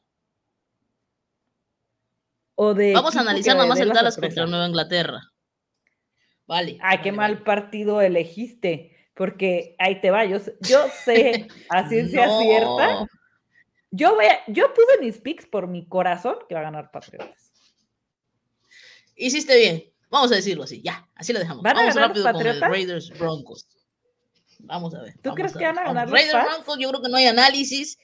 [2.56, 5.22] O de Vamos a analizar nada más el Dallas contra Nueva Inglaterra.
[6.48, 6.80] Vale.
[6.82, 8.98] Ay, qué mal partido elegiste.
[9.14, 13.08] Porque ahí te va, yo, sé a ciencia cierta.
[13.90, 17.47] Yo, voy yo puse mis picks por mi corazón que va a ganar Patriotas.
[19.18, 19.84] Hiciste bien.
[20.10, 21.64] Vamos a decirlo así, ya, así lo dejamos.
[21.64, 23.68] Vamos rápido con el Raiders Broncos.
[24.60, 25.16] Vamos a ver.
[25.22, 26.78] ¿Tú crees que van a ganar Raiders Broncos?
[26.80, 27.98] Yo creo que no hay análisis.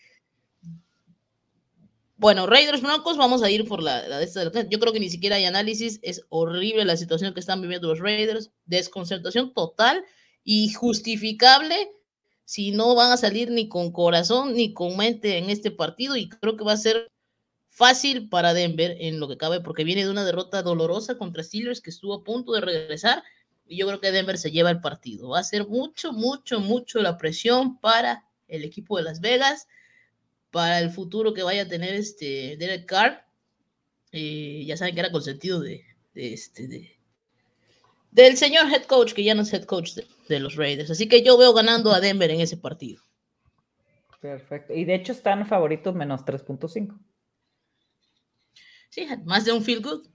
[2.17, 4.43] Bueno, Raiders Broncos, vamos a ir por la, de esta.
[4.69, 5.99] Yo creo que ni siquiera hay análisis.
[6.03, 8.51] Es horrible la situación que están viviendo los Raiders.
[8.65, 10.03] Desconcertación total
[10.43, 11.89] y justificable
[12.45, 16.15] si no van a salir ni con corazón ni con mente en este partido.
[16.15, 17.12] Y creo que va a ser
[17.73, 21.81] fácil para Denver en lo que cabe, porque viene de una derrota dolorosa contra Steelers
[21.81, 23.23] que estuvo a punto de regresar.
[23.67, 25.29] Y yo creo que Denver se lleva el partido.
[25.29, 29.67] Va a ser mucho, mucho, mucho la presión para el equipo de Las Vegas,
[30.51, 33.25] para el futuro que vaya a tener este Derek Carr.
[34.11, 35.83] Eh, ya saben que era consentido de,
[36.13, 36.95] este, de,
[38.11, 40.91] del señor head coach, que ya no es head coach de, de los Raiders.
[40.91, 43.01] Así que yo veo ganando a Denver en ese partido.
[44.21, 44.73] Perfecto.
[44.73, 46.99] Y de hecho están favoritos menos 3.5.
[48.93, 50.05] Sí, más de un feel good.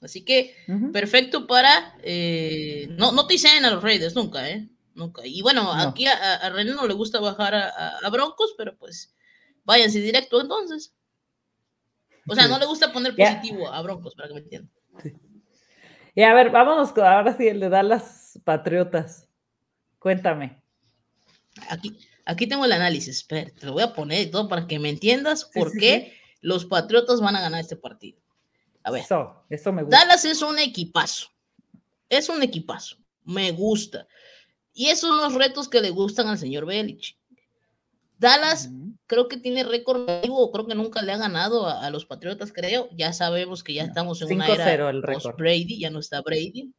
[0.00, 0.56] Así que
[0.92, 1.96] perfecto para.
[2.02, 4.68] Eh, no, no te dicen a los Raiders nunca, ¿eh?
[4.96, 5.22] Nunca.
[5.24, 9.14] Y bueno, aquí a, René no le gusta bajar a, Broncos, pero pues
[9.62, 10.92] váyanse directo entonces.
[12.26, 14.72] O sea, no le gusta poner positivo a Broncos, para que me entiendan.
[16.16, 19.28] Y a ver, vámonos ahora sí, el de las Patriotas.
[20.00, 20.60] Cuéntame.
[21.68, 24.88] Aquí, aquí tengo el análisis, espera, te lo voy a poner todo para que me
[24.88, 28.20] entiendas por qué los Patriotas van a ganar este partido.
[28.84, 29.98] A ver, eso, me gusta.
[29.98, 31.26] Dallas es un equipazo.
[32.08, 32.98] Es un equipazo.
[33.24, 34.06] Me gusta.
[34.72, 37.18] Y esos son los retos que le gustan al señor Belich.
[38.16, 38.70] Dallas
[39.08, 42.88] creo que tiene récord creo que nunca le ha ganado a, los Patriotas, creo.
[42.92, 46.72] Ya sabemos que ya estamos en una era post Brady, ya no está Brady.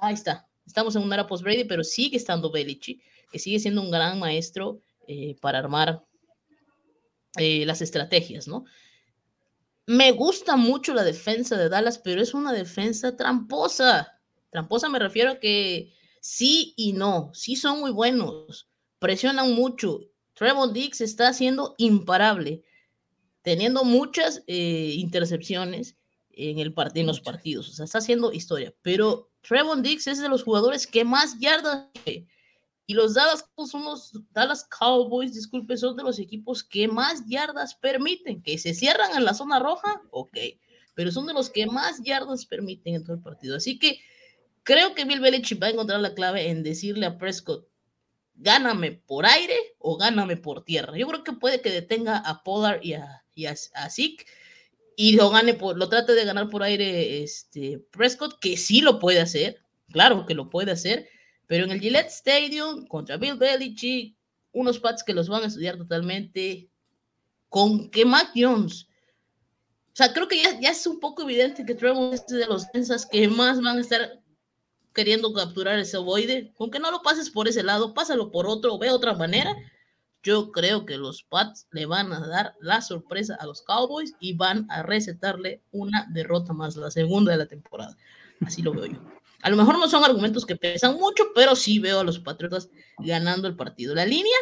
[0.00, 0.48] Ahí está.
[0.66, 4.18] Estamos en una era post Brady, pero sigue estando Belichick, que sigue siendo un gran
[4.18, 6.05] maestro eh, para armar
[7.36, 8.64] eh, las estrategias, ¿no?
[9.86, 14.20] Me gusta mucho la defensa de Dallas, pero es una defensa tramposa.
[14.50, 18.68] Tramposa me refiero a que sí y no, sí son muy buenos,
[18.98, 20.00] presionan mucho.
[20.34, 22.64] Trevor Dix está siendo imparable,
[23.42, 25.96] teniendo muchas eh, intercepciones
[26.30, 30.28] en, el en los partidos, o sea, está haciendo historia, pero Trevor Dix es de
[30.28, 31.86] los jugadores que más yardas
[32.86, 37.74] y los Dallas son los Dallas Cowboys, disculpe, son de los equipos que más yardas
[37.74, 40.36] permiten, que se cierran en la zona roja, ok,
[40.94, 43.56] pero son de los que más yardas permiten en todo el partido.
[43.56, 44.00] Así que
[44.62, 47.68] creo que Bill Belichick va a encontrar la clave en decirle a Prescott,
[48.36, 50.96] gáname por aire o gáname por tierra.
[50.96, 53.56] Yo creo que puede que detenga a Pollard y a, y a,
[54.96, 59.00] y lo gane por, lo trate de ganar por aire este Prescott, que sí lo
[59.00, 61.08] puede hacer, claro que lo puede hacer,
[61.46, 64.16] pero en el Gillette Stadium, contra Bill Belichick,
[64.52, 66.68] unos Pats que los van a estudiar totalmente,
[67.48, 68.88] con que Mac Jones.
[69.88, 72.66] O sea, creo que ya, ya es un poco evidente que Trevor es de los
[72.66, 74.20] defensas que más van a estar
[74.92, 76.52] queriendo capturar ese ovoide.
[76.56, 79.54] Con que no lo pases por ese lado, pásalo por otro, ve otra manera.
[80.22, 84.34] Yo creo que los Pats le van a dar la sorpresa a los Cowboys y
[84.34, 87.96] van a recetarle una derrota más, la segunda de la temporada.
[88.40, 89.15] Así lo veo yo.
[89.42, 92.68] A lo mejor no son argumentos que pesan mucho, pero sí veo a los Patriotas
[92.98, 93.94] ganando el partido.
[93.94, 94.36] La línea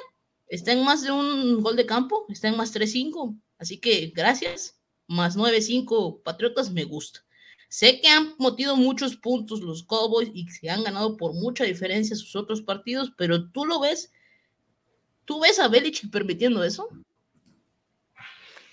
[0.49, 3.39] está en más de un gol de campo, está en más 3-5.
[3.59, 4.79] Así que gracias.
[5.07, 7.21] Más 9-5 Patriotas me gusta.
[7.69, 12.15] Sé que han motido muchos puntos los Cowboys y que han ganado por mucha diferencia
[12.15, 14.13] sus otros partidos, pero tú lo ves,
[15.25, 16.89] tú ves a Belichick permitiendo eso.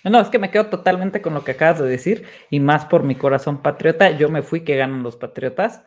[0.04, 3.04] No, es que me quedo totalmente con lo que acabas de decir y más por
[3.04, 4.12] mi corazón patriota.
[4.12, 5.82] Yo me fui que ganan los patriotas.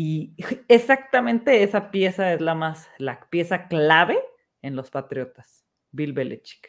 [0.00, 0.36] Y
[0.68, 4.16] exactamente esa pieza es la más, la pieza clave
[4.62, 6.68] en los Patriotas, Bill Belichick.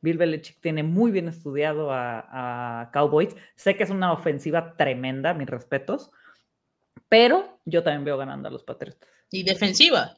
[0.00, 3.36] Bill Belichick tiene muy bien estudiado a, Cowboys.
[3.56, 6.12] Sé que es una ofensiva tremenda, mis respetos,
[7.10, 9.06] pero yo también veo ganando a los Patriotas.
[9.30, 10.16] Y defensiva.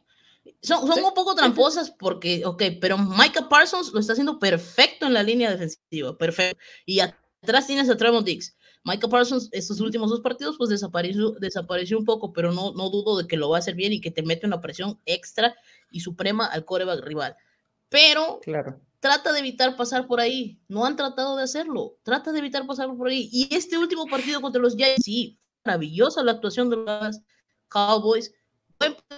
[0.62, 5.14] Son, son un poco tramposas porque, ok, pero Micah Parsons lo está haciendo perfecto en
[5.14, 6.56] la línea defensiva, perfecto.
[6.86, 8.56] Y atrás tienes a Trevor Diggs.
[8.84, 13.16] Michael Parsons, estos últimos dos partidos, pues desapareció, desapareció un poco, pero no, no dudo
[13.16, 15.54] de que lo va a hacer bien y que te mete una presión extra
[15.90, 17.34] y suprema al coreback rival.
[17.88, 18.80] Pero claro.
[19.00, 20.60] trata de evitar pasar por ahí.
[20.68, 21.96] No han tratado de hacerlo.
[22.02, 23.30] Trata de evitar pasar por ahí.
[23.32, 27.20] Y este último partido contra los Giants, sí, maravillosa la actuación de los
[27.68, 28.34] Cowboys,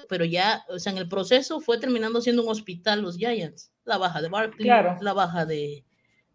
[0.09, 3.73] pero ya, o sea, en el proceso fue terminando siendo un hospital los Giants.
[3.85, 5.86] La baja de Barkley, la baja de,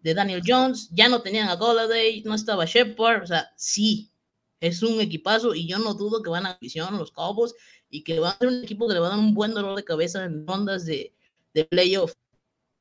[0.01, 4.11] de Daniel Jones, ya no tenían a Golladay, no estaba Shepard, o sea, sí,
[4.59, 7.53] es un equipazo y yo no dudo que van a visión los Cowboys
[7.89, 9.75] y que va a ser un equipo que le va a dar un buen dolor
[9.75, 11.13] de cabeza en rondas de,
[11.53, 12.13] de playoff.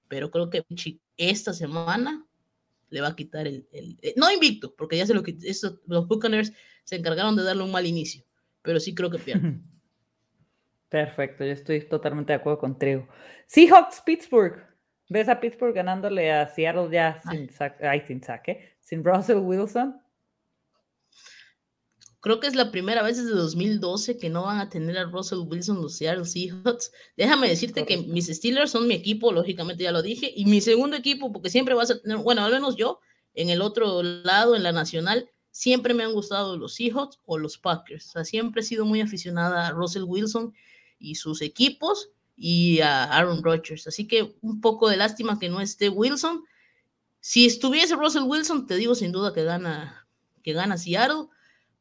[0.08, 0.64] Pero creo que
[1.16, 2.26] esta semana
[2.90, 5.36] le va a quitar el, eh, no invicto, porque ya se lo que
[5.86, 6.52] los Buccaneers
[6.84, 8.24] se encargaron de darle un mal inicio,
[8.62, 9.60] pero sí creo que pierde.
[10.88, 13.08] Perfecto, yo estoy totalmente de acuerdo contigo.
[13.46, 14.69] Seahawks, Pittsburgh.
[15.10, 17.50] ¿Ves a Pittsburgh ganándole a Seattle ya sin,
[17.82, 18.76] ay, sin saque?
[18.78, 20.00] Sin Russell Wilson.
[22.20, 25.40] Creo que es la primera vez desde 2012 que no van a tener a Russell
[25.48, 26.92] Wilson los Seattle Seahawks.
[27.16, 30.96] Déjame decirte que mis Steelers son mi equipo, lógicamente ya lo dije, y mi segundo
[30.96, 33.00] equipo, porque siempre vas a tener, bueno, al menos yo,
[33.34, 37.58] en el otro lado, en la nacional, siempre me han gustado los Seahawks o los
[37.58, 38.06] Packers.
[38.06, 40.54] O sea, siempre he sido muy aficionada a Russell Wilson
[41.00, 42.10] y sus equipos
[42.42, 43.86] y a Aaron Rodgers.
[43.86, 46.42] Así que un poco de lástima que no esté Wilson.
[47.20, 50.08] Si estuviese Russell Wilson, te digo sin duda que gana,
[50.42, 51.28] que gana Seattle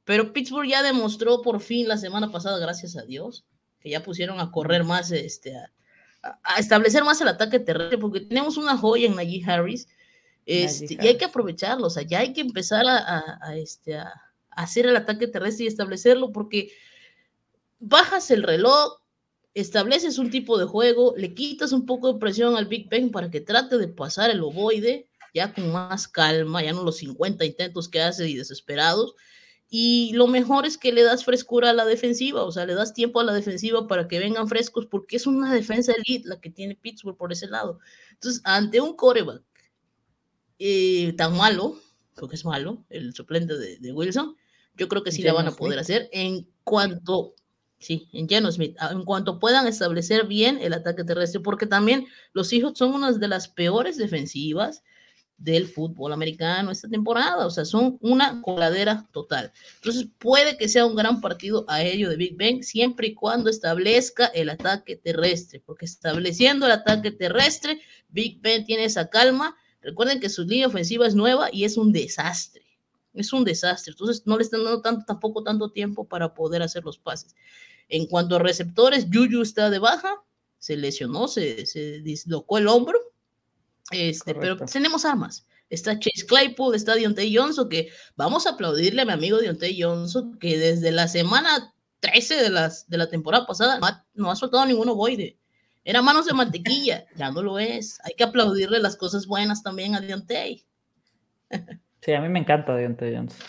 [0.10, 3.45] pero Pittsburgh ya demostró por fin la semana pasada, gracias a Dios,
[3.80, 5.69] que ya pusieron a correr más, este, a,
[6.57, 9.88] establecer más el ataque terrestre, porque tenemos una joya en Najee Harris,
[10.48, 14.11] este, y hay que aprovecharlo, o sea, ya hay que empezar a, este, a
[14.49, 16.72] hacer el ataque terrestre y establecerlo, porque
[17.77, 18.98] bajas el reloj,
[19.53, 23.30] estableces un tipo de juego, le quitas un poco de presión al Big Ben para
[23.30, 27.89] que trate de pasar el ovoide, ya con más calma, ya no los 50 intentos
[27.89, 29.15] que hace y desesperados,
[29.71, 32.93] y lo mejor es que le das frescura a la defensiva, o sea, le das
[32.95, 36.49] tiempo a la defensiva para que vengan frescos, porque es una defensa elite la que
[36.49, 37.80] tiene Pittsburgh por ese lado.
[38.13, 39.43] Entonces, ante un coreback
[40.57, 41.80] eh, tan malo,
[42.15, 44.35] porque es malo, el suplente de, Wilson,
[44.76, 46.09] yo creo que sí la van a poder hacer.
[46.11, 47.35] En cuanto,
[47.80, 52.53] sí, en Geno Smith, en cuanto puedan establecer bien el ataque terrestre, porque también los
[52.53, 54.84] hijos son una de las peores defensivas
[55.39, 59.51] del fútbol americano esta temporada, o sea, son una coladera total.
[59.76, 64.26] Entonces, puede que sea un gran partido aéreo de Big Ben siempre y cuando establezca
[64.27, 67.80] el ataque terrestre, porque estableciendo el ataque terrestre,
[68.10, 69.56] Big Ben tiene esa calma.
[69.81, 72.65] Recuerden que su línea ofensiva es nueva y es un desastre.
[73.14, 73.91] Es un desastre.
[73.91, 77.34] Entonces, no le están dando tanto, tampoco tanto tiempo para poder hacer los pases.
[77.89, 80.15] En cuanto a receptores, Juju está de baja,
[80.59, 82.99] se lesionó, se, se dislocó el hombro
[83.91, 85.45] este, pero tenemos armas.
[85.69, 90.37] Está Chase Claypool, está Deontay Johnson, que vamos a aplaudirle a mi amigo Deontay Johnson,
[90.39, 93.79] que desde la semana 13 de, las, de la temporada pasada
[94.13, 95.37] no ha, soltado ningún ovoide.
[95.83, 97.99] Era manos de mantequilla, ya no lo es.
[98.03, 100.65] Hay que aplaudirle las cosas buenas también a Deontay.
[102.01, 103.47] Sí, a mí me encanta Deontay Johnson.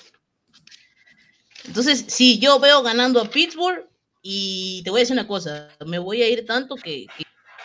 [1.66, 3.86] Entonces, si yo veo ganando a Pittsburgh,
[4.22, 7.06] y te voy a decir una cosa, me voy a ir tanto que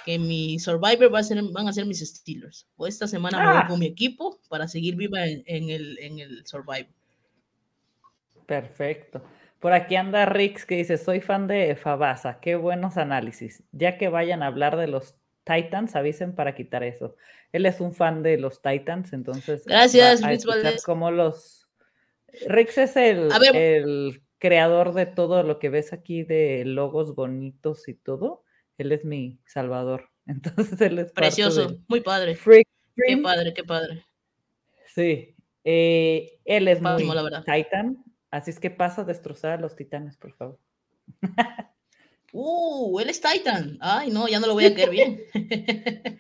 [0.05, 2.67] que mi Survivor va a ser, van a ser mis Steelers.
[2.77, 3.67] O esta semana me voy ah.
[3.67, 6.93] con mi equipo para seguir viva en, el, en el Survivor.
[8.45, 9.23] Perfecto.
[9.59, 13.63] Por aquí anda Rix que dice, soy fan de Fabasa, qué buenos análisis.
[13.71, 17.15] Ya que vayan a hablar de los Titans, avisen para quitar eso.
[17.51, 19.65] Él es un fan de los Titans, entonces...
[19.65, 20.45] Gracias, Rix
[20.85, 21.67] Como los...
[22.47, 27.95] Rix es el, el creador de todo lo que ves aquí de logos bonitos y
[27.95, 28.43] todo.
[28.77, 30.11] Él es mi salvador.
[30.27, 32.37] Entonces él es precioso, muy padre.
[32.37, 34.05] qué padre, qué padre.
[34.93, 37.43] Sí, eh, él es muy la.
[37.43, 40.59] Titan, así es que pasa a destrozar a los titanes, por favor.
[42.37, 43.77] Uh, él es Titan.
[43.79, 45.21] Ay, no, ya no lo voy a querer bien.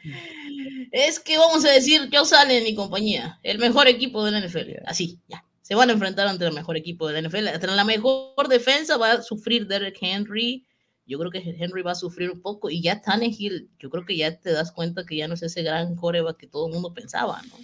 [0.93, 4.39] es que vamos a decir, yo sale en mi compañía, el mejor equipo de la
[4.39, 4.77] NFL.
[4.85, 5.43] Así, ya.
[5.65, 7.47] Se van a enfrentar ante el mejor equipo de la NFL.
[7.47, 10.63] Ante la mejor defensa va a sufrir Derek Henry,
[11.07, 14.15] yo creo que Henry va a sufrir un poco y ya Tannehill, yo creo que
[14.15, 16.93] ya te das cuenta que ya no es ese gran coreba que todo el mundo
[16.93, 17.55] pensaba, ¿no?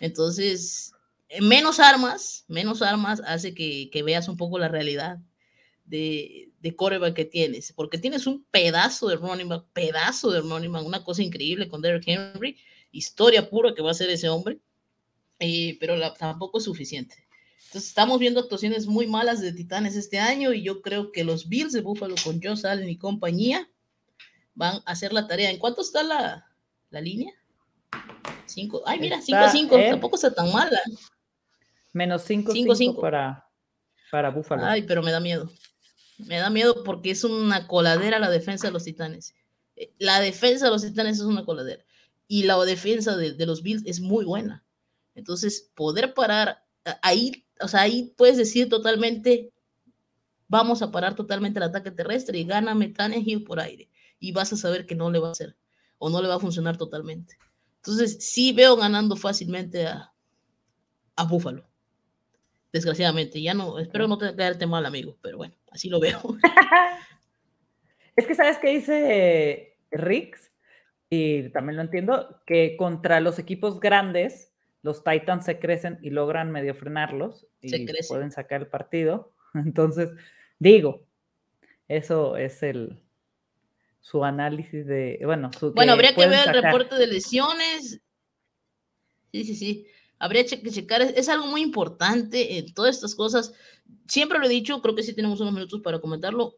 [0.00, 0.92] Entonces,
[1.30, 5.16] eh, menos armas, menos armas hace que, que veas un poco la realidad
[5.86, 10.74] de, de coreba que tienes, porque tienes un pedazo de running back, pedazo de running
[10.74, 12.58] una cosa increíble con Derrick Henry,
[12.92, 14.60] historia pura que va a ser ese hombre,
[15.38, 17.29] eh, pero tampoco es suficiente.
[17.70, 21.48] Entonces estamos viendo actuaciones muy malas de Titanes este año y yo creo que los
[21.48, 23.70] Bills de Buffalo con Josh Allen y compañía
[24.54, 25.52] van a hacer la tarea.
[25.52, 26.50] ¿En cuánto está la,
[26.90, 27.32] la línea?
[28.46, 28.82] Cinco.
[28.84, 29.88] Ay, mira, 5-5.
[29.88, 30.80] Tampoco está tan mala.
[31.92, 33.48] Menos 5-5 para,
[34.10, 34.64] para Buffalo.
[34.64, 35.48] Ay, pero me da miedo.
[36.18, 39.32] Me da miedo porque es una coladera la defensa de los Titanes.
[39.76, 41.84] Eh, la defensa de los Titanes es una coladera.
[42.26, 44.64] Y la defensa de, de los Bills es muy buena.
[45.14, 46.64] Entonces, poder parar
[47.02, 49.52] ahí o sea, ahí puedes decir totalmente,
[50.48, 52.74] vamos a parar totalmente el ataque terrestre y gana
[53.16, 53.88] Hill por aire.
[54.18, 55.56] Y vas a saber que no le va a hacer
[55.98, 57.36] o no le va a funcionar totalmente.
[57.76, 60.12] Entonces, sí veo ganando fácilmente a,
[61.16, 61.66] a Búfalo.
[62.72, 66.20] Desgraciadamente, ya no, espero no te caerte mal, amigo, pero bueno, así lo veo.
[68.16, 70.50] es que, ¿sabes qué dice Rix?
[71.08, 74.49] Y también lo entiendo, que contra los equipos grandes
[74.82, 79.32] los Titans se crecen y logran medio frenarlos y pueden sacar el partido.
[79.54, 80.10] Entonces,
[80.58, 81.06] digo,
[81.88, 83.00] eso es el
[84.00, 88.00] su análisis de, bueno, su Bueno, habría que ver el reporte de lesiones.
[89.32, 89.86] Sí, sí, sí.
[90.18, 93.54] Habría que checar, es, algo muy importante en todas estas cosas.
[94.06, 96.56] Siempre lo he dicho, creo que sí tenemos unos minutos para comentarlo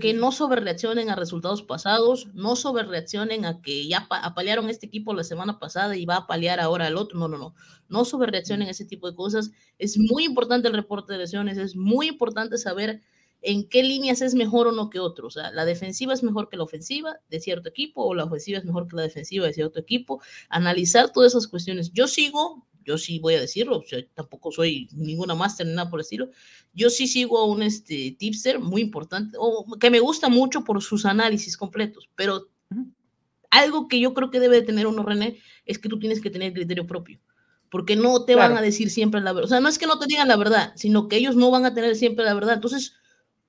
[0.00, 5.24] que no sobrereaccionen a resultados pasados, no sobrereaccionen a que ya apalearon este equipo la
[5.24, 7.18] semana pasada y va a apalear ahora al otro.
[7.18, 7.54] No, no, no.
[7.88, 9.52] No sobrereaccionen a ese tipo de cosas.
[9.78, 13.00] Es muy importante el reporte de lesiones, es muy importante saber
[13.42, 15.28] en qué líneas es mejor o no que otro.
[15.28, 18.58] O sea, la defensiva es mejor que la ofensiva de cierto equipo o la ofensiva
[18.58, 20.20] es mejor que la defensiva de cierto equipo.
[20.48, 21.92] Analizar todas esas cuestiones.
[21.92, 23.82] Yo sigo yo sí voy a decirlo,
[24.14, 26.30] tampoco soy ninguna máster ni nada por el estilo.
[26.72, 30.80] Yo sí sigo a un este, tipster muy importante, o que me gusta mucho por
[30.80, 32.48] sus análisis completos, pero
[33.50, 36.30] algo que yo creo que debe de tener uno, René, es que tú tienes que
[36.30, 37.18] tener criterio propio,
[37.70, 39.46] porque no te van a decir siempre la verdad.
[39.46, 41.64] O sea, no es que no te digan la verdad, sino que ellos no van
[41.64, 42.54] a tener siempre la verdad.
[42.54, 42.94] Entonces,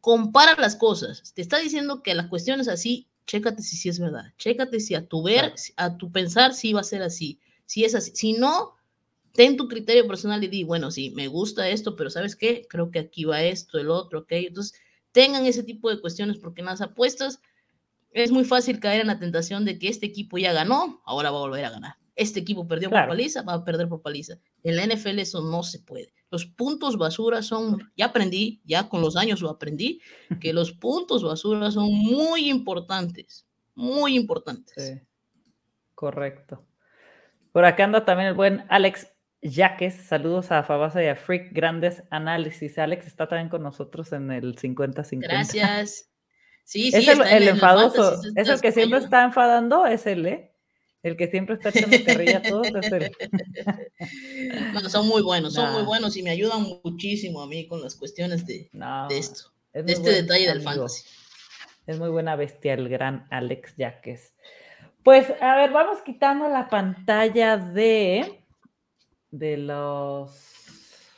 [0.02, 1.32] compara las cosas.
[1.36, 4.34] Te está diciendo que la cuestión es así, chécate si sí es verdad.
[4.38, 7.40] Chécate si a tu ver, a tu pensar, sí va a ser así.
[7.68, 8.12] Si es así.
[8.16, 8.77] Si no,
[9.38, 12.66] ten tu criterio personal y di, bueno, sí, me gusta esto, pero ¿sabes qué?
[12.68, 14.48] Creo que aquí va esto, el otro, aquello.
[14.48, 14.80] Entonces,
[15.12, 17.40] tengan ese tipo de cuestiones porque en las apuestas
[18.10, 21.38] es muy fácil caer en la tentación de que este equipo ya ganó, ahora va
[21.38, 21.94] a volver a ganar.
[22.16, 24.40] Este equipo perdió por paliza, va a perder por paliza.
[24.64, 26.12] En la NFL eso no se puede.
[26.32, 30.02] Los puntos basura son, ya aprendí, ya con los años lo aprendí,
[30.42, 33.46] que los puntos basura son muy importantes,
[33.76, 34.74] muy importantes.
[34.84, 35.00] Sí.
[35.94, 36.66] Correcto.
[37.52, 39.08] Por acá anda también el buen Alex
[39.42, 42.78] Yaques, saludos a Fabasa y a Freak, grandes análisis.
[42.78, 45.20] Alex está también con nosotros en el 50-50.
[45.22, 46.10] Gracias.
[46.64, 50.52] Sí, sí, es el, enfadoso, es el que siempre está enfadando, es él, ¿eh?
[51.02, 53.12] El que siempre está echando carrilla a todos es él.
[54.90, 58.46] Son muy buenos, son muy buenos y me ayudan muchísimo a mí con las cuestiones
[58.46, 58.70] de,
[59.12, 61.06] esto, de este detalle del fantasy.
[61.86, 64.34] Es muy buena bestia el gran Alex Yaques.
[65.04, 68.44] Pues, a ver, vamos quitando la pantalla de
[69.32, 71.12] de los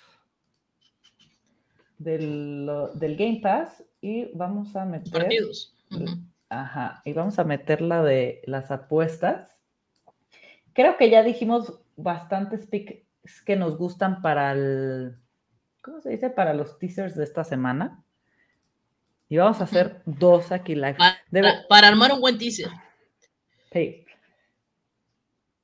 [1.98, 5.76] del, del Game Pass y vamos a meter partidos.
[6.50, 9.56] Ajá, y vamos a meter la de las apuestas.
[10.74, 15.18] Creo que ya dijimos bastantes picks que nos gustan para el
[15.82, 16.30] ¿cómo se dice?
[16.30, 18.04] Para los teasers de esta semana.
[19.28, 20.98] Y vamos a hacer dos aquí live.
[21.70, 22.70] Para, armar un buen teaser.
[23.72, 24.06] Sí.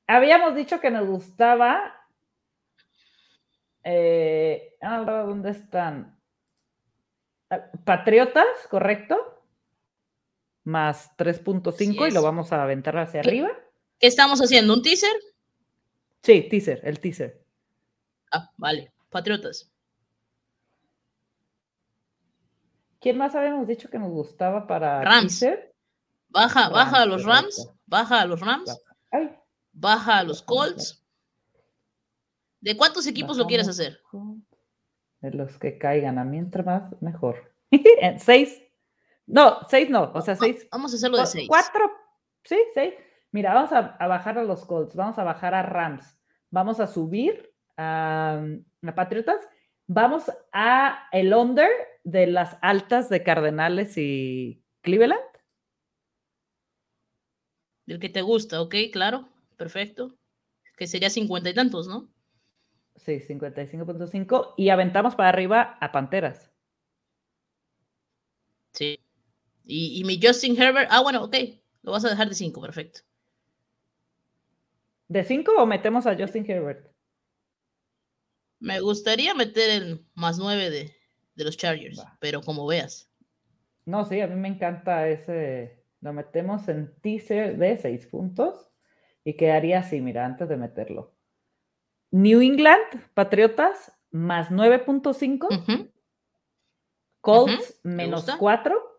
[0.06, 1.95] Habíamos dicho que nos gustaba
[3.86, 6.18] eh, ¿Dónde están?
[7.50, 9.16] Ah, Patriotas, ¿correcto?
[10.64, 13.50] Más 3.5 y lo vamos a aventar hacia arriba.
[13.98, 14.74] ¿Qué estamos haciendo?
[14.74, 15.14] ¿Un teaser?
[16.22, 17.40] Sí, teaser, el teaser.
[18.32, 18.92] Ah, vale.
[19.10, 19.70] Patriotas.
[23.00, 25.44] ¿Quién más habíamos dicho que nos gustaba para Rams?
[26.28, 28.82] Baja, baja a los Rams, baja a los Rams,
[29.72, 31.05] baja a los Colts,
[32.66, 34.00] ¿De cuántos equipos lo quieres hacer?
[35.20, 36.18] De los que caigan.
[36.18, 37.54] A mí entre más, mejor.
[38.18, 38.60] seis.
[39.24, 40.10] No, seis no.
[40.12, 40.66] O sea, seis.
[40.72, 41.46] Vamos a hacerlo de seis.
[41.46, 41.88] Cuatro.
[42.42, 42.92] Sí, seis.
[43.30, 44.96] Mira, vamos a, bajar a los Colts.
[44.96, 46.18] Vamos a bajar a Rams.
[46.50, 48.44] Vamos a subir a,
[48.84, 49.46] a Patriotas.
[49.86, 51.70] Vamos a el under
[52.02, 55.20] de las altas de Cardenales y Cleveland.
[57.86, 60.18] Del que te gusta, ok, claro, perfecto.
[60.76, 62.10] Que sería cincuenta y tantos, ¿no?
[62.96, 64.54] Sí, 55.5.
[64.56, 66.50] Y aventamos para arriba a Panteras.
[68.72, 69.00] Sí.
[69.64, 70.88] Y, mi Justin Herbert.
[70.90, 71.36] Ah, bueno, ok.
[71.82, 73.00] Lo vas a dejar de 5, perfecto.
[75.08, 76.86] ¿De 5 o metemos a Justin Herbert?
[78.58, 80.92] Me gustaría meter el más 9 de,
[81.36, 83.10] los Chargers, pero como veas.
[83.84, 85.84] No, sí, a mí me encanta ese.
[86.00, 88.70] Lo metemos en teaser de 6 puntos
[89.24, 91.15] y quedaría así, mira, antes de meterlo.
[92.10, 95.92] New England, Patriotas, más 9.5.
[97.20, 98.96] Colts, menos 4.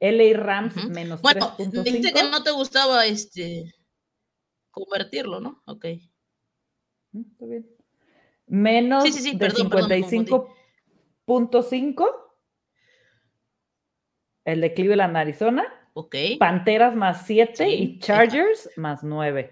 [0.00, 3.72] LA Rams, menos bueno, dijiste que no te gustaba este
[4.70, 5.62] convertirlo, ¿no?
[5.66, 5.86] Ok.
[7.12, 7.66] Mm, está bien.
[8.46, 12.10] Menos sí, de 55.5.
[14.44, 15.64] El de Cleveland, Arizona.
[15.94, 16.14] Ok.
[16.38, 19.48] Panteras más 7 y Chargers más 9.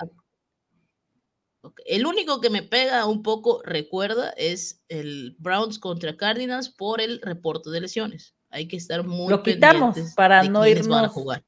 [1.86, 7.20] El único que me pega un poco, recuerda, es el Browns contra Cardinals por el
[7.20, 8.34] reporte de lesiones.
[8.50, 11.12] Hay que estar muy Lo quitamos para no irnos.
[11.12, 11.44] jugar.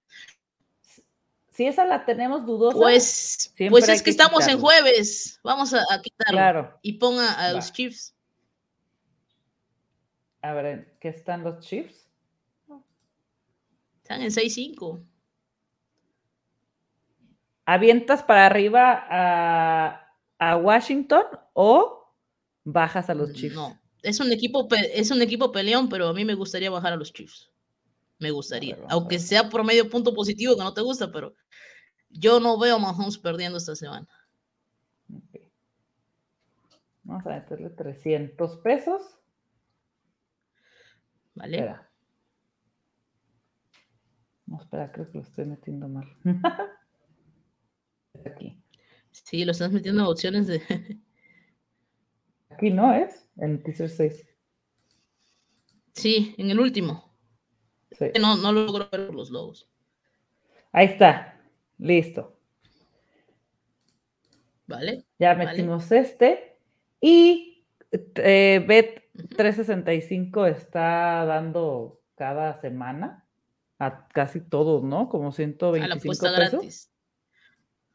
[1.51, 2.79] si esa la tenemos dudosa.
[2.79, 5.41] Pues, pues es que, estamos en jueves.
[5.43, 6.39] Vamos a, quitarlo.
[6.39, 6.79] Claro.
[6.83, 8.15] Y ponga a los Chiefs.
[10.43, 12.09] A ver, ¿qué están los Chiefs?
[14.03, 15.03] Están en 6-5.
[17.67, 20.04] ¿Avientas para arriba a,
[20.39, 22.15] a, Washington o
[22.65, 23.55] bajas a los Chiefs?
[23.55, 26.97] No, es un equipo, es un equipo peleón, pero a mí me gustaría bajar a
[26.97, 27.51] los Chiefs.
[28.19, 28.79] Me gustaría.
[28.89, 31.35] Aunque sea por medio punto positivo que no te gusta, pero
[32.09, 34.07] yo no veo a Mahomes perdiendo esta semana.
[37.03, 39.03] Vamos a meterle 300 pesos.
[41.35, 41.77] Vale.
[44.47, 46.07] No, espera, creo que lo estoy metiendo mal.
[49.23, 50.61] Sí, lo estás metiendo en opciones de.
[52.51, 54.27] Aquí no es, en teaser 6.
[55.93, 57.13] Sí, en el último.
[58.21, 59.69] No, no logro ver los logos.
[60.73, 61.41] Ahí está.
[61.79, 62.37] Listo.
[64.67, 65.05] Vale.
[65.19, 66.59] Ya metimos este.
[67.01, 73.25] Y eh, Bet 365 está dando cada semana
[73.79, 75.09] a casi todos, ¿no?
[75.09, 76.53] Como 125 a la pesos.
[76.53, 76.93] gratis.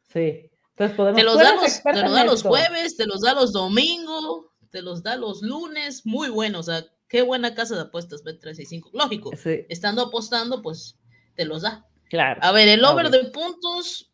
[0.04, 0.49] Sí.
[0.80, 1.20] Entonces podemos.
[1.20, 4.82] Te los, da los, te los da los jueves, te los da los domingos, te
[4.82, 6.06] los da los lunes.
[6.06, 6.60] Muy bueno.
[6.60, 8.92] O sea, qué buena casa de apuestas Bet365.
[8.94, 9.32] Lógico.
[9.68, 10.98] Estando apostando, pues
[11.36, 11.86] te los da.
[12.10, 12.40] Claro.
[12.42, 14.14] A ver, el over de puntos.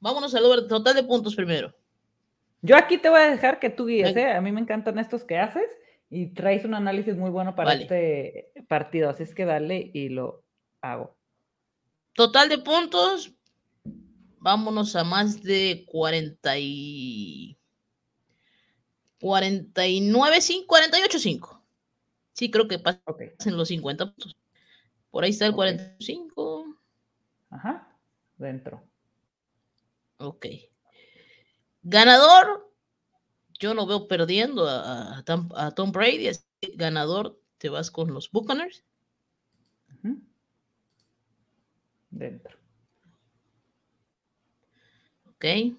[0.00, 1.74] Vámonos al over total de puntos primero.
[2.60, 4.32] Yo aquí te voy a dejar que tú guíes, ¿eh?
[4.32, 5.70] A mí me encantan estos que haces
[6.10, 9.08] y traes un análisis muy bueno para este partido.
[9.08, 10.44] Así es que dale y lo
[10.82, 11.16] hago.
[12.12, 13.37] Total de puntos.
[14.48, 17.58] Vámonos a más de 40 y
[19.20, 21.64] 49, 5, 48, 5.
[22.32, 23.02] Sí, creo que pasan
[23.44, 24.38] en los 50 puntos.
[25.10, 26.80] Por ahí está el 45.
[27.50, 27.94] Ajá,
[28.38, 28.82] dentro.
[30.16, 30.46] Ok.
[31.82, 32.72] Ganador,
[33.58, 36.30] yo no veo perdiendo a, Tom, Brady.
[36.72, 38.82] ganador, te vas con los Buccaneers.
[42.08, 42.57] Dentro.
[45.38, 45.76] Ok.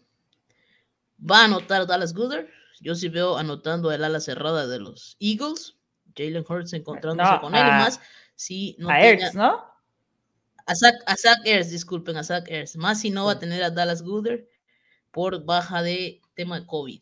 [1.30, 2.50] Va a anotar Dallas Gooder.
[2.80, 5.76] Yo sí veo anotando el ala cerrada de los Eagles.
[6.16, 8.00] Jalen Hurts encontrándose con él y más.
[8.36, 9.66] Sí, no a Ertz, ¿no?
[10.66, 12.78] A Zach, Ertz, disculpen, a Zach Ertz.
[12.78, 14.48] Más si no va a tener a Dallas Gooder
[15.12, 17.02] por baja de tema de COVID.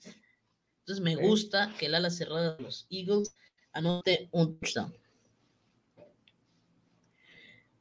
[0.79, 3.35] Entonces me gusta que el ala cerrada de los Eagles
[3.71, 4.95] anote un touchdown.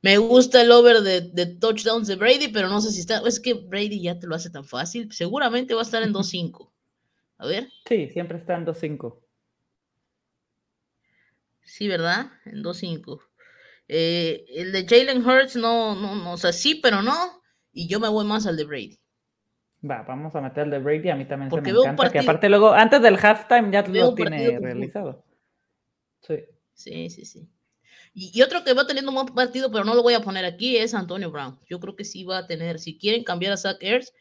[0.07, 3.20] Me gusta el over de, touchdowns de Brady, pero no sé si está.
[3.27, 5.11] Es que Brady ya te lo hace tan fácil.
[5.11, 6.70] Seguramente va a estar en 2-5.
[7.39, 7.69] A ver.
[7.89, 9.19] Sí, siempre está en 2-5.
[11.65, 12.31] Sí, ¿verdad?
[12.45, 13.19] En 2-5.
[13.89, 17.43] Eh, el de Jalen Hurts no, no, no, o sea, sí, pero no.
[17.73, 19.01] Y yo me voy más al de Brady.
[19.91, 21.11] Va, vamos a meter el de Brady.
[21.11, 22.12] A mí también se me encanta.
[22.12, 25.24] que aparte luego, antes del halftime ya lo tiene realizado.
[26.20, 26.45] Sí.
[26.74, 27.49] Sí, sí, sí.
[28.18, 30.78] Y, otro que va teniendo un buen partido, pero no lo voy a poner aquí,
[30.78, 31.59] es Antonio Brown.
[31.68, 32.78] Yo creo que sí va a tener.
[32.78, 34.14] Si quieren cambiar a Zach Ertz,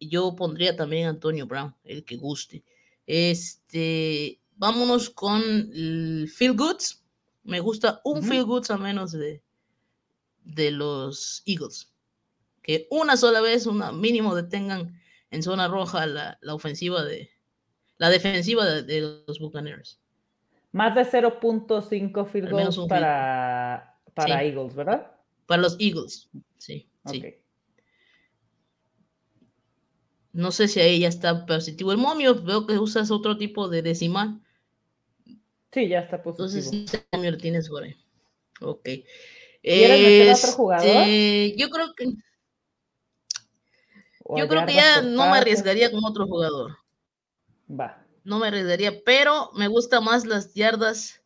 [0.00, 2.64] yo pondría también a Antonio Brown, el que guste.
[3.06, 7.04] Este, vámonos con el Feel Goods.
[7.44, 9.40] Me gusta un Feel Goods a menos de,
[10.42, 11.92] de los Eagles.
[12.64, 15.00] Que una sola vez, una mínimo detengan
[15.30, 17.30] en zona roja la, ofensiva de
[17.98, 20.00] la defensiva de, los Buccaneers.
[20.76, 25.10] Más de 0.5 field goals para, para Eagles, ¿verdad?
[25.46, 26.28] Para los Eagles,
[26.58, 26.86] sí.
[27.06, 27.34] sí.
[30.32, 32.34] No sé si ahí ya está positivo el momio.
[32.42, 34.42] Veo que usas otro tipo de decimal.
[35.72, 36.46] Sí, ya está positivo.
[36.46, 37.96] Entonces, ese momio lo tienes por ahí.
[38.60, 38.86] Ok.
[39.62, 40.86] ¿Quieres meter otro jugador?
[40.86, 42.04] Este, yo creo que.
[44.36, 46.76] Yo creo que ya no me arriesgaría con otro jugador.
[47.70, 48.05] Va.
[48.26, 51.22] No me arriesgaría, pero me gusta más las yardas.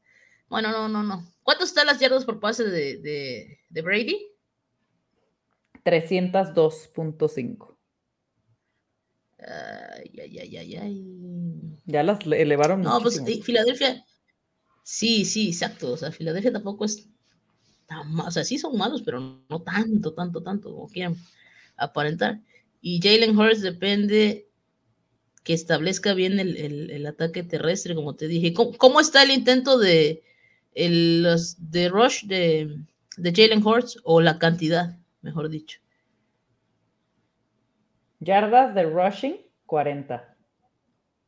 [0.51, 1.27] Bueno, no, no, no.
[1.43, 4.29] ¿Cuánto están las yardas por pase de, de, de Brady?
[5.83, 7.75] 302.5.
[9.39, 11.79] Ay, ay, ay, ay, ay.
[11.87, 12.83] Ya las elevaron.
[12.83, 14.05] No, pues Filadelfia.
[14.83, 15.93] Sí, sí, exacto.
[15.93, 17.09] O sea, Filadelfia tampoco es
[17.87, 21.17] tan O sea, sí son malos, pero no tanto, tanto, tanto como quieren
[21.79, 22.43] aparentar.
[22.83, 24.50] Y Jalen Hurts depende
[25.43, 28.53] que establezca bien el, ataque terrestre, como te dije.
[28.53, 30.23] ¿Cómo, está el intento de,
[30.75, 32.77] el, los, de rush de,
[33.17, 35.81] de Jalen Hurts o la cantidad, mejor dicho?
[38.21, 39.37] Yardas de rushing,
[39.67, 40.37] 40.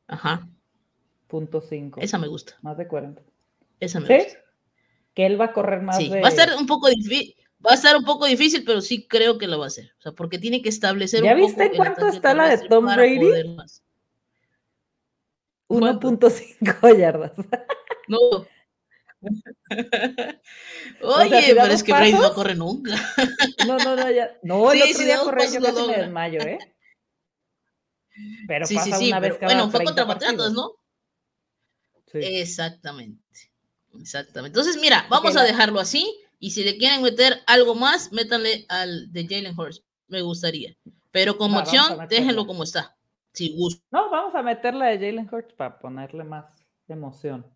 [0.09, 0.47] Ajá.
[1.26, 2.01] Punto 5.
[2.01, 2.59] Esa me gusta.
[2.60, 3.22] Más de 40.
[3.80, 4.39] Esa me gusta.
[5.14, 7.34] Que él va a correr más sí, Va a ser un poco difícil.
[7.64, 9.93] Va a estar un poco difícil, pero sí creo que lo va a hacer.
[9.98, 11.22] O sea, porque tiene que establecer.
[11.22, 13.56] ¿Ya viste cuánto está la de Tom Brady?
[15.73, 17.32] 1.5 yardas.
[18.09, 18.19] No.
[21.03, 22.93] Oye, pero es que Brady no corre nunca.
[23.66, 24.36] No, no, no, ya.
[24.43, 26.59] No, el otro día corrió, yo casi me desmayo, ¿eh?
[28.49, 30.07] Pero sí, pasa sí, sí, una vez cada Bueno, fue contra.
[30.07, 30.73] Patriotas, ¿no?
[32.11, 32.19] Sí.
[32.20, 33.23] Exactamente.
[33.99, 34.59] Exactamente.
[34.59, 36.19] Entonces, mira, vamos a dejarlo así.
[36.39, 39.85] Y si le quieren meter algo más, métanle al de Jalen Hurst.
[40.09, 40.77] Me gustaría.
[41.12, 42.97] Pero como Va, opción, déjenlo como está.
[43.33, 43.83] Si gusta.
[43.91, 47.47] No, vamos a meterla de Jalen Hurts para ponerle más emoción.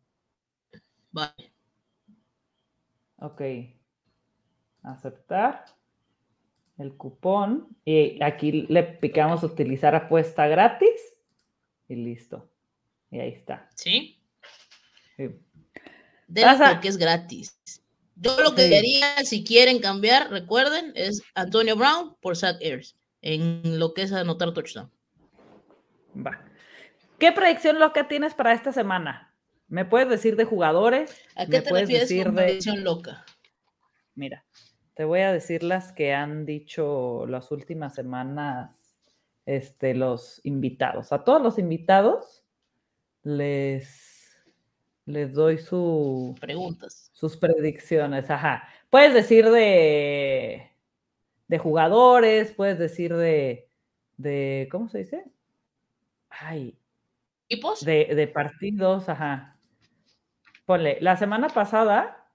[1.11, 1.53] Vale.
[3.17, 3.43] Ok.
[4.83, 5.65] Aceptar
[6.79, 7.77] el cupón.
[7.85, 11.01] Y aquí le picamos utilizar apuesta gratis.
[11.89, 12.51] Y listo.
[13.11, 13.69] Y ahí está.
[13.75, 14.23] ¿Sí?
[15.17, 15.29] Sí.
[16.43, 17.61] Pasa- porque es gratis.
[18.17, 18.75] Yo lo que Sí.
[18.75, 24.13] haría, si quieren cambiar, recuerden, es Antonio Brown por Zach Ayers en lo que es
[24.13, 24.91] anotar touchdown.
[26.17, 26.45] Va.
[27.19, 29.35] ¿Qué predicción loca tienes para esta semana?
[29.69, 31.15] ¿Me puedes decir de jugadores?
[31.35, 33.25] ¿A ¿Me qué te puedes refieres decir con de- predicción loca?
[34.15, 34.45] Mira,
[34.95, 38.97] te voy a decir las que han dicho las últimas semanas
[39.45, 41.13] este, los invitados.
[41.13, 42.45] A todos los invitados
[43.23, 44.37] les,
[45.05, 47.11] les doy su, Preguntas.
[47.13, 48.31] sus predicciones.
[48.31, 48.69] Ajá.
[48.91, 50.71] Puedes decir de,
[51.49, 53.69] de jugadores, puedes decir de,
[54.17, 55.25] de, ¿cómo se dice?
[56.31, 56.79] Ay,
[57.49, 57.85] ¿Equipos?
[57.85, 59.59] de, de partidos, ajá.
[60.65, 62.27] Ponle, la semana pasada,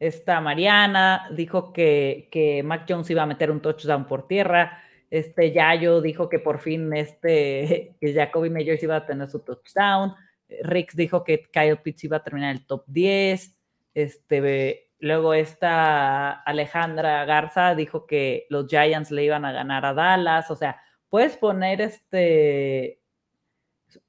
[0.00, 4.82] esta Mariana dijo que, que Mac Jones iba a meter un touchdown por tierra.
[5.10, 10.14] Este Yayo dijo que por fin este, que Jacoby Meyers iba a tener su touchdown.
[10.62, 13.56] Rix dijo que Kyle Pitts iba a terminar el top 10.
[13.94, 20.50] Este, luego esta Alejandra Garza dijo que los Giants le iban a ganar a Dallas.
[20.50, 23.00] O sea, puedes poner este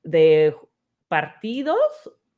[0.03, 0.55] de
[1.07, 1.77] partidos.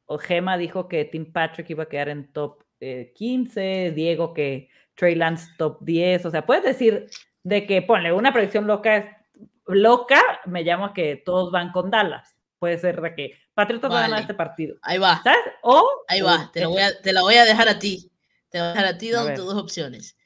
[0.06, 4.70] O Gema dijo que Tim Patrick iba a quedar en top eh, 15, Diego que
[4.96, 6.26] Trey Lance top 10.
[6.26, 7.10] O sea, puedes decir
[7.44, 9.26] de que ponle una predicción loca,
[9.68, 12.36] loca, me llamo a que todos van con Dallas.
[12.60, 14.22] Puede ser de que Patriotas van a ganar Vale.
[14.22, 14.78] este partido.
[14.82, 15.40] Ahí va, ¿Sabes?
[15.64, 16.50] O ahí va.
[16.54, 18.12] Te, lo ese- voy a, te la voy a dejar a ti.
[18.50, 19.38] Te voy a dejar a ti ver.
[19.38, 20.18] dos opciones.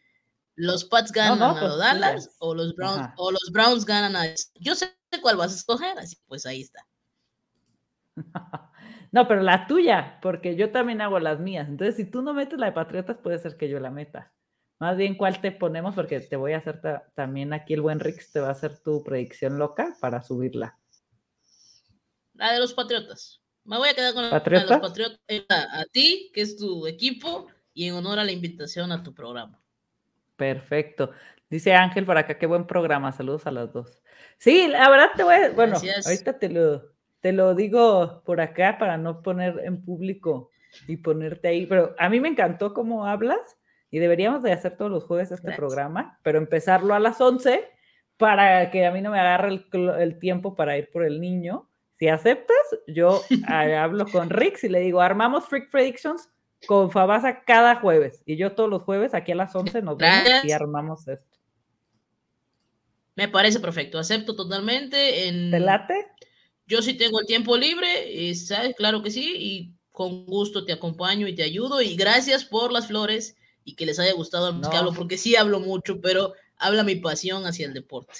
[0.55, 3.13] Los Pats ganan no, a pues, los tú Dallas o los, Browns, Ajá.
[3.17, 4.23] o los Browns ganan a...
[4.55, 6.85] Yo sé cuál vas a escoger, así pues ahí está.
[9.11, 11.69] No, pero la tuya, porque yo también hago las mías.
[11.69, 14.33] Entonces, si tú no metes la de Patriotas, puede ser que yo la meta.
[14.77, 15.95] Más bien, ¿cuál te ponemos?
[15.95, 18.77] Porque te voy a hacer ta- también aquí el buen Rix, te va a hacer
[18.79, 20.77] tu predicción loca para subirla.
[22.33, 23.41] La de los Patriotas.
[23.63, 25.19] Me voy a quedar con la de los Patriotas.
[25.29, 29.01] eh, A, a ti, que es tu equipo, y en honor a la invitación a
[29.01, 29.61] tu programa.
[30.35, 31.11] Perfecto.
[31.49, 33.11] Dice Ángel por acá, qué buen programa.
[33.11, 34.01] Saludos a las dos.
[34.37, 36.05] Sí, la verdad te voy a, bueno, Gracias.
[36.05, 36.83] ahorita te lo,
[37.21, 40.49] te lo digo por acá para no poner en público
[40.87, 43.39] y ponerte ahí, pero a mí me encantó cómo hablas
[43.89, 45.57] y deberíamos de hacer todos los jueves este Gracias.
[45.57, 47.65] programa, pero empezarlo a las 11
[48.17, 51.69] para que a mí no me agarre el, el tiempo para ir por el niño.
[51.97, 52.57] Si aceptas,
[52.87, 56.29] yo ah, hablo con Rix y le digo, armamos Freak Predictions
[56.67, 58.21] con Fabasa cada jueves.
[58.25, 61.37] Y yo todos los jueves aquí a las 11 nos vemos y armamos esto.
[63.15, 63.97] Me parece perfecto.
[63.97, 65.27] Acepto totalmente.
[65.27, 65.51] En...
[65.51, 66.07] ¿Te late?
[66.67, 68.75] Yo sí tengo el tiempo libre, ¿sabes?
[68.75, 71.81] Claro que sí, y con gusto te acompaño y te ayudo.
[71.81, 74.69] Y gracias por las flores y que les haya gustado el No.
[74.69, 78.13] que hablo, porque sí hablo mucho, pero habla mi pasión hacia el deporte.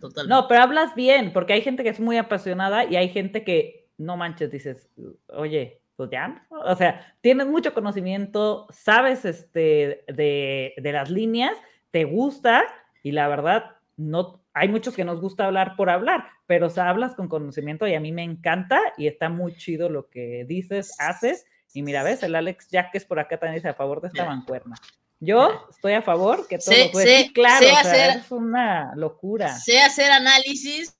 [0.00, 0.34] Totalmente.
[0.34, 3.88] No, pero hablas bien, porque hay gente que es muy apasionada y hay gente que
[3.96, 4.88] no manches, dices,
[5.28, 6.40] oye, pues ya, ¿no?
[6.50, 11.52] o sea, tienes mucho conocimiento, sabes este, de, de las líneas,
[11.90, 12.64] te gusta
[13.02, 16.88] y la verdad, no, hay muchos que nos gusta hablar por hablar, pero o sea,
[16.88, 20.94] hablas con conocimiento y a mí me encanta y está muy chido lo que dices,
[21.00, 21.46] haces.
[21.72, 24.76] Y mira, ves, el Alex Jaques por acá también dice a favor de esta mancuerna.
[25.20, 28.30] Yo estoy a favor que todo lo puede- sí, claro, sé o sea, hacer- es
[28.30, 29.48] una locura.
[29.56, 30.96] Sé hacer análisis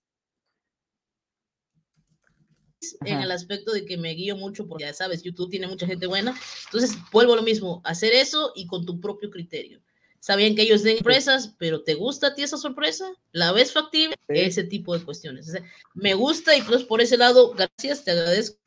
[3.04, 6.06] en el aspecto de que me guío mucho, porque ya sabes, YouTube tiene mucha gente
[6.06, 6.38] buena.
[6.66, 9.80] Entonces, vuelvo a lo mismo, hacer eso y con tu propio criterio.
[10.20, 13.12] Sabían que ellos den sorpresas, pero ¿te gusta a ti esa sorpresa?
[13.32, 14.16] ¿La ves factible?
[14.28, 14.40] Sí.
[14.40, 15.48] Ese tipo de cuestiones.
[15.48, 15.62] O sea,
[15.92, 18.58] me gusta y pues por ese lado, gracias, te agradezco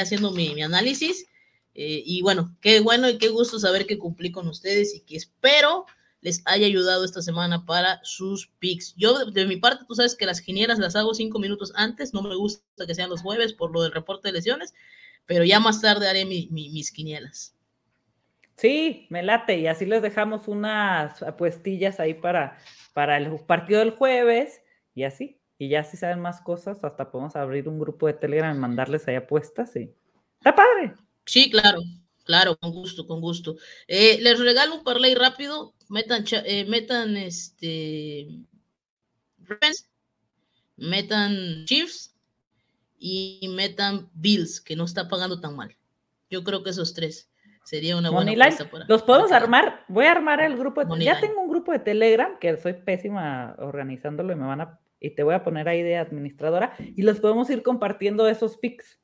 [0.00, 1.26] haciendo mi, mi análisis.
[1.74, 5.16] Eh, y bueno, qué bueno y qué gusto saber que cumplí con ustedes y que
[5.16, 5.86] espero
[6.22, 8.94] les haya ayudado esta semana para sus picks.
[8.96, 12.12] Yo, de, de mi parte, tú sabes que las ginielas las hago cinco minutos antes,
[12.12, 14.74] no me gusta que sean los jueves por lo del reporte de lesiones,
[15.26, 17.54] pero ya más tarde haré mi- mi- mis quinielas.
[18.56, 19.58] Sí, me late.
[19.58, 22.58] Y así les dejamos unas apuestillas ahí para,
[22.92, 24.60] para el partido del jueves
[24.94, 25.40] y así.
[25.56, 29.06] Y ya si saben más cosas, hasta podemos abrir un grupo de Telegram y mandarles
[29.08, 29.74] ahí apuestas.
[29.76, 29.94] Y...
[30.38, 30.94] Está padre.
[31.24, 31.80] Sí, claro,
[32.24, 33.56] claro, con gusto, con gusto.
[33.88, 35.74] Eh, les regalo un parlay rápido.
[35.90, 38.28] Metan, eh, metan este.
[40.76, 42.14] Metan Chiefs
[42.96, 45.76] y metan Bills, que no está pagando tan mal.
[46.30, 47.28] Yo creo que esos tres
[47.64, 49.84] sería una buena apuesta para, Los podemos armar.
[49.88, 50.84] Voy a armar el grupo.
[50.84, 54.80] De, ya tengo un grupo de Telegram que soy pésima organizándolo y me van a
[55.00, 59.00] y te voy a poner ahí de administradora y los podemos ir compartiendo esos pics.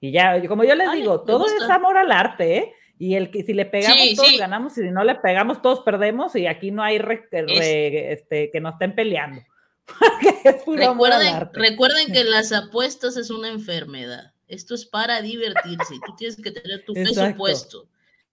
[0.00, 2.72] Y ya, como yo les digo, todo es amor al arte, ¿eh?
[2.98, 6.34] Y el que si le pegamos todos ganamos y si no le pegamos todos perdemos
[6.34, 9.42] y aquí no hay este, que nos estén peleando.
[10.66, 14.32] recuerden, recuerden que las apuestas es una enfermedad.
[14.48, 15.94] Esto es para divertirse.
[16.06, 17.88] Tú tienes que tener tu presupuesto.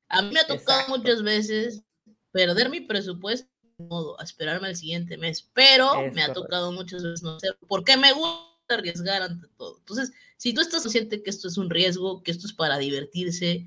[0.09, 1.83] A mí me ha tocado muchas veces
[2.31, 7.23] perder mi presupuesto modo a esperarme al siguiente mes, pero me ha tocado muchas veces
[7.23, 9.77] no sé por qué me gusta arriesgar ante todo.
[9.79, 13.65] Entonces, si tú estás consciente que esto es un riesgo, que esto es para divertirse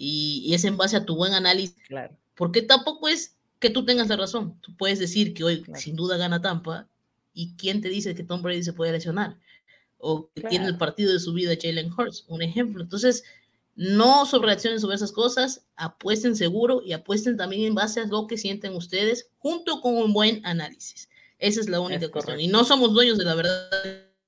[0.00, 2.16] y, es en base a tu buen análisis, claro.
[2.36, 4.58] porque tampoco es que tú tengas la razón.
[4.60, 6.88] Tú puedes decir que hoy sin duda gana Tampa
[7.34, 9.36] y quién te dice que Tom Brady se puede lesionar
[9.98, 12.80] o que tiene el partido de su vida Jalen Hurts, un ejemplo.
[12.80, 13.24] Entonces,
[13.74, 18.38] no sobrereaccionen sobre esas cosas, apuesten seguro y apuesten también en base a lo que
[18.38, 21.08] sienten ustedes, junto con un buen análisis.
[21.40, 22.40] Esa es la única cuestión.
[22.40, 23.70] Y no somos dueños de la verdad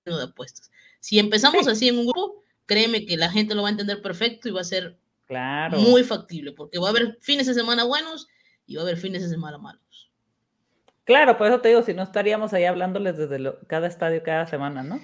[0.04, 0.72] de apuestas.
[0.98, 4.48] Si empezamos así en un grupo, créeme que la gente lo va a entender perfecto
[4.48, 4.98] y va a ser
[5.30, 5.78] claro.
[5.78, 8.26] muy factible, porque va a haber fines de semana buenos
[8.66, 10.10] y va a haber fines de semana malos.
[11.04, 14.82] Claro, por eso te digo, si no estaríamos ahí hablándoles desde cada estadio cada semana,
[14.82, 15.00] ¿no?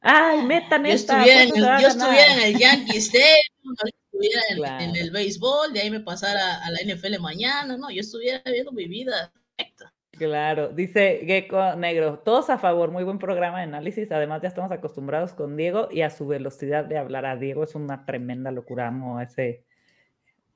[0.00, 1.24] Ay, metan yo esta.
[1.24, 5.90] Estuviera en el, yo estuviera en el Yankee Stadium, estuviera en, el béisbol, de ahí
[5.90, 9.92] me pasara a la NFL mañana, no, yo estuviera viendo mi vida perfecta.
[10.16, 14.72] Claro, dice Gecko Negro, todos a favor, muy buen programa de análisis, además ya estamos
[14.72, 18.88] acostumbrados con Diego y a su velocidad de hablar a Diego es una tremenda locura,
[18.88, 19.66] amo ese,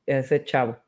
[0.07, 0.79] ese chavo.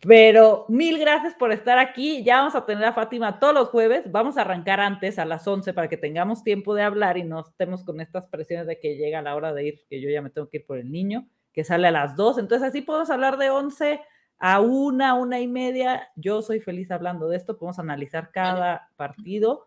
[0.00, 2.22] Pero mil gracias por estar aquí.
[2.24, 4.02] Ya vamos a tener a Fátima todos los jueves.
[4.10, 7.40] Vamos a arrancar antes a las 11 para que tengamos tiempo de hablar y no
[7.40, 10.30] estemos con estas presiones de que llega la hora de ir, que yo ya me
[10.30, 12.38] tengo que ir por el niño, que sale a las 2.
[12.38, 14.00] Entonces así podemos hablar de 11
[14.46, 16.12] a una, una y media.
[16.16, 17.56] Yo soy feliz hablando de esto.
[17.56, 19.64] Podemos analizar cada partido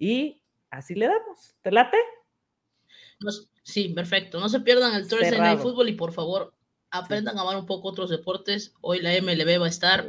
[0.00, 1.54] y así le damos.
[1.62, 1.96] ¿Te late?
[3.62, 4.40] sí, perfecto.
[4.40, 6.52] No se pierdan el Thursday Night Football y por favor
[6.90, 8.74] aprendan a amar un poco otros deportes.
[8.80, 10.04] Hoy la MLB va a estar,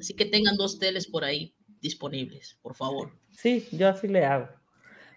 [0.00, 3.12] así que tengan dos teles por ahí disponibles, por favor.
[3.32, 4.48] Sí, yo así le hago.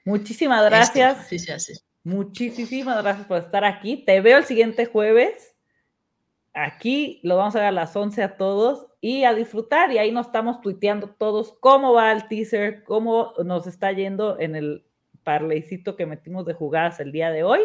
[0.03, 1.30] Muchísimas gracias.
[1.30, 1.80] sí se hace.
[2.03, 4.03] Muchísimas gracias por estar aquí.
[4.06, 5.55] Te veo el siguiente jueves.
[6.56, 9.91] Aquí lo vamos a ver a las 11 a todos y a disfrutar.
[9.91, 14.56] Y ahí nos estamos tuiteando todos cómo va el teaser, cómo nos está yendo en
[14.56, 14.86] el
[15.23, 17.60] parleycito que metimos de jugadas el día de hoy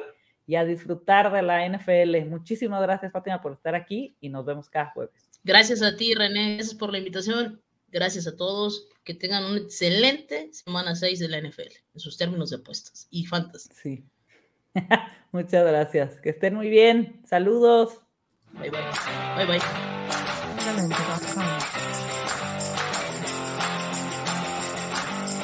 [0.45, 2.29] y a disfrutar de la NFL.
[2.29, 5.31] Muchísimas gracias, Fátima, por estar aquí y nos vemos cada jueves.
[5.45, 6.57] Gracias a ti, René.
[6.57, 7.63] Gracias por la invitación.
[7.93, 8.89] Gracias a todos.
[9.05, 13.25] Que tengan una excelente semana 6 de la NFL en sus términos de apuestas y
[13.25, 13.69] fantasy.
[13.73, 14.05] Sí.
[15.31, 16.21] Muchas gracias.
[16.21, 17.23] Que estén muy bien.
[17.25, 18.01] Saludos.
[18.59, 18.79] 喂喂
[19.37, 19.59] 喂喂
[20.59, 20.87] 再来